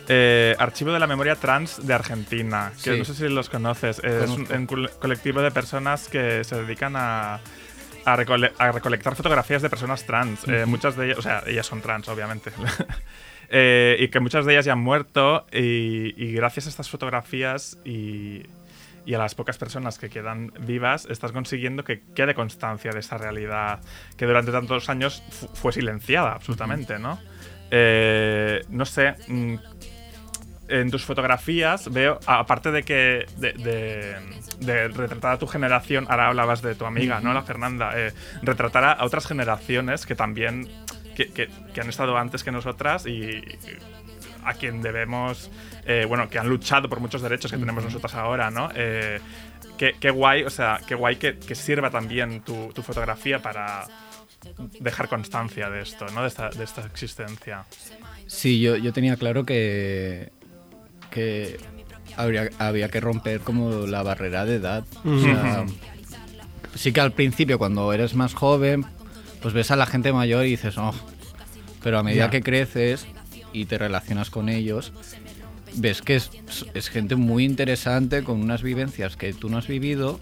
eh, 0.09 0.55
Archivo 0.59 0.93
de 0.93 0.99
la 0.99 1.07
Memoria 1.07 1.37
Trans 1.37 1.87
de 1.87 1.95
Argentina, 1.95 2.73
que 2.83 2.93
Sí. 2.93 2.99
no 2.99 3.05
sé 3.05 3.15
si 3.15 3.29
los 3.29 3.49
conoces. 3.49 3.99
Es 4.01 4.29
un, 4.31 4.45
Conozco. 4.47 4.55
un 4.57 4.67
col- 4.67 4.91
colectivo 5.01 5.43
de 5.43 5.51
personas 5.51 6.09
que 6.09 6.43
se 6.45 6.57
dedican 6.63 6.95
a, 6.97 7.35
a, 8.05 8.17
recole- 8.17 8.53
a 8.59 8.73
recolectar 8.73 9.15
fotografías 9.15 9.63
de 9.63 9.71
personas 9.71 10.05
trans. 10.05 10.47
Eh, 10.49 10.65
muchas 10.67 10.97
de 10.97 11.07
ellas, 11.07 11.19
o 11.19 11.23
sea, 11.23 11.43
ellas 11.47 11.67
son 11.67 11.81
trans, 11.81 12.09
obviamente. 12.09 12.51
Eh, 13.55 13.97
y 14.01 14.09
que 14.09 14.19
muchas 14.19 14.47
de 14.47 14.55
ellas 14.55 14.65
ya 14.65 14.73
han 14.73 14.79
muerto 14.79 15.47
y, 15.53 16.15
y 16.17 16.33
gracias 16.33 16.65
a 16.65 16.69
estas 16.71 16.89
fotografías 16.89 17.77
y, 17.85 18.45
y 19.05 19.13
a 19.13 19.19
las 19.19 19.35
pocas 19.35 19.59
personas 19.59 19.99
que 19.99 20.09
quedan 20.09 20.55
vivas, 20.61 21.07
estás 21.11 21.33
consiguiendo 21.33 21.85
que 21.85 22.01
quede 22.15 22.35
constancia 22.35 22.93
de 22.93 23.01
esa 23.01 23.19
realidad 23.19 23.81
que 24.17 24.25
durante 24.25 24.53
tantos 24.53 24.89
años 24.89 25.23
fu- 25.29 25.49
fue 25.49 25.71
silenciada 25.75 26.33
absolutamente, 26.33 26.99
¿no? 26.99 27.21
Eh, 27.71 28.65
no 28.71 28.87
sé, 28.87 29.17
mm, 29.29 29.57
en 30.81 30.91
tus 30.91 31.05
fotografías 31.05 31.93
veo, 31.93 32.19
aparte 32.27 32.71
de 32.71 32.83
que 32.83 33.27
de, 33.37 33.53
de- 33.53 34.17
de 34.61 34.89
retratar 34.89 35.33
a 35.35 35.39
tu 35.39 35.47
generación, 35.47 36.07
ahora 36.09 36.29
hablabas 36.29 36.63
de 36.63 36.75
tu 36.75 36.87
amiga, 36.87 37.21
¿no? 37.21 37.33
La 37.35 37.43
Fernanda, 37.43 37.93
eh, 37.97 38.13
retratar 38.43 38.85
a, 38.85 38.93
a 38.93 39.05
otras 39.05 39.27
generaciones 39.27 40.07
que 40.07 40.15
también, 40.15 40.69
que, 41.17 41.27
que- 41.33 41.49
que 41.75 41.81
han 41.81 41.89
estado 41.89 42.17
antes 42.17 42.43
que 42.45 42.53
nosotras 42.53 43.07
y 43.07 43.43
a 44.45 44.55
quien 44.55 44.83
debemos, 44.83 45.51
eh, 45.87 46.05
bueno, 46.09 46.29
que 46.29 46.39
han 46.39 46.49
luchado 46.49 46.89
por 46.89 47.01
muchos 47.01 47.23
derechos 47.23 47.51
que 47.51 47.59
tenemos 47.59 47.85
nosotras 47.85 48.15
ahora, 48.15 48.51
¿no? 48.51 48.71
Eh, 48.75 49.21
qué, 49.79 49.95
qué 50.01 50.11
guay, 50.11 50.45
o 50.45 50.51
sea, 50.51 50.81
qué 50.87 50.95
guay 50.95 51.17
que, 51.17 51.39
que 51.39 51.55
sirva 51.55 51.91
también 51.91 52.41
tu, 52.43 52.73
tu 52.73 52.83
fotografía 52.83 53.41
para 53.41 53.85
dejar 54.81 55.09
constancia 55.09 55.71
de 55.71 55.83
esto, 55.83 56.07
¿no? 56.15 56.23
De 56.23 56.29
esta, 56.29 56.51
de 56.51 56.65
esta 56.65 56.81
existencia. 56.87 57.65
Sí, 58.27 58.61
yo, 58.61 58.77
yo 58.77 58.93
tenía 58.93 59.17
claro 59.17 59.45
que, 59.45 60.33
que 61.13 61.59
habría, 62.17 62.51
había 62.59 62.89
que 62.89 63.01
romper 63.01 63.41
como 63.41 63.87
la 63.87 64.03
barrera 64.03 64.45
de 64.45 64.57
edad. 64.57 64.85
O 65.05 65.21
sea, 65.21 65.65
sí 66.75 66.93
que 66.93 67.01
al 67.01 67.13
principio, 67.13 67.59
cuando 67.59 67.93
eres 67.93 68.15
más 68.15 68.35
joven, 68.35 68.85
pues 69.41 69.55
ves 69.55 69.71
a 69.71 69.77
la 69.77 69.87
gente 69.87 70.13
mayor 70.13 70.45
y 70.47 70.51
dices, 70.51 70.77
oh, 70.79 70.95
pero 71.83 71.99
a 71.99 72.03
medida 72.03 72.31
que 72.31 72.43
creces 72.43 73.07
y 73.53 73.67
te 73.67 73.79
relacionas 73.79 74.31
con 74.31 74.49
ellos, 74.49 74.93
ves 75.75 76.03
que 76.03 76.17
es, 76.17 76.31
es 76.75 76.89
gente 76.89 77.17
muy 77.17 77.45
interesante 77.45 78.25
con 78.25 78.41
unas 78.41 78.63
vivencias 78.63 79.17
que 79.17 79.33
tú 79.33 79.49
no 79.49 79.59
has 79.59 79.67
vivido 79.67 80.19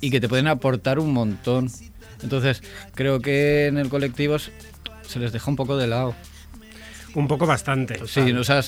y 0.00 0.10
que 0.10 0.20
te 0.20 0.28
pueden 0.28 0.48
aportar 0.48 0.98
un 0.98 1.12
montón. 1.12 1.70
Entonces, 2.22 2.62
creo 2.94 3.20
que 3.20 3.66
en 3.66 3.78
el 3.78 3.88
colectivo 3.88 4.36
se 4.38 5.18
les 5.18 5.32
deja 5.32 5.50
un 5.50 5.56
poco 5.56 5.76
de 5.76 5.86
lado. 5.86 6.14
Un 7.14 7.28
poco 7.28 7.46
bastante. 7.46 8.06
Sí, 8.06 8.32
o 8.32 8.44
sea, 8.44 8.60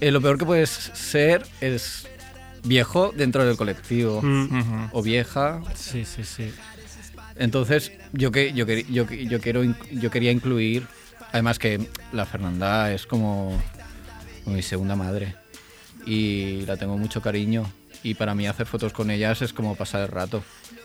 eh, 0.00 0.10
lo 0.10 0.20
peor 0.20 0.38
que 0.38 0.44
puedes 0.44 0.70
ser 0.70 1.46
es 1.60 2.06
viejo 2.64 3.12
dentro 3.16 3.44
del 3.44 3.56
colectivo. 3.56 4.20
Mm. 4.22 4.88
O 4.92 5.02
vieja. 5.02 5.60
Sí, 5.74 6.04
sí, 6.04 6.24
sí. 6.24 6.52
Entonces, 7.36 7.92
yo, 8.12 8.30
que, 8.30 8.52
yo, 8.52 8.66
yo, 8.66 9.08
yo, 9.10 9.40
quiero, 9.40 9.64
yo 9.90 10.10
quería 10.10 10.30
incluir, 10.30 10.86
además 11.32 11.58
que 11.58 11.80
la 12.12 12.26
Fernanda 12.26 12.92
es 12.92 13.06
como, 13.06 13.60
como 14.44 14.56
mi 14.56 14.62
segunda 14.62 14.94
madre 14.94 15.34
y 16.06 16.60
la 16.66 16.76
tengo 16.76 16.96
mucho 16.96 17.20
cariño 17.20 17.70
y 18.04 18.14
para 18.14 18.34
mí 18.34 18.46
hacer 18.46 18.66
fotos 18.66 18.92
con 18.92 19.10
ellas 19.10 19.42
es 19.42 19.52
como 19.52 19.74
pasar 19.74 20.02
el 20.02 20.08
rato. 20.08 20.44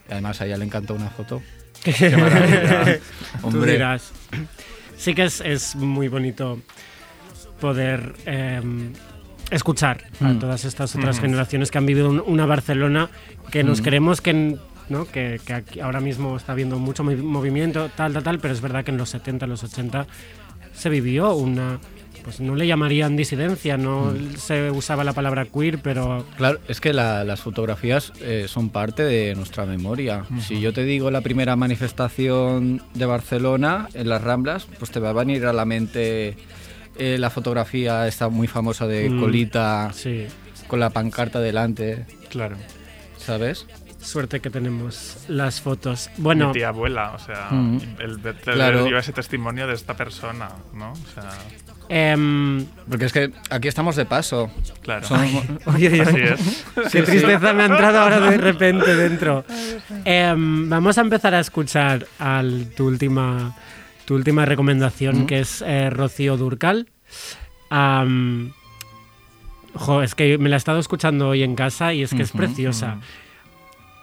Además, 0.10 0.42
a 0.42 0.48
ella 0.48 0.58
le 0.58 0.66
encanta 0.66 0.94
una 0.94 1.10
foto. 1.10 1.42
Qué 1.84 2.16
maravilla. 2.18 3.00
Tú 3.42 3.48
Hombre. 3.48 3.74
dirás. 3.74 4.12
Sí 4.98 5.14
que 5.14 5.26
es, 5.26 5.42
es 5.42 5.76
muy 5.76 6.08
bonito 6.08 6.60
poder 7.60 8.14
eh, 8.26 8.62
escuchar 9.52 10.04
a 10.22 10.30
Mm. 10.30 10.40
todas 10.40 10.66
estas 10.66 10.96
otras 10.96 11.18
Mm. 11.18 11.22
generaciones 11.22 11.72
que 11.72 11.78
han 11.78 11.86
vivido 11.86 12.10
un- 12.10 12.24
una 12.26 12.46
Barcelona 12.46 13.10
que 13.52 13.64
nos 13.64 13.82
Mm. 13.82 13.84
queremos 13.84 14.22
que, 14.22 14.58
¿no? 14.90 15.06
que, 15.06 15.40
que 15.46 15.54
aquí 15.54 15.80
ahora 15.80 16.00
mismo 16.00 16.38
está 16.38 16.52
habiendo 16.52 16.78
mucho 16.80 17.04
movi- 17.04 17.22
movimiento, 17.24 17.90
tal, 17.96 18.14
tal, 18.14 18.24
tal, 18.24 18.40
pero 18.40 18.54
es 18.54 18.62
verdad 18.62 18.84
que 18.84 18.92
en 18.92 18.98
los 18.98 19.10
70, 19.10 19.48
los 19.48 19.64
80 19.64 20.06
se 20.74 20.90
vivió 20.90 21.34
una... 21.36 21.80
Pues 22.24 22.42
no 22.42 22.54
le 22.54 22.68
llamarían 22.68 23.16
disidencia, 23.16 23.78
no 23.78 24.12
Mm. 24.12 24.36
se 24.36 24.70
usaba 24.72 25.04
la 25.06 25.14
palabra 25.14 25.46
queer, 25.46 25.80
pero 25.82 26.26
Claro, 26.38 26.60
es 26.68 26.82
que 26.82 26.92
la- 26.92 27.24
las 27.24 27.40
fotografías 27.40 28.12
eh, 28.22 28.46
son 28.50 28.70
parte 28.70 29.04
de 29.04 29.34
nuestra 29.36 29.66
memoria. 29.66 30.26
Si 30.46 30.60
yo 30.60 30.74
te 30.74 30.84
digo 30.84 31.10
la 31.12 31.22
primera 31.22 31.56
manifestación 31.56 32.82
de 32.94 33.06
Barcelona 33.06 33.88
en 33.94 34.10
las 34.10 34.22
Ramblas, 34.22 34.68
pues 34.78 34.92
te 34.92 35.00
va 35.00 35.12
a 35.12 35.14
venir 35.14 35.46
a 35.46 35.54
la 35.54 35.64
mente 35.66 36.36
eh, 37.00 37.18
la 37.18 37.30
fotografía 37.30 38.08
esta 38.08 38.30
muy 38.30 38.48
famosa 38.48 38.86
de 38.88 39.10
Mm, 39.10 39.20
Colita 39.20 39.92
sí, 39.94 40.28
con 40.68 40.80
la 40.80 40.90
pancarta 40.92 41.40
delante, 41.40 42.06
Claro. 42.30 42.56
¿sabes? 43.18 43.66
suerte 44.02 44.40
que 44.40 44.50
tenemos 44.50 45.26
las 45.28 45.60
fotos. 45.60 46.10
Bueno, 46.18 46.48
Mi 46.48 46.54
tía 46.54 46.70
abuela, 46.70 47.12
o 47.12 47.20
sea, 47.20 47.50
Mm. 47.52 47.80
el, 48.00 48.12
el, 48.26 48.36
Claro. 48.36 48.88
yo 48.88 48.98
ese 48.98 49.12
testimonio 49.12 49.68
de 49.68 49.74
esta 49.74 49.94
persona, 49.96 50.48
¿no? 50.74 50.94
O 50.94 51.14
sea, 51.14 51.30
em, 51.90 52.66
Porque 52.90 53.06
es 53.06 53.12
que 53.12 53.32
aquí 53.50 53.68
estamos 53.68 53.98
de 53.98 54.06
paso. 54.06 54.50
claro. 54.82 55.06
Somos- 55.06 55.44
Oye, 55.66 55.90
oye, 55.90 56.02
Así 56.02 56.18
es. 56.22 56.66
Qué 56.94 57.02
tristeza 57.04 57.52
me 57.54 57.64
ha 57.64 57.66
entrado 57.66 58.00
ahora 58.00 58.22
de 58.22 58.38
repente 58.38 58.96
dentro. 58.96 59.44
Em, 60.06 60.70
vamos 60.70 60.98
a 60.98 61.02
empezar 61.02 61.34
a 61.36 61.42
escuchar 61.42 62.08
al, 62.20 62.68
tu, 62.78 62.88
última, 62.88 63.54
tu 64.10 64.16
última 64.16 64.44
recomendación, 64.44 65.22
Mm. 65.22 65.26
que 65.28 65.40
es 65.42 65.62
eh, 65.62 65.92
Rocío 65.92 66.36
Durcal. 66.36 66.88
Jo, 69.76 70.02
es 70.02 70.16
que 70.16 70.40
me 70.40 70.50
la 70.50 70.56
he 70.56 70.58
estado 70.58 70.80
escuchando 70.80 71.30
hoy 71.30 71.44
en 71.44 71.54
casa 71.56 71.94
y 71.94 72.02
es 72.02 72.10
que 72.12 72.24
es 72.24 72.32
preciosa. 72.32 72.98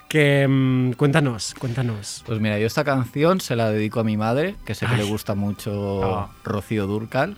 Que 0.09 0.43
em, 0.43 0.93
cuéntanos, 0.93 1.57
cuéntanos. 1.59 2.23
Pues 2.25 2.39
mira, 2.39 2.57
yo 2.61 2.69
esta 2.69 2.85
canción 2.85 3.41
se 3.41 3.57
la 3.57 3.69
dedico 3.73 3.99
a 3.99 4.05
mi 4.05 4.17
madre, 4.17 4.55
que 4.65 4.77
sé 4.77 4.87
que 4.87 4.93
Ay. 4.93 4.99
le 4.99 5.05
gusta 5.09 5.35
mucho 5.35 6.05
Ah. 6.05 6.31
Rocío 6.45 6.87
Durcal, 6.87 7.37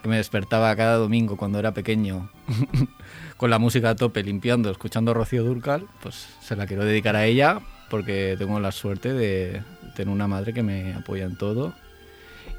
que 0.00 0.08
me 0.08 0.18
despertaba 0.18 0.74
cada 0.76 0.98
domingo 0.98 1.36
cuando 1.36 1.58
era 1.58 1.72
pequeño 1.74 2.30
con 3.36 3.50
la 3.50 3.58
música 3.58 3.90
a 3.90 3.96
tope, 3.96 4.22
limpiando, 4.22 4.70
escuchando 4.70 5.12
Rocío 5.14 5.42
Durcal, 5.42 5.88
pues 6.00 6.28
se 6.40 6.54
la 6.54 6.68
quiero 6.68 6.84
dedicar 6.84 7.16
a 7.16 7.26
ella 7.26 7.58
porque 7.90 8.36
tengo 8.38 8.60
la 8.60 8.70
suerte 8.70 9.12
de 9.12 9.64
tener 9.96 10.14
una 10.14 10.28
madre 10.28 10.52
que 10.54 10.62
me 10.62 10.94
apoya 10.94 11.24
en 11.24 11.36
todo 11.36 11.74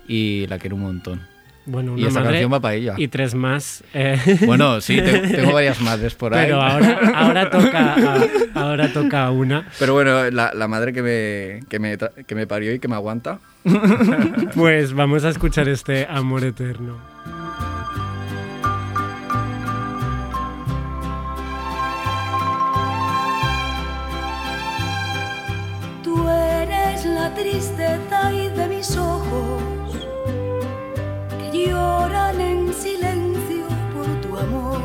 y 0.10 0.46
la 0.48 0.58
quiero 0.60 0.76
un 0.76 0.82
montón. 0.82 1.22
Bueno, 1.66 1.96
Y 1.98 2.06
esta 2.06 2.22
madre 2.22 2.32
canción 2.34 2.52
va 2.54 2.60
para 2.60 2.74
ella. 2.74 2.96
y 2.98 3.08
tres 3.10 3.36
más. 3.36 3.84
eh, 3.94 4.18
Bueno, 4.48 4.82
sí, 4.82 4.98
te- 4.98 5.20
tengo 5.38 5.54
varias 5.54 5.80
madres 5.82 6.16
por 6.16 6.34
ahí. 6.34 6.46
pero 6.46 6.62
ahora, 6.62 7.00
ahora, 7.16 7.50
toca, 7.52 7.94
a- 7.94 8.28
ahora 8.60 8.92
toca 8.92 9.30
una. 9.30 9.68
Pero 9.78 9.94
bueno, 9.94 10.32
la, 10.32 10.52
la 10.56 10.68
madre 10.68 10.94
que 10.94 11.04
me, 11.04 11.68
que, 11.70 11.78
me, 11.80 11.96
que 12.26 12.34
me 12.36 12.48
parió 12.48 12.74
y 12.74 12.80
que 12.80 12.88
me 12.88 12.96
aguanta. 12.96 13.40
Pues 14.56 14.94
vamos 14.94 15.24
a 15.26 15.30
escuchar 15.30 15.68
este 15.70 16.08
Amor 16.10 16.44
Eterno. 16.44 16.98
Tú 26.04 26.28
eres 26.30 27.06
la 27.06 27.34
tristeza 27.34 28.34
y 28.34 28.48
de 28.50 28.68
mis 28.68 28.96
lloran 31.68 32.40
en 32.40 32.74
silencio 32.74 33.68
por 33.94 34.08
tu 34.22 34.38
amor. 34.38 34.82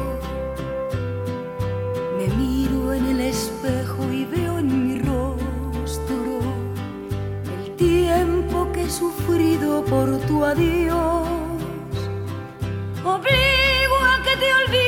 Me 2.18 2.26
miro 2.36 2.92
en 2.92 3.06
el 3.06 3.20
espejo 3.20 4.10
y 4.12 4.24
veo 4.24 4.58
en 4.58 4.68
mi 4.86 4.98
rostro 4.98 6.40
el 7.56 7.76
tiempo 7.76 8.70
que 8.72 8.84
he 8.84 8.90
sufrido 8.90 9.84
por 9.84 10.18
tu 10.26 10.44
adiós. 10.44 11.28
Obligo 13.04 13.96
a 14.12 14.22
que 14.24 14.36
te 14.36 14.54
olvide 14.54 14.83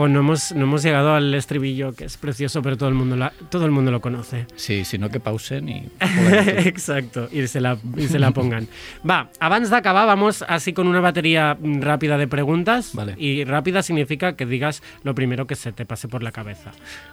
Jo, 0.00 0.08
no 0.08 0.20
hemos, 0.20 0.52
no 0.52 0.62
hemos 0.62 0.82
llegado 0.82 1.14
al 1.14 1.34
estribillo, 1.34 1.92
que 1.92 2.06
es 2.06 2.16
precioso, 2.16 2.62
pero 2.62 2.78
todo 2.78 2.88
el 2.88 2.94
mundo, 2.94 3.16
la- 3.16 3.32
todo 3.50 3.66
el 3.66 3.70
mundo 3.70 3.90
lo 3.90 4.00
conoce. 4.00 4.46
Sí, 4.56 4.84
sino 4.86 5.10
que 5.10 5.20
pausen 5.20 5.68
y... 5.68 5.88
Exacto, 6.64 7.28
y 7.30 7.46
se, 7.48 7.60
la, 7.60 7.76
y 7.96 8.08
se 8.08 8.18
la 8.18 8.30
pongan. 8.30 8.66
Va, 9.08 9.28
abans 9.40 9.68
d'acabar, 9.68 10.06
vamos 10.06 10.42
así 10.48 10.72
con 10.72 10.86
una 10.86 11.00
batería 11.00 11.56
rápida 11.62 12.16
de 12.16 12.26
preguntas. 12.28 12.92
Vale. 12.94 13.14
Y 13.18 13.44
rápida 13.44 13.82
significa 13.82 14.36
que 14.36 14.46
digas 14.46 14.82
lo 15.02 15.14
primero 15.14 15.46
que 15.46 15.54
se 15.54 15.70
te 15.72 15.84
pase 15.84 16.08
por 16.08 16.22
la 16.22 16.32
cabeza. 16.32 16.70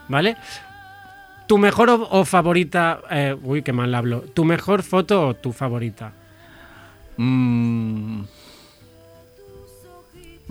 ¿Vale? 0.07 0.38
¿Tu 1.47 1.57
mejor 1.57 1.89
o, 1.89 2.07
o 2.09 2.23
favorita... 2.25 3.01
eh, 3.11 3.35
uy, 3.43 3.63
qué 3.63 3.73
mal 3.73 3.93
hablo. 3.95 4.21
¿Tu 4.33 4.45
mejor 4.45 4.81
foto 4.83 5.27
o 5.27 5.33
tu 5.33 5.51
favorita? 5.51 6.13
Mm. 7.17 8.21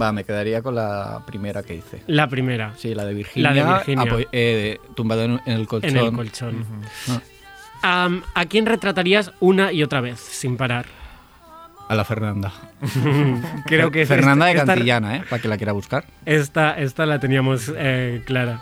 Va, 0.01 0.13
me 0.13 0.25
quedaría 0.25 0.61
con 0.63 0.75
la 0.75 1.23
primera 1.27 1.63
que 1.63 1.75
hice. 1.77 2.03
La 2.07 2.29
primera. 2.29 2.73
Sí, 2.77 2.95
la 2.95 3.05
de 3.05 3.15
Virginia. 3.15 3.51
La 3.51 3.55
de 3.55 3.73
Virginia. 3.75 4.05
apo- 4.13 4.29
eh, 4.33 4.79
tumbado 4.95 5.23
en, 5.25 5.41
en 5.47 5.53
el 5.55 5.67
colchón. 5.67 5.91
En 5.91 5.97
el 5.97 6.13
colchón. 6.13 6.67
Ah, 7.83 8.09
¿A 8.35 8.47
quién 8.47 8.67
retratarías 8.67 9.33
una 9.41 9.73
y 9.73 9.83
otra 9.83 10.01
vez, 10.01 10.19
sin 10.21 10.57
parar? 10.57 10.87
a 11.89 11.95
la 11.95 12.05
Fernanda. 12.05 12.53
Creo 13.67 13.93
que 13.93 14.07
Fernanda 14.07 14.47
de 14.47 14.57
Cantillana, 14.57 15.19
¿eh? 15.19 15.23
Para 15.31 15.41
que 15.41 15.47
la 15.47 15.57
quiera 15.57 15.71
buscar. 15.73 16.05
Esta, 16.25 16.77
esta 16.77 17.07
la 17.07 17.21
teníamos 17.21 17.73
eh, 17.77 18.23
clara. 18.27 18.61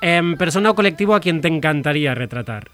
Em, 0.00 0.36
¿Persona 0.36 0.70
o 0.70 0.74
colectivo 0.76 1.16
a 1.16 1.20
quien 1.20 1.40
te 1.40 1.48
encantaría 1.48 2.14
retratar? 2.14 2.68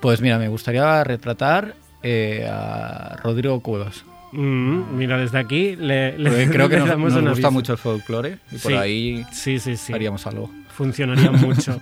Pues 0.00 0.20
mira, 0.20 0.38
me 0.38 0.46
gustaría 0.46 1.02
retratar 1.02 1.74
eh, 2.04 2.48
a 2.48 3.16
Rodrigo 3.20 3.58
Cuevas. 3.62 4.04
Mm, 4.36 4.96
mira, 4.96 5.16
desde 5.18 5.38
aquí 5.38 5.76
le, 5.76 6.18
le- 6.18 6.48
creo 6.50 6.68
que 6.68 6.76
le 6.80 6.96
nos, 6.96 7.22
gusta 7.30 7.50
mucho 7.50 7.72
el 7.72 7.78
folclore 7.78 8.38
y 8.50 8.58
por 8.58 8.72
Sí. 8.72 8.76
ahí 8.76 9.26
Sí, 9.32 9.58
sí, 9.60 9.76
sí. 9.76 9.92
haríamos 9.92 10.26
algo. 10.26 10.50
Funcionaría 10.76 11.30
mucho. 11.32 11.80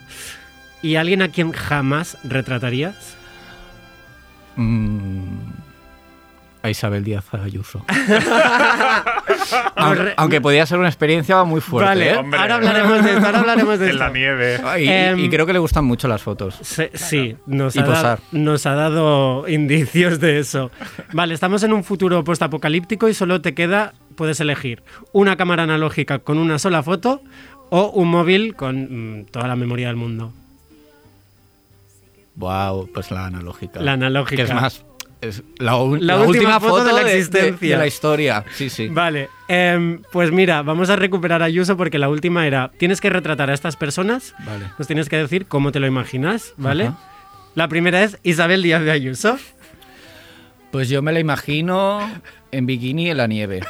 ¿Y 0.82 0.96
alguien 0.96 1.22
a 1.22 1.28
quien 1.28 1.52
jamás 1.52 2.18
retratarías? 2.24 3.16
Mm, 4.56 5.38
a 6.62 6.70
Isabel 6.70 7.04
Díaz 7.04 7.24
Ayuso. 7.34 7.84
Aunque, 10.16 10.40
podía 10.40 10.64
ser 10.66 10.78
una 10.78 10.88
experiencia 10.88 11.42
muy 11.44 11.60
fuerte. 11.60 11.88
vale, 11.88 12.10
¿eh? 12.12 12.16
Hombre. 12.16 12.38
ahora 12.38 12.54
hablaremos 12.56 13.04
de 13.04 13.12
esto, 13.14 13.26
ahora 13.26 13.38
hablaremos 13.40 13.78
de 13.78 13.84
En 13.86 13.90
esto. 13.90 14.04
la 14.04 14.10
nieve. 14.10 14.60
Y, 14.80 14.88
Em, 14.88 15.18
y 15.18 15.28
creo 15.28 15.46
que 15.46 15.52
le 15.52 15.58
gustan 15.58 15.84
mucho 15.84 16.08
las 16.08 16.22
fotos. 16.22 16.56
Se- 16.62 16.90
Sí, 16.94 17.36
nos 17.46 17.74
Y 17.76 17.80
ha, 17.80 17.82
da- 17.82 17.88
posar. 17.94 18.18
nos 18.32 18.66
ha 18.66 18.74
dado 18.74 19.48
indicios 19.48 20.20
de 20.20 20.38
eso. 20.38 20.70
Vale, 21.12 21.34
estamos 21.34 21.62
en 21.62 21.72
un 21.72 21.84
futuro 21.84 22.22
postapocalíptico 22.24 23.08
y 23.08 23.14
solo 23.14 23.40
te 23.40 23.54
queda, 23.54 23.94
puedes 24.16 24.40
elegir 24.40 24.82
una 25.12 25.36
cámara 25.36 25.64
analógica 25.64 26.18
con 26.20 26.38
una 26.38 26.58
sola 26.58 26.82
foto 26.82 27.22
o 27.70 27.90
un 27.90 28.08
móvil 28.08 28.54
con 28.54 29.20
mm, 29.20 29.24
toda 29.26 29.48
la 29.48 29.56
memoria 29.56 29.88
del 29.88 29.96
mundo. 29.96 30.32
Wow, 32.36 32.88
pues 32.94 33.10
la 33.10 33.26
analógica. 33.26 33.80
La 33.80 33.92
analógica. 33.92 34.36
Que 34.36 34.42
es 34.48 34.54
más. 34.54 34.84
Es 35.22 35.42
la, 35.58 35.76
u- 35.76 35.94
La 35.96 36.16
la 36.16 36.22
última 36.24 36.26
última, 36.56 36.60
foto 36.60 36.72
foto, 36.78 36.84
de 36.84 36.92
la 36.92 37.04
de, 37.08 37.16
existencia. 37.18 37.70
de 37.70 37.76
la 37.78 37.86
historia. 37.86 38.44
Sí, 38.54 38.68
sí. 38.68 38.88
Vale, 38.88 39.28
em, 39.48 40.02
pues 40.12 40.32
mira, 40.32 40.62
vamos 40.62 40.90
a 40.90 40.96
recuperar 40.96 41.42
a 41.42 41.44
Ayuso 41.44 41.76
porque 41.76 41.98
la 41.98 42.08
última 42.08 42.44
era, 42.46 42.72
tienes 42.76 43.00
que 43.00 43.08
retratar 43.08 43.48
a 43.48 43.54
estas 43.54 43.76
personas, 43.76 44.34
Vale. 44.44 44.64
nos 44.78 44.86
tienes 44.88 45.08
que 45.08 45.16
decir 45.16 45.46
cómo 45.46 45.70
te 45.72 45.78
lo 45.78 45.86
imaginas, 45.86 46.54
¿vale? 46.56 46.90
La 47.54 47.68
primera 47.68 48.02
es 48.02 48.18
Isabel 48.24 48.62
Díaz 48.62 48.82
de 48.82 48.90
Ayuso. 48.90 49.38
Pues 50.72 50.88
yo 50.88 51.02
me 51.02 51.12
la 51.12 51.20
imagino 51.20 52.00
en 52.50 52.64
bikini 52.64 53.10
en 53.10 53.18
la 53.18 53.26
nieve. 53.26 53.60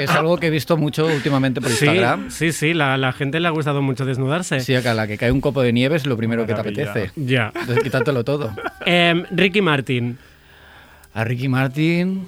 es 0.00 0.10
algo 0.10 0.38
que 0.38 0.46
he 0.46 0.50
visto 0.50 0.76
mucho 0.76 1.04
últimamente 1.06 1.60
por 1.60 1.68
Sí, 1.70 1.84
Instagram. 1.84 2.30
sí, 2.30 2.52
sí, 2.52 2.74
la, 2.74 2.96
la 2.96 3.12
gente 3.12 3.40
le 3.40 3.48
ha 3.48 3.50
gustado 3.50 3.82
mucho 3.82 4.04
desnudarse. 4.04 4.60
Sí, 4.60 4.72
acá 4.74 4.94
la 4.94 5.08
que 5.08 5.18
cae 5.18 5.32
un 5.32 5.40
copo 5.40 5.62
de 5.62 5.72
nieve 5.72 5.96
es 5.96 6.06
lo 6.06 6.16
primero 6.16 6.46
que 6.46 6.54
te 6.54 6.60
apetece. 6.60 7.10
Ya. 7.16 7.50
Entonces 7.54 7.82
quítátelo 7.82 8.22
todo. 8.24 8.52
Em, 8.86 9.24
Ricky 9.32 9.60
Martin. 9.62 10.16
A 11.14 11.24
Ricky 11.24 11.48
Martin, 11.48 12.26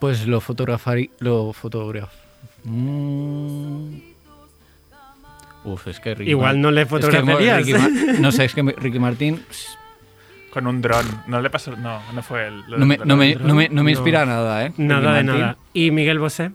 pues 0.00 0.26
lo 0.26 0.40
fotografaría. 0.40 1.08
Lo 1.20 1.52
fotograf. 1.52 2.12
Mm. 2.64 3.96
Uf, 5.64 5.86
es 5.88 5.98
que 6.00 6.14
Ricky 6.14 6.30
Igual 6.30 6.60
no 6.60 6.70
le 6.70 6.82
es 6.82 6.88
que 6.88 7.22
Mar- 7.22 7.40
no 8.20 8.32
sé, 8.32 8.44
es 8.44 8.54
que 8.54 8.62
Ricky 8.62 8.98
Martin 8.98 9.42
Con 10.52 10.66
un 10.66 10.82
dron. 10.82 11.06
No 11.26 11.40
le 11.40 11.48
pasó. 11.48 11.74
No, 11.76 12.00
no 12.12 12.22
fue 12.22 12.48
él. 12.48 12.64
No 12.68 12.84
me, 12.84 12.98
no 12.98 13.16
me, 13.16 13.34
no 13.36 13.54
me, 13.54 13.68
no 13.68 13.82
me 13.82 13.90
No. 13.92 13.96
inspira 13.98 14.26
nada, 14.26 14.66
¿eh? 14.66 14.72
Nada 14.76 15.14
de 15.14 15.24
nada. 15.24 15.56
¿Y 15.72 15.90
Miguel 15.90 16.18
Bosé? 16.18 16.50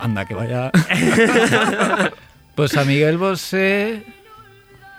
Anda, 0.00 0.24
que 0.24 0.34
vaya. 0.34 0.70
pues 2.54 2.76
a 2.76 2.84
Miguel 2.84 3.18
Bosé. 3.18 4.04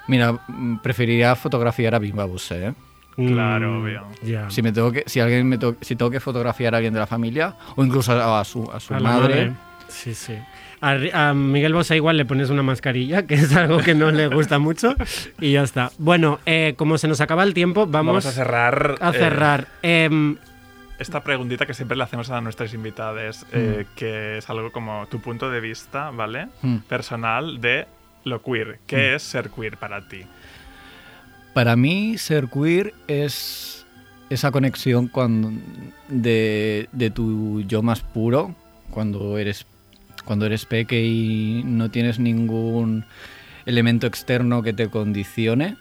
Mira, 0.08 0.40
preferiría 0.84 1.36
fotografiar 1.36 1.96
a 1.96 2.00
Bimba 2.00 2.26
Bosé, 2.26 2.68
¿eh? 2.68 2.74
Claro, 3.16 3.72
Mm, 3.80 3.82
obvio. 3.84 4.50
Si 4.50 4.62
me 4.62 4.72
tengo 4.72 4.92
que, 4.92 5.04
si 5.06 5.20
alguien 5.20 5.48
me 5.48 5.58
to- 5.58 5.76
si 5.82 5.96
tengo 5.96 6.12
que 6.12 6.20
fotografiar 6.20 6.74
a 6.74 6.78
alguien 6.78 6.94
de 6.94 7.00
la 7.00 7.08
familia, 7.08 7.56
o 7.76 7.84
incluso 7.86 8.12
a, 8.12 8.40
a 8.42 8.44
su, 8.44 8.70
a 8.72 8.80
su 8.80 8.94
A 8.94 9.00
la 9.00 9.10
madre, 9.10 9.52
Sí, 9.88 10.14
sí. 10.14 10.34
A, 10.82 10.98
a 11.30 11.34
Miguel 11.34 11.74
Bosé 11.74 11.96
igual 11.96 12.18
le 12.18 12.26
pones 12.26 12.50
una 12.50 12.62
mascarilla, 12.64 13.24
que 13.28 13.36
es 13.36 13.56
algo 13.56 13.78
que 13.78 13.96
no 13.96 14.12
le 14.12 14.28
gusta 14.28 14.60
mucho, 14.60 14.96
y 15.40 15.54
ya 15.54 15.64
está. 15.64 15.92
Bueno, 15.98 16.40
eh, 16.46 16.74
como 16.76 16.98
se 16.98 17.08
nos 17.08 17.22
acaba 17.22 17.44
el 17.44 17.54
tiempo, 17.54 17.88
vamos, 17.88 18.14
Vamos 18.14 18.26
a 18.26 18.32
cerrar. 18.32 18.96
a 19.00 19.10
eh, 19.12 19.14
cerrar. 19.14 19.68
Em, 19.82 20.36
esta 21.00 21.24
preguntita 21.24 21.66
que 21.66 21.74
siempre 21.74 21.96
le 21.98 22.04
hacemos 22.04 22.30
a 22.30 22.42
nuestras 22.42 22.74
invitadas, 22.74 23.46
eh, 23.54 23.86
que 23.96 24.38
es 24.40 24.50
algo 24.50 24.72
como 24.72 25.08
tu 25.08 25.20
punto 25.22 25.50
de 25.50 25.60
vista, 25.62 26.10
¿vale? 26.12 26.48
Mm. 26.62 26.78
Personal 26.90 27.62
de 27.62 27.86
lo 28.24 28.42
queer. 28.42 28.80
¿Qué 28.88 29.16
es 29.16 29.24
ser 29.24 29.50
queer 29.52 29.78
para 29.78 30.08
ti? 30.08 30.22
Para 31.56 31.76
mí 31.76 32.18
ser 32.20 32.48
queer 32.50 32.94
es 33.08 33.86
esa 34.30 34.52
conexión 34.52 35.08
cuando, 35.08 35.52
de, 36.10 36.90
de 36.92 37.10
tu 37.10 37.62
yo 37.62 37.82
más 37.82 38.02
puro, 38.02 38.54
cuando 38.92 39.38
eres, 39.38 39.66
cuando 40.26 40.46
eres 40.46 40.66
peque 40.66 41.04
y 41.04 41.64
no 41.66 41.90
tienes 41.90 42.20
ningún 42.20 43.06
elemento 43.66 44.06
externo 44.06 44.62
que 44.64 44.74
te 44.74 44.90
condicione. 44.90 45.78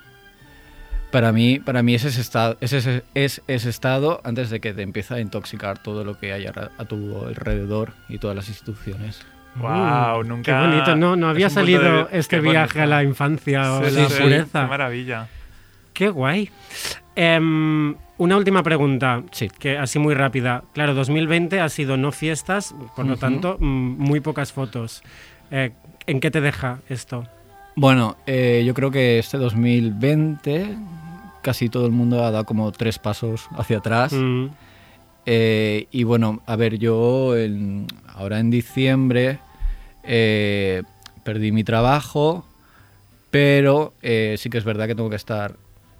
Para 1.11 1.33
mí, 1.33 1.59
para 1.61 1.83
mí 1.83 1.95
es, 1.95 2.05
ese 2.05 2.21
estado, 2.21 2.57
es, 2.61 2.73
ese, 2.73 3.03
es 3.15 3.43
ese 3.47 3.69
estado 3.71 4.21
antes 4.25 4.51
de 4.51 4.61
que 4.61 4.73
te 4.75 4.83
empiece 4.83 5.15
a 5.15 5.21
intoxicar 5.21 5.79
todo 5.83 6.05
lo 6.05 6.19
que 6.19 6.33
hay 6.33 6.47
a, 6.47 6.71
a 6.79 6.85
tu 6.87 7.27
alrededor 7.27 7.93
y 8.09 8.19
todas 8.19 8.35
las 8.37 8.49
instituciones. 8.49 9.23
Wow, 9.57 10.25
mm, 10.25 10.29
nunca. 10.29 10.61
Qué 10.61 10.67
bonito, 10.69 10.97
no, 10.97 11.15
no 11.17 11.29
había 11.29 11.51
salido 11.51 12.07
de- 12.07 12.19
este 12.19 12.41
viaje 12.41 12.79
bonito. 12.79 12.83
a 12.83 12.87
la 12.87 13.03
infancia 13.05 13.73
o 13.75 13.85
Sí, 13.89 13.95
la 13.97 14.09
sí, 14.09 14.15
sí, 14.17 14.23
pureza. 14.23 14.63
Qué 14.63 14.69
maravilla. 14.69 15.29
Qué 15.95 16.11
guay. 16.11 16.51
Em, 17.17 17.95
una 18.19 18.37
última 18.37 18.63
pregunta, 18.63 19.23
Sí. 19.31 19.49
que 19.49 19.79
así 19.79 19.99
muy 19.99 20.15
rápida. 20.15 20.65
Claro, 20.75 20.93
2020 20.95 21.61
ha 21.61 21.69
sido 21.69 21.97
no 21.97 22.13
fiestas, 22.13 22.75
por 22.97 23.07
lo 23.07 23.17
tanto, 23.17 23.57
mm, 23.61 23.65
muy 23.99 24.21
pocas 24.21 24.53
fotos. 24.53 25.03
Eh, 25.51 25.71
¿En 26.07 26.21
qué 26.21 26.31
te 26.31 26.41
deja 26.43 26.81
esto? 26.89 27.27
Bueno, 27.77 28.17
eh, 28.27 28.63
yo 28.67 28.75
creo 28.75 28.91
que 28.91 29.19
este 29.19 29.39
2020 29.39 30.77
casi 31.43 31.69
todo 31.69 31.87
el 31.87 31.93
mundo 31.93 32.25
ha 32.25 32.31
dado 32.31 32.45
como 32.45 32.71
tres 32.73 32.99
pasos 32.99 33.49
hacia 33.57 33.79
atrás. 33.79 34.13
Mm, 34.13 34.47
Eh, 35.27 35.87
y 35.91 36.03
bueno, 36.05 36.43
a 36.45 36.55
ver, 36.55 36.77
yo 36.79 37.35
en- 37.35 37.87
ahora 38.15 38.41
en 38.41 38.51
diciembre 38.51 39.39
perdí 41.23 41.51
mi 41.51 41.65
trabajo, 41.65 42.45
pero 43.31 43.95
sí 44.03 44.51
que 44.51 44.59
es 44.59 44.65
verdad 44.65 44.87
que 44.87 44.95
tengo 44.95 45.09
que 45.09 45.17
estar 45.17 45.57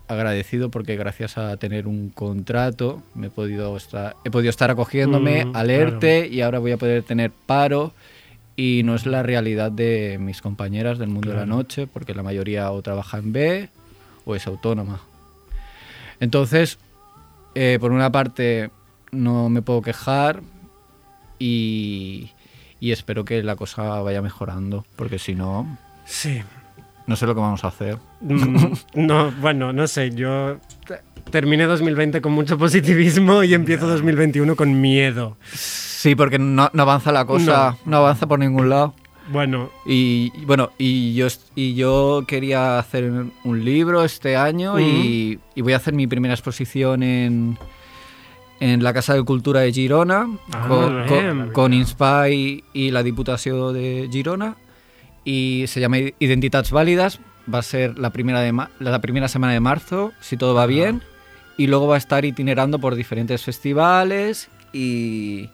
agradecido 0.09 0.71
porque 0.71 0.97
gracias 0.97 1.39
a 1.39 1.57
tener 1.57 1.87
un 1.87 2.11
contrato 2.11 3.03
me 3.15 3.29
he 3.29 3.31
podido 3.31 3.77
estar, 3.77 4.17
he 4.25 4.31
podido 4.31 4.51
estar 4.51 4.71
acogiéndome 4.71 5.47
Mm, 5.47 5.57
al 5.57 5.71
ERTE 5.71 6.29
y 6.29 6.41
ahora 6.43 6.59
voy 6.59 6.73
a 6.73 6.77
poder 6.77 7.03
tener 7.03 7.31
paro 7.31 7.93
y 8.57 8.83
no 8.85 8.95
es 8.95 9.07
la 9.07 9.23
realidad 9.23 9.73
de 9.73 10.19
mis 10.21 10.41
compañeras 10.43 10.99
del 10.99 11.09
mundo 11.09 11.31
de 11.31 11.37
la 11.37 11.47
noche 11.47 11.87
porque 11.87 12.15
la 12.15 12.23
mayoría 12.23 12.71
o 12.71 12.83
trabaja 12.83 13.19
en 13.19 13.33
B 13.33 13.69
o 14.25 14.35
es 14.35 14.47
autónoma. 14.47 15.01
Entonces, 16.21 16.79
eh, 17.55 17.79
por 17.81 17.91
una 17.93 18.13
parte, 18.13 18.71
no 19.11 19.49
me 19.49 19.63
puedo 19.63 19.83
quejar 19.83 20.43
y, 21.39 22.31
y 22.81 22.93
espero 22.93 23.25
que 23.25 23.43
la 23.43 23.57
cosa 23.57 24.01
vaya 24.03 24.23
mejorando, 24.23 24.85
porque 24.97 25.19
si 25.19 25.35
no, 25.35 25.79
sí. 26.05 26.43
No 27.07 27.17
sé 27.17 27.27
lo 27.27 27.35
que 27.35 27.41
vamos 27.41 27.65
a 27.65 27.69
hacer. 27.69 27.99
Mm, 28.21 28.73
no, 28.95 29.31
bueno, 29.41 29.73
no 29.73 29.87
sé, 29.87 30.11
yo 30.11 30.59
te- 30.87 31.01
terminé 31.31 31.65
2020 31.65 32.21
con 32.21 32.33
mucho 32.33 32.57
positivismo 32.59 33.43
y 33.45 33.55
empiezo 33.55 33.87
2021 33.89 34.57
con 34.57 34.81
miedo. 34.81 35.37
Sí, 35.53 36.15
porque 36.15 36.39
no, 36.39 36.71
no 36.73 36.83
avanza 36.83 37.13
la 37.13 37.25
cosa, 37.25 37.77
no. 37.87 37.97
avanza 37.99 38.27
por 38.27 38.39
ningún 38.39 38.69
lado. 38.71 38.95
Bueno, 39.33 39.71
Y 39.87 40.31
bueno, 40.45 40.71
y 40.77 41.15
yo, 41.15 41.29
y 41.55 41.75
yo 41.75 42.25
quería 42.29 42.79
hacer 42.79 43.11
un 43.45 43.65
libro 43.65 44.05
este 44.05 44.37
año 44.37 44.79
y, 44.79 45.39
y 45.55 45.63
voy 45.63 45.73
a 45.73 45.77
hacer 45.77 45.95
mi 45.95 46.07
primera 46.07 46.35
exposición 46.35 47.03
en, 47.03 47.57
en 48.61 48.85
la 48.85 48.93
Casa 48.93 49.15
de 49.15 49.23
Cultura 49.23 49.61
de 49.61 49.73
Girona 49.73 50.29
Ah, 50.53 50.67
con, 50.69 50.95
molt 50.95 51.09
con, 51.09 51.51
con 51.53 51.73
Inspy 51.73 52.65
y 52.75 52.91
la 52.91 53.03
Diputación 53.03 53.73
de 53.73 54.11
Girona 54.13 54.57
y 55.25 55.65
se 55.69 55.81
llama 55.81 55.99
Identitats 56.19 56.71
Válidas. 56.71 57.21
Va 57.53 57.59
a 57.59 57.63
ser 57.63 57.99
la 57.99 58.11
primera, 58.11 58.41
de 58.41 58.53
ma- 58.53 58.71
la 58.79 59.01
primera 59.01 59.29
semana 59.29 59.53
de 59.53 59.61
marzo, 59.61 60.13
si 60.21 60.37
todo 60.37 60.55
va 60.55 60.67
bien, 60.67 61.03
y 61.59 61.67
luego 61.67 61.87
va 61.87 61.97
a 61.97 61.99
estar 61.99 62.25
itinerando 62.25 62.79
por 62.79 62.95
diferentes 62.95 63.43
festivales 63.45 64.49
y, 64.73 65.51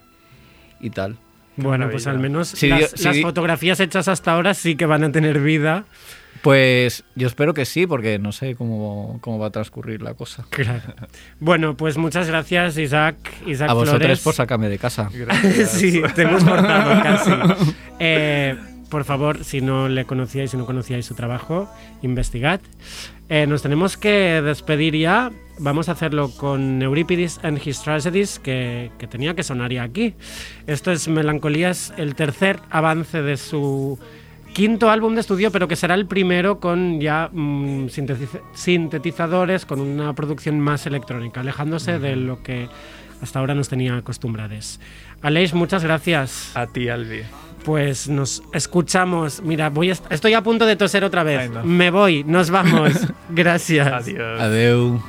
y 0.81 0.91
tal. 0.91 1.17
bueno, 1.57 1.91
pues 1.91 2.07
al 2.07 2.19
menos 2.21 2.61
las, 2.63 2.95
fotografías 3.23 3.81
hechas 3.81 4.07
hasta 4.09 4.33
ahora 4.33 4.55
sí 4.55 4.77
que 4.77 4.87
van 4.87 5.03
a 5.05 5.11
tener 5.13 5.41
vida. 5.41 5.85
Pues 6.43 7.05
yo 7.17 7.27
espero 7.27 7.53
que 7.53 7.65
sí, 7.67 7.87
porque 7.87 8.19
no 8.19 8.33
sé 8.33 8.55
cómo, 8.55 9.19
cómo 9.21 9.39
va 9.39 9.49
a 9.49 9.51
transcurrir 9.51 10.01
la 10.01 10.15
cosa. 10.15 10.47
Claro. 10.49 10.81
Bueno, 11.39 11.77
pues 11.77 11.99
muchas 11.99 12.29
gracias, 12.29 12.79
Isaac. 12.79 13.17
Isaac 13.47 13.69
A 13.69 13.75
vosotros 13.75 13.99
Flores. 14.01 14.21
por 14.21 14.35
sacarme 14.35 14.69
de 14.71 14.79
casa. 14.79 15.11
Gracias. 15.13 15.71
sí, 15.73 16.01
te 16.15 16.23
hemos 16.23 16.43
cortado 16.45 17.03
casi. 17.03 17.31
Eh, 17.99 18.57
por 18.91 19.05
favor, 19.05 19.45
si 19.45 19.61
no 19.61 19.89
le 19.89 20.05
conocíais, 20.05 20.51
si 20.51 20.57
no 20.57 20.67
conocíais 20.67 21.07
su 21.07 21.15
trabajo, 21.15 21.69
investigad. 22.03 22.61
Eh, 23.29 23.47
nos 23.47 23.63
tenemos 23.63 23.97
que 23.97 24.43
despedir 24.43 24.97
ya. 24.97 25.31
Vamos 25.59 25.89
a 25.89 25.93
hacerlo 25.93 26.31
con 26.37 26.83
Euripides 26.83 27.39
and 27.43 27.61
His 27.65 27.81
Tragedies, 27.83 28.39
que, 28.39 28.91
que 28.99 29.07
tenía 29.07 29.35
que 29.35 29.43
sonar 29.43 29.73
ya 29.73 29.85
aquí. 29.85 30.15
Esto 30.67 30.91
es 30.91 31.07
Melancolías, 31.07 31.93
el 31.97 32.15
tercer 32.15 32.59
avance 32.71 33.23
de 33.23 33.37
su 33.37 33.99
quinto 34.53 34.91
álbum 34.91 35.15
de 35.15 35.21
estudio, 35.21 35.53
pero 35.53 35.69
que 35.69 35.77
será 35.77 35.95
el 35.95 36.07
primero 36.07 36.59
con 36.59 37.01
ya 37.01 37.29
mm, 37.33 37.87
sintetiz- 37.87 38.41
sintetizadores, 38.55 39.65
con 39.65 39.81
una 39.81 40.13
producción 40.15 40.59
más 40.59 40.87
electrónica, 40.87 41.41
alejándose 41.41 41.99
de 42.01 42.17
lo 42.17 42.43
que 42.43 42.69
hasta 43.23 43.39
ahora 43.39 43.55
nos 43.55 43.69
tenía 43.69 43.97
acostumbrados. 43.97 44.81
Aleix, 45.23 45.55
muchas 45.55 45.85
gracias. 45.85 46.57
A 46.57 46.67
ti, 46.67 46.89
Albi. 46.89 47.21
Pues 47.65 48.09
nos 48.09 48.43
escuchamos. 48.53 49.43
Mira, 49.43 49.69
voy 49.71 49.91
a 49.91 49.93
est- 49.93 50.11
estoy 50.11 50.35
a 50.35 50.43
punto 50.43 50.67
de 50.67 50.77
toser 50.77 51.05
otra 51.05 51.23
vez. 51.23 51.41
Ay, 51.41 51.49
no. 51.51 51.65
Me 51.65 51.91
voy, 51.91 52.25
nos 52.25 52.51
vamos. 52.51 52.93
Gracias. 53.31 53.87
Adiós. 53.87 54.41
Adeu. 54.41 55.01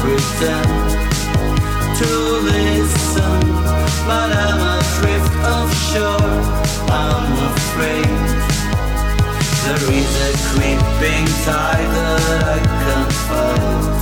Pretend 0.00 0.79
but 4.06 4.30
I'm 4.32 4.60
adrift 4.78 5.32
offshore. 5.54 6.36
I'm 6.90 7.32
afraid 7.52 8.10
there 9.64 9.84
is 10.00 10.12
a 10.26 10.30
creeping 10.48 11.26
tide 11.44 11.90
that 11.94 12.20
I 12.44 12.58
can't 12.80 13.14
fight. 13.26 14.00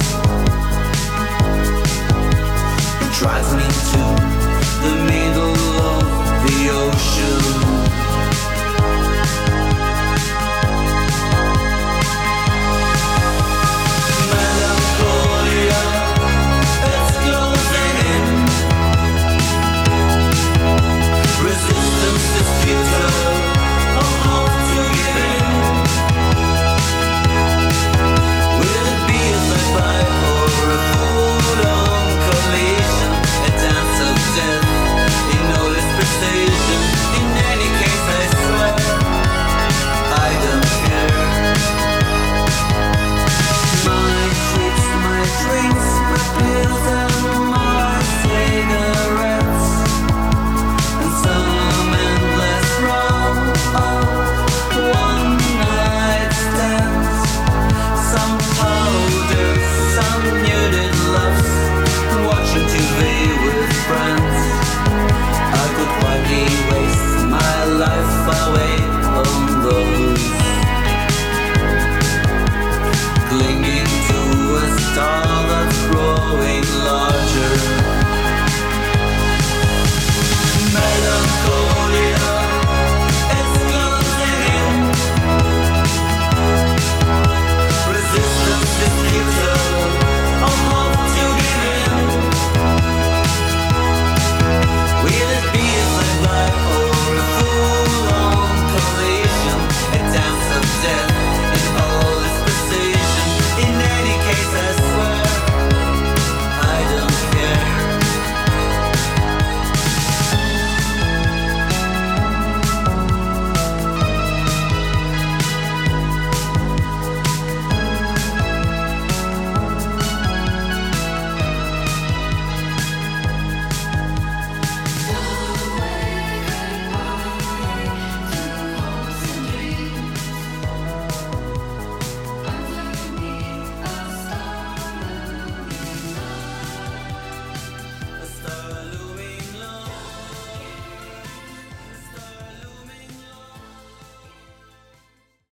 It 3.02 3.10
drives 3.18 3.50
me 3.54 3.66
to 3.92 4.17